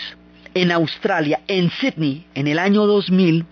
en 0.54 0.72
Australia, 0.72 1.40
en 1.46 1.70
Sydney, 1.70 2.24
en 2.34 2.48
el 2.48 2.58
año 2.58 2.86
2000, 2.86 3.44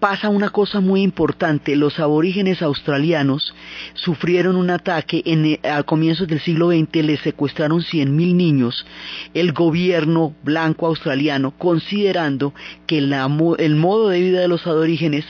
pasa 0.00 0.30
una 0.30 0.48
cosa 0.48 0.80
muy 0.80 1.02
importante. 1.02 1.76
Los 1.76 2.00
aborígenes 2.00 2.62
australianos 2.62 3.54
sufrieron 3.94 4.56
un 4.56 4.70
ataque 4.70 5.22
en, 5.26 5.44
eh, 5.44 5.60
a 5.62 5.82
comienzos 5.82 6.26
del 6.26 6.40
siglo 6.40 6.70
XX, 6.70 7.04
les 7.04 7.20
secuestraron 7.20 7.82
100.000 7.82 8.34
niños. 8.34 8.86
El 9.34 9.52
gobierno 9.52 10.34
blanco 10.42 10.86
australiano, 10.86 11.52
considerando 11.52 12.54
que 12.86 12.98
el 12.98 13.76
modo 13.76 14.08
de 14.08 14.20
vida 14.20 14.40
de 14.40 14.48
los 14.48 14.66
aborígenes 14.66 15.24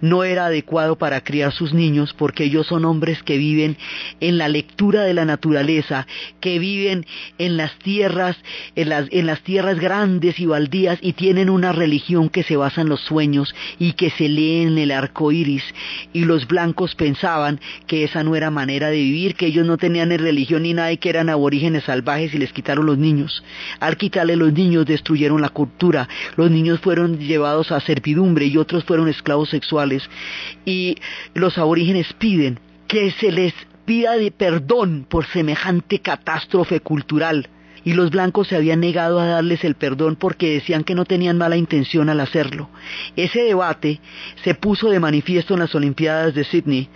no 0.00 0.24
era 0.24 0.46
adecuado 0.46 0.96
para 0.96 1.22
criar 1.22 1.52
sus 1.52 1.74
niños, 1.74 2.14
porque 2.16 2.44
ellos 2.44 2.68
son 2.68 2.84
hombres 2.84 3.22
que 3.22 3.36
viven 3.36 3.76
en 4.20 4.38
la 4.38 4.48
lectura 4.48 5.02
de 5.02 5.14
la 5.14 5.24
naturaleza, 5.24 6.06
que 6.40 6.58
viven 6.60 7.06
en 7.38 7.56
las 7.56 7.76
tierras, 7.78 8.36
en 8.76 8.88
las, 8.88 9.08
en 9.10 9.26
las 9.26 9.40
tierras 9.42 9.78
grandes 9.80 10.38
y 10.38 10.46
baldías 10.46 10.98
y 11.02 11.14
tienen 11.14 11.50
una 11.50 11.72
religión 11.72 12.28
que 12.28 12.44
se 12.44 12.56
basa 12.56 12.82
en 12.82 12.88
los 12.88 13.00
sueños 13.00 13.54
y 13.78 13.94
que 13.94 14.11
se 14.16 14.28
lee 14.28 14.62
en 14.62 14.78
el 14.78 14.90
arco 14.90 15.32
iris, 15.32 15.62
y 16.12 16.24
los 16.24 16.46
blancos 16.46 16.94
pensaban 16.94 17.60
que 17.86 18.04
esa 18.04 18.22
no 18.22 18.36
era 18.36 18.50
manera 18.50 18.88
de 18.88 18.96
vivir, 18.96 19.34
que 19.34 19.46
ellos 19.46 19.66
no 19.66 19.78
tenían 19.78 20.10
ni 20.10 20.16
religión 20.16 20.62
ni 20.62 20.74
nada 20.74 20.92
y 20.92 20.98
que 20.98 21.10
eran 21.10 21.28
aborígenes 21.28 21.84
salvajes 21.84 22.34
y 22.34 22.38
les 22.38 22.52
quitaron 22.52 22.86
los 22.86 22.98
niños. 22.98 23.42
Al 23.80 23.96
quitarle 23.96 24.36
los 24.36 24.52
niños 24.52 24.86
destruyeron 24.86 25.40
la 25.40 25.48
cultura, 25.48 26.08
los 26.36 26.50
niños 26.50 26.80
fueron 26.80 27.18
llevados 27.18 27.72
a 27.72 27.80
servidumbre 27.80 28.46
y 28.46 28.56
otros 28.56 28.84
fueron 28.84 29.08
esclavos 29.08 29.50
sexuales, 29.50 30.08
y 30.64 30.96
los 31.34 31.58
aborígenes 31.58 32.12
piden 32.14 32.58
que 32.88 33.10
se 33.12 33.32
les 33.32 33.54
pida 33.84 34.16
de 34.16 34.30
perdón 34.30 35.06
por 35.08 35.26
semejante 35.26 36.00
catástrofe 36.00 36.80
cultural 36.80 37.48
y 37.84 37.94
los 37.94 38.10
blancos 38.10 38.48
se 38.48 38.56
habían 38.56 38.80
negado 38.80 39.20
a 39.20 39.26
darles 39.26 39.64
el 39.64 39.74
perdón 39.74 40.16
porque 40.16 40.54
decían 40.54 40.84
que 40.84 40.94
no 40.94 41.04
tenían 41.04 41.38
mala 41.38 41.56
intención 41.56 42.08
al 42.08 42.20
hacerlo. 42.20 42.68
Ese 43.16 43.42
debate 43.42 44.00
se 44.44 44.54
puso 44.54 44.90
de 44.90 45.00
manifiesto 45.00 45.54
en 45.54 45.60
las 45.60 45.74
Olimpiadas 45.74 46.34
de 46.34 46.44
Sydney 46.44 46.88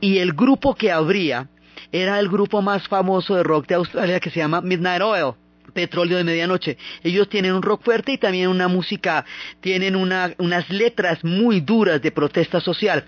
y 0.00 0.18
el 0.18 0.32
grupo 0.32 0.74
que 0.74 0.92
habría 0.92 1.48
era 1.90 2.18
el 2.18 2.28
grupo 2.28 2.62
más 2.62 2.88
famoso 2.88 3.34
de 3.34 3.42
rock 3.42 3.66
de 3.66 3.74
Australia 3.74 4.20
que 4.20 4.30
se 4.30 4.40
llama 4.40 4.60
Midnight 4.60 5.02
Oil. 5.02 5.34
Petróleo 5.72 6.18
de 6.18 6.24
Medianoche. 6.24 6.76
Ellos 7.02 7.30
tienen 7.30 7.54
un 7.54 7.62
rock 7.62 7.82
fuerte 7.82 8.12
y 8.12 8.18
también 8.18 8.48
una 8.48 8.68
música, 8.68 9.24
tienen 9.62 9.96
unas 9.96 10.70
letras 10.70 11.24
muy 11.24 11.60
duras 11.60 12.02
de 12.02 12.10
protesta 12.10 12.60
social. 12.60 13.04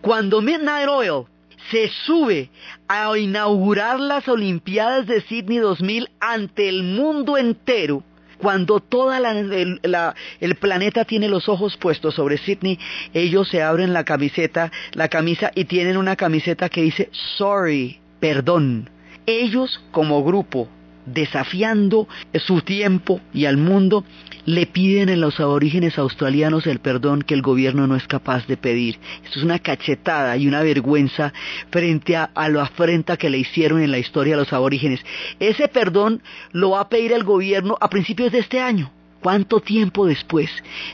Cuando 0.00 0.40
Midnight 0.40 0.88
Oil 0.88 1.24
se 1.70 1.88
sube 2.06 2.50
a 2.88 3.16
inaugurar 3.16 4.00
las 4.00 4.28
Olimpiadas 4.28 5.06
de 5.06 5.20
Sydney 5.22 5.58
2000 5.58 6.10
ante 6.20 6.68
el 6.68 6.82
mundo 6.82 7.38
entero, 7.38 8.02
cuando 8.38 8.80
todo 8.80 9.12
el, 9.14 10.56
planeta 10.60 11.04
tiene 11.04 11.28
los 11.28 11.48
ojos 11.48 11.76
puestos 11.76 12.14
sobre 12.14 12.36
Sydney, 12.38 12.78
ellos 13.14 13.48
se 13.48 13.62
abren 13.62 13.92
la 13.92 14.04
camiseta, 14.04 14.70
la 14.92 15.08
camisa 15.08 15.50
y 15.54 15.64
tienen 15.64 15.96
una 15.96 16.16
camiseta 16.16 16.68
que 16.68 16.82
dice 16.82 17.08
sorry, 17.38 18.00
perdón. 18.20 18.90
Ellos 19.26 19.82
como 19.90 20.22
grupo, 20.22 20.68
desafiando 21.06 22.06
su 22.34 22.60
tiempo 22.60 23.20
y 23.32 23.46
al 23.46 23.56
mundo, 23.56 24.04
le 24.46 24.66
piden 24.66 25.10
a 25.10 25.16
los 25.16 25.40
aborígenes 25.40 25.98
australianos 25.98 26.66
el 26.66 26.80
perdón 26.80 27.22
que 27.22 27.34
el 27.34 27.42
gobierno 27.42 27.86
no 27.86 27.96
es 27.96 28.06
capaz 28.06 28.46
de 28.46 28.56
pedir. 28.56 28.98
Esto 29.24 29.38
es 29.38 29.44
una 29.44 29.58
cachetada 29.58 30.36
y 30.36 30.46
una 30.46 30.62
vergüenza 30.62 31.32
frente 31.70 32.16
a, 32.16 32.30
la 32.34 32.62
afrenta 32.62 33.16
que 33.16 33.30
le 33.30 33.38
hicieron 33.38 33.82
en 33.82 33.90
la 33.90 33.98
historia 33.98 34.34
a 34.34 34.38
los 34.38 34.52
aborígenes. 34.52 35.00
Ese 35.40 35.68
perdón 35.68 36.22
lo 36.52 36.70
va 36.70 36.80
a 36.80 36.88
pedir 36.88 37.12
el 37.12 37.24
gobierno 37.24 37.76
a 37.80 37.88
principios 37.88 38.32
de 38.32 38.40
este 38.40 38.60
año. 38.60 38.90
¿Cuánto 39.20 39.60
tiempo 39.60 40.06
después 40.06 40.50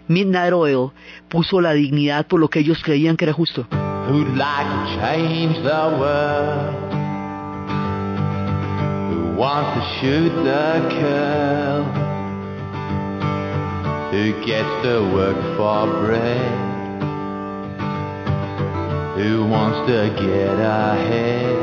Midnight 0.07 0.53
Oil 0.53 0.91
puso 1.29 1.61
la 1.61 1.73
dignidad 1.73 2.27
por 2.27 2.39
lo 2.39 2.49
que 2.49 2.61
ellos 2.61 2.81
creían 2.83 3.17
que 3.17 3.25
era 3.25 3.33
justo? 3.33 3.67
who 9.41 12.10
gets 14.13 14.69
to 14.83 15.09
work 15.15 15.37
for 15.57 15.87
bread, 16.05 16.51
who 19.17 19.47
wants 19.47 19.89
to 19.89 20.09
get 20.21 20.59
ahead, 20.59 21.55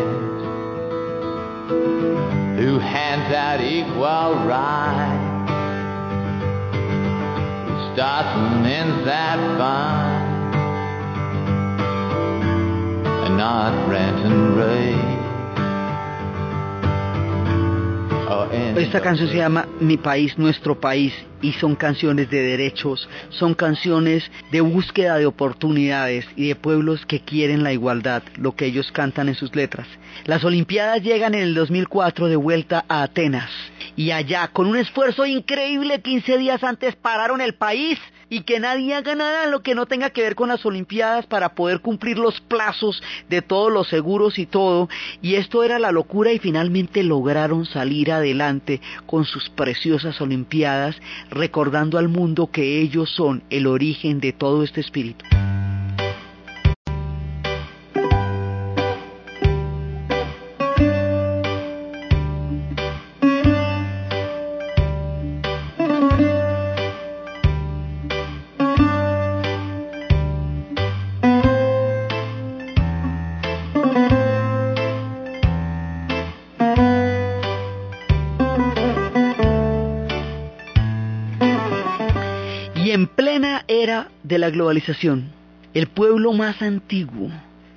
who 2.58 2.80
hands 2.80 3.34
out 3.34 3.60
equal 3.60 4.46
rights, 4.48 5.52
who 7.68 7.94
starts 7.94 8.30
and 8.30 8.66
ends 8.66 9.06
that 9.06 9.38
fine, 9.58 10.54
and 13.26 13.38
not 13.38 13.90
rent 13.90 14.26
and 14.26 14.56
raid. 14.56 15.27
Esta 18.76 19.00
canción 19.00 19.30
se 19.30 19.38
llama 19.38 19.68
Mi 19.80 19.96
país, 19.96 20.38
nuestro 20.38 20.78
país 20.80 21.14
y 21.42 21.54
son 21.54 21.76
canciones 21.76 22.30
de 22.30 22.42
derechos, 22.42 23.08
son 23.30 23.54
canciones 23.54 24.30
de 24.52 24.60
búsqueda 24.60 25.18
de 25.18 25.26
oportunidades 25.26 26.26
y 26.36 26.50
de 26.50 26.56
pueblos 26.56 27.06
que 27.06 27.22
quieren 27.22 27.64
la 27.64 27.72
igualdad, 27.72 28.24
lo 28.38 28.54
que 28.54 28.66
ellos 28.66 28.92
cantan 28.92 29.30
en 29.30 29.36
sus 29.36 29.56
letras. 29.56 29.88
Las 30.26 30.44
Olimpiadas 30.44 31.02
llegan 31.04 31.36
en 31.36 31.42
el 31.42 31.56
2004 31.56 32.28
de 32.28 32.36
vuelta 32.36 32.84
a 32.90 33.04
Atenas 33.04 33.50
y 33.96 34.12
allá, 34.12 34.50
con 34.50 34.68
un 34.68 34.76
esfuerzo 34.76 35.26
increíble, 35.26 36.02
15 36.02 36.38
días 36.38 36.64
antes 36.66 36.98
pararon 36.98 37.40
el 37.40 37.56
país 37.56 37.98
y 38.30 38.42
que 38.42 38.60
nadie 38.60 38.94
haga 38.94 39.16
nada 39.16 39.48
lo 39.48 39.62
que 39.62 39.76
no 39.76 39.86
tenga 39.86 40.10
que 40.10 40.22
ver 40.22 40.36
con 40.36 40.50
las 40.50 40.66
Olimpiadas 40.66 41.26
para 41.26 41.56
poder 41.56 41.80
cumplir 41.82 42.18
los 42.18 42.42
plazos 42.42 43.02
de 43.30 43.42
todos 43.42 43.72
los 43.72 43.88
seguros 43.88 44.40
y 44.40 44.46
todo. 44.46 44.90
Y 45.22 45.36
esto 45.36 45.64
era 45.64 45.80
la 45.80 45.92
locura 45.92 46.32
y 46.32 46.40
finalmente 46.40 47.04
lograron 47.04 47.66
salir 47.66 48.12
adelante 48.12 48.82
con 49.06 49.26
sus 49.26 49.50
preciosas 49.50 50.20
Olimpiadas, 50.22 50.96
recordando 51.30 51.98
al 51.98 52.10
mundo 52.10 52.50
que 52.52 52.82
ellos 52.82 53.10
son 53.16 53.44
el 53.50 53.68
origen 53.68 54.20
de 54.20 54.34
todo 54.34 54.64
este 54.64 54.82
espíritu. 54.82 55.26
La 84.48 84.52
globalización, 84.52 85.26
el 85.74 85.88
pueblo 85.88 86.32
más 86.32 86.62
antiguo 86.62 87.30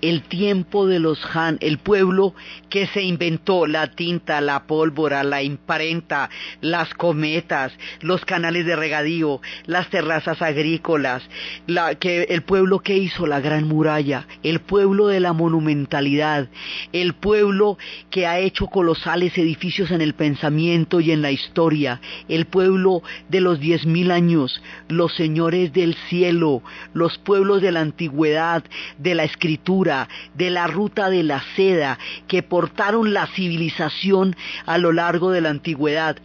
el 0.03 0.23
tiempo 0.23 0.87
de 0.87 0.99
los 0.99 1.19
Han, 1.35 1.59
el 1.61 1.79
pueblo 1.79 2.35
que 2.69 2.87
se 2.87 3.03
inventó 3.03 3.67
la 3.67 3.89
tinta, 3.89 4.41
la 4.41 4.67
pólvora, 4.67 5.25
la 5.25 5.43
imprenta, 5.43 6.31
las 6.61 6.95
cometas, 6.95 7.73
los 8.01 8.25
canales 8.25 8.67
de 8.67 8.77
regadío, 8.77 9.41
las 9.67 9.89
terrazas 9.91 10.41
agrícolas, 10.43 11.23
el 11.67 12.43
pueblo 12.43 12.81
que 12.81 12.97
hizo 12.97 13.27
la 13.27 13.41
gran 13.41 13.67
muralla, 13.67 14.27
el 14.43 14.61
pueblo 14.61 15.09
de 15.09 15.21
la 15.21 15.33
monumentalidad, 15.33 16.49
el 16.93 17.15
pueblo 17.15 17.79
que 18.11 18.27
ha 18.27 18.39
hecho 18.39 18.67
colosales 18.67 19.37
edificios 19.37 19.91
en 19.91 20.01
el 20.01 20.15
pensamiento 20.15 21.01
y 21.01 21.11
en 21.11 21.23
la 21.23 21.31
historia, 21.31 22.01
el 22.29 22.47
pueblo 22.47 23.03
de 23.29 23.41
los 23.41 23.61
diez 23.61 23.87
mil 23.87 24.11
años, 24.11 24.63
los 24.89 25.15
señores 25.15 25.73
del 25.73 25.95
cielo, 26.09 26.63
los 26.95 27.19
pueblos 27.19 27.63
de 27.63 27.73
la 27.73 27.81
antigüedad, 27.81 28.63
de 28.99 29.15
la 29.15 29.25
escritura, 29.25 29.90
de 30.35 30.51
la 30.51 30.67
ruta 30.67 31.11
de 31.11 31.23
la 31.23 31.43
seda 31.57 31.99
que 32.29 32.43
portaron 32.43 33.13
la 33.13 33.27
civilización 33.27 34.37
a 34.67 34.79
lo 34.79 34.93
largo 34.93 35.31
de 35.31 35.41
la 35.41 35.51
antigüedad. 35.51 36.17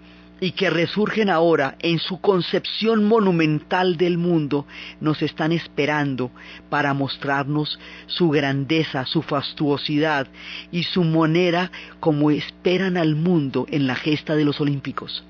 y 0.42 0.52
que 0.52 0.70
resurgen 0.70 1.30
ahora 1.30 1.78
en 1.80 1.98
su 1.98 2.20
concepción 2.20 3.06
monumental 3.06 3.96
del 3.96 4.18
mundo, 4.18 4.66
nos 5.00 5.22
están 5.22 5.54
esperando 5.54 6.30
para 6.70 6.94
mostrarnos 6.94 7.80
su 8.08 8.30
grandeza, 8.32 9.06
su 9.06 9.22
fastuosidad 9.22 10.28
y 10.74 10.84
su 10.84 11.06
manera 11.06 11.72
como 12.02 12.32
esperan 12.32 12.98
al 12.98 13.16
mundo 13.16 13.66
en 13.72 13.88
la 13.88 13.96
gesta 13.96 14.36
de 14.36 14.44
los 14.44 14.60
Olímpicos. 14.60 15.24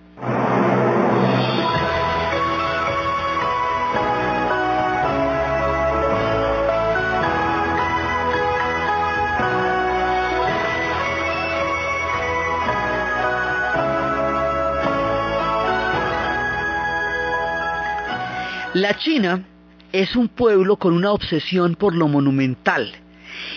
La 18.76 18.98
China 18.98 19.42
es 19.94 20.18
un 20.18 20.28
pueblo 20.28 20.76
con 20.76 20.92
una 20.96 21.14
obsesión 21.14 21.76
por 21.76 21.96
lo 21.96 22.10
monumental. 22.10 22.92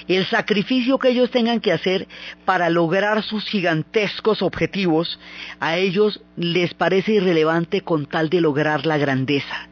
El 0.07 0.25
sacrificio 0.27 1.01
que 1.01 1.09
ellos 1.09 1.33
tengan 1.33 1.59
que 1.59 1.73
hacer 1.73 2.07
para 2.45 2.71
lograr 2.71 3.25
sus 3.25 3.45
gigantescos 3.47 4.43
objetivos, 4.43 5.19
a 5.59 5.77
ellos 5.77 6.21
les 6.37 6.73
parece 6.73 7.15
irrelevante 7.15 7.81
con 7.81 8.07
tal 8.07 8.31
de 8.31 8.41
lograr 8.41 8.87
la 8.87 8.97
grandeza. 8.97 9.69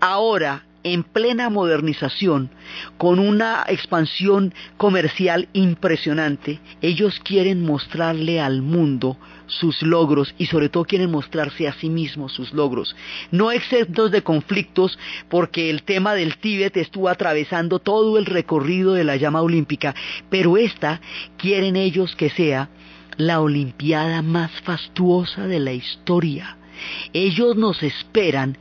Ahora, 0.00 0.64
en 0.82 1.02
plena 1.02 1.48
modernización, 1.48 2.50
con 2.98 3.18
una 3.20 3.64
expansión 3.68 4.52
comercial 4.76 5.48
impresionante, 5.54 6.60
ellos 6.82 7.20
quieren 7.24 7.64
mostrarle 7.64 8.38
al 8.38 8.60
mundo 8.60 9.16
sus 9.50 9.82
logros 9.82 10.34
y 10.38 10.46
sobre 10.46 10.68
todo 10.68 10.84
quieren 10.84 11.10
mostrarse 11.10 11.68
a 11.68 11.74
sí 11.74 11.88
mismos 11.88 12.32
sus 12.32 12.52
logros. 12.52 12.96
No 13.30 13.50
exentos 13.50 14.10
de 14.10 14.22
conflictos 14.22 14.98
porque 15.28 15.70
el 15.70 15.82
tema 15.82 16.14
del 16.14 16.38
Tíbet 16.38 16.76
estuvo 16.76 17.08
atravesando 17.08 17.78
todo 17.78 18.18
el 18.18 18.26
recorrido 18.26 18.94
de 18.94 19.04
la 19.04 19.16
llama 19.16 19.42
olímpica, 19.42 19.94
pero 20.30 20.56
esta 20.56 21.00
quieren 21.36 21.76
ellos 21.76 22.14
que 22.16 22.30
sea 22.30 22.70
la 23.16 23.40
Olimpiada 23.40 24.22
más 24.22 24.50
fastuosa 24.62 25.46
de 25.46 25.60
la 25.60 25.72
historia 25.72 26.56
ellos 27.12 27.56
nos 27.56 27.82
esperan 27.82 28.56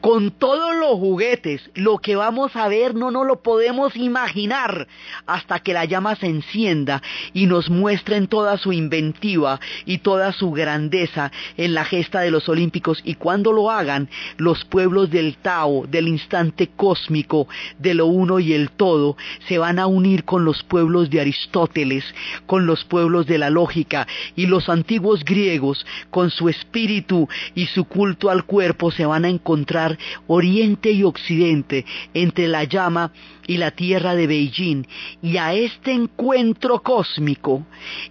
con 0.00 0.30
todos 0.30 0.74
los 0.76 0.98
juguetes. 0.98 1.70
Lo 1.74 1.98
que 1.98 2.16
vamos 2.16 2.54
a 2.56 2.68
ver 2.68 2.94
no 2.94 3.10
nos 3.10 3.26
lo 3.26 3.42
podemos 3.42 3.96
imaginar 3.96 4.86
hasta 5.26 5.60
que 5.60 5.72
la 5.72 5.84
llama 5.84 6.16
se 6.16 6.26
encienda 6.26 7.02
y 7.32 7.46
nos 7.46 7.70
muestren 7.70 8.26
toda 8.26 8.58
su 8.58 8.72
inventiva 8.72 9.60
y 9.86 9.98
toda 9.98 10.32
su 10.32 10.50
grandeza 10.50 11.32
en 11.56 11.74
la 11.74 11.84
gesta 11.84 12.20
de 12.20 12.30
los 12.30 12.48
Olímpicos. 12.48 13.00
Y 13.04 13.14
cuando 13.14 13.52
lo 13.52 13.70
hagan, 13.70 14.08
los 14.36 14.64
pueblos 14.64 15.10
del 15.10 15.36
Tao, 15.36 15.86
del 15.86 16.08
instante 16.08 16.70
cósmico, 16.76 17.48
de 17.78 17.94
lo 17.94 18.06
uno 18.06 18.40
y 18.40 18.52
el 18.52 18.70
todo, 18.70 19.16
se 19.48 19.58
van 19.58 19.78
a 19.78 19.86
unir 19.86 20.24
con 20.24 20.44
los 20.44 20.62
pueblos 20.62 21.10
de 21.10 21.20
Aristóteles, 21.20 22.04
con 22.46 22.66
los 22.66 22.84
pueblos 22.84 23.26
de 23.26 23.38
la 23.38 23.50
lógica 23.50 24.06
y 24.36 24.46
los 24.46 24.68
antiguos 24.68 25.24
griegos 25.24 25.84
con 26.10 26.30
su 26.30 26.48
espíritu 26.48 27.28
y 27.54 27.63
y 27.64 27.66
su 27.66 27.86
culto 27.86 28.28
al 28.28 28.44
cuerpo 28.44 28.90
se 28.90 29.06
van 29.06 29.24
a 29.24 29.30
encontrar 29.30 29.96
oriente 30.26 30.92
y 30.92 31.02
occidente 31.02 31.86
entre 32.12 32.46
la 32.46 32.64
llama 32.64 33.10
y 33.46 33.56
la 33.56 33.70
tierra 33.70 34.14
de 34.14 34.26
Beijing 34.26 34.86
y 35.22 35.38
a 35.38 35.54
este 35.54 35.92
encuentro 35.92 36.82
cósmico 36.82 37.64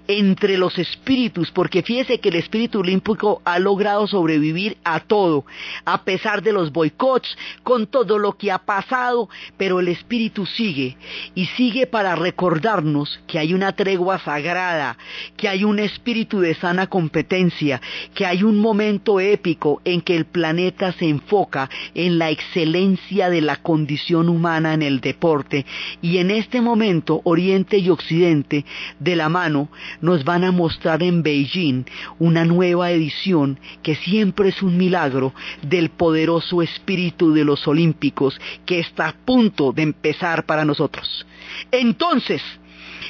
entre 0.08 0.58
los 0.58 0.78
espíritus, 0.80 1.52
porque 1.52 1.84
fíjese 1.84 2.20
que 2.20 2.30
el 2.30 2.36
espíritu 2.36 2.80
olímpico 2.80 3.44
ha 3.46 3.60
logrado 3.60 4.08
sobrevivir 4.08 4.78
a 4.84 5.02
todo, 5.02 5.46
a 5.86 6.04
pesar 6.04 6.42
de 6.42 6.52
los 6.52 6.72
boicots, 6.72 7.38
con 7.62 7.86
todo 7.86 8.18
lo 8.18 8.34
que 8.34 8.52
ha 8.52 8.60
pasado, 8.60 9.30
pero 9.58 9.80
el 9.80 9.88
espíritu 9.88 10.48
sigue 10.48 10.98
y 11.36 11.46
sigue 11.58 11.86
para 11.86 12.16
recordarnos 12.16 13.20
que 13.28 13.38
hay 13.38 13.54
una 13.54 13.74
tregua 13.74 14.18
sagrada, 14.20 14.98
que 15.38 15.48
hay 15.48 15.64
un 15.64 15.78
espíritu 15.78 16.40
de 16.40 16.56
sana 16.56 16.88
competencia, 16.88 17.82
que 18.16 18.26
hay 18.26 18.42
un 18.44 18.60
momento 18.60 19.20
épico 19.20 19.43
en 19.84 20.02
que 20.02 20.16
el 20.16 20.26
planeta 20.26 20.94
se 20.94 21.10
enfoca 21.10 21.70
en 21.96 22.18
la 22.18 22.30
excelencia 22.30 23.30
de 23.30 23.42
la 23.42 23.58
condición 23.58 24.30
humana 24.30 24.74
en 24.74 24.82
el 24.82 25.02
deporte 25.02 25.66
y 26.02 26.20
en 26.20 26.32
este 26.32 26.62
momento 26.62 27.20
Oriente 27.26 27.78
y 27.78 27.90
Occidente 27.90 28.64
de 29.00 29.16
la 29.18 29.28
mano 29.28 29.68
nos 30.02 30.24
van 30.24 30.46
a 30.46 30.52
mostrar 30.52 31.04
en 31.04 31.24
Beijing 31.24 31.84
una 32.20 32.46
nueva 32.46 32.92
edición 32.92 33.60
que 33.82 33.96
siempre 33.96 34.50
es 34.50 34.62
un 34.64 34.78
milagro 34.78 35.34
del 35.62 35.90
poderoso 35.90 36.62
espíritu 36.62 37.34
de 37.34 37.44
los 37.44 37.68
olímpicos 37.68 38.40
que 38.66 38.80
está 38.80 39.10
a 39.10 39.16
punto 39.26 39.74
de 39.74 39.84
empezar 39.84 40.46
para 40.46 40.64
nosotros. 40.64 41.26
Entonces, 41.70 42.42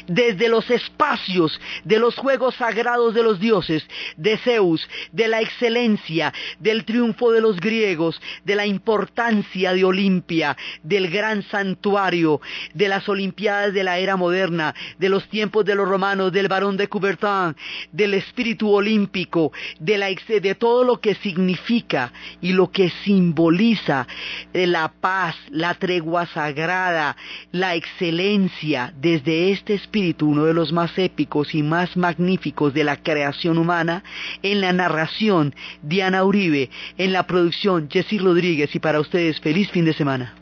desde 0.08 0.50
los 0.50 0.70
espacios 0.70 1.60
de 1.84 2.00
los 2.00 2.16
juegos 2.16 2.56
sagrados 2.56 3.14
de 3.14 3.24
los 3.24 3.40
dioses, 3.40 3.86
de 4.18 4.38
Zeus, 4.38 4.88
de 5.12 5.28
la 5.28 5.42
excelencia, 5.42 6.34
del 6.60 6.86
triunfo 6.86 7.32
de 7.32 7.42
los 7.42 7.60
griegos, 7.60 8.22
de 8.46 8.56
la 8.56 8.66
importancia 8.66 9.74
de 9.74 9.84
Olimpia, 9.84 10.58
del 10.82 11.10
gran 11.10 11.44
santuario, 11.44 12.42
de 12.74 12.88
las 12.88 13.08
Olimpiadas 13.10 13.74
de 13.74 13.84
la 13.84 14.00
era 14.00 14.16
moderna, 14.16 14.74
de 14.98 15.10
los 15.10 15.28
tiempos 15.30 15.66
de 15.66 15.76
los 15.76 15.88
romanos, 15.88 16.32
del 16.32 16.48
barón 16.48 16.78
de 16.78 16.88
Coubertin, 16.88 17.56
del 17.92 18.14
espíritu 18.14 18.72
olímpico, 18.72 19.52
de, 19.80 19.98
la, 19.98 20.08
de 20.08 20.56
todo 20.56 20.84
lo 20.84 21.00
que 21.00 21.16
significa 21.16 22.12
y 22.42 22.54
lo 22.54 22.72
que 22.72 22.90
simboliza 23.04 24.08
la 24.54 24.90
paz, 24.90 25.36
la 25.50 25.74
tregua 25.76 26.26
sagrada, 26.28 27.16
la 27.52 27.76
excelencia 27.76 28.94
desde 28.96 29.52
este 29.52 29.74
espíritu 29.84 30.28
uno 30.28 30.46
de 30.46 30.54
los 30.54 30.72
más 30.72 30.98
épicos 30.98 31.54
y 31.54 31.62
más 31.62 31.96
magníficos 31.96 32.74
de 32.74 32.84
la 32.84 32.98
creación 32.98 33.58
humana, 33.58 34.04
en 34.42 34.62
la 34.62 34.74
narración 34.74 35.54
Diana 35.82 36.24
Uribe, 36.24 36.70
en 36.98 37.14
la 37.14 37.28
producción 37.28 37.90
Jesse 37.90 38.22
Rodríguez 38.22 38.74
y 38.74 38.80
para 38.80 39.00
ustedes 39.00 39.40
feliz 39.40 39.70
fin 39.70 39.86
de 39.86 39.94
semana. 39.94 40.34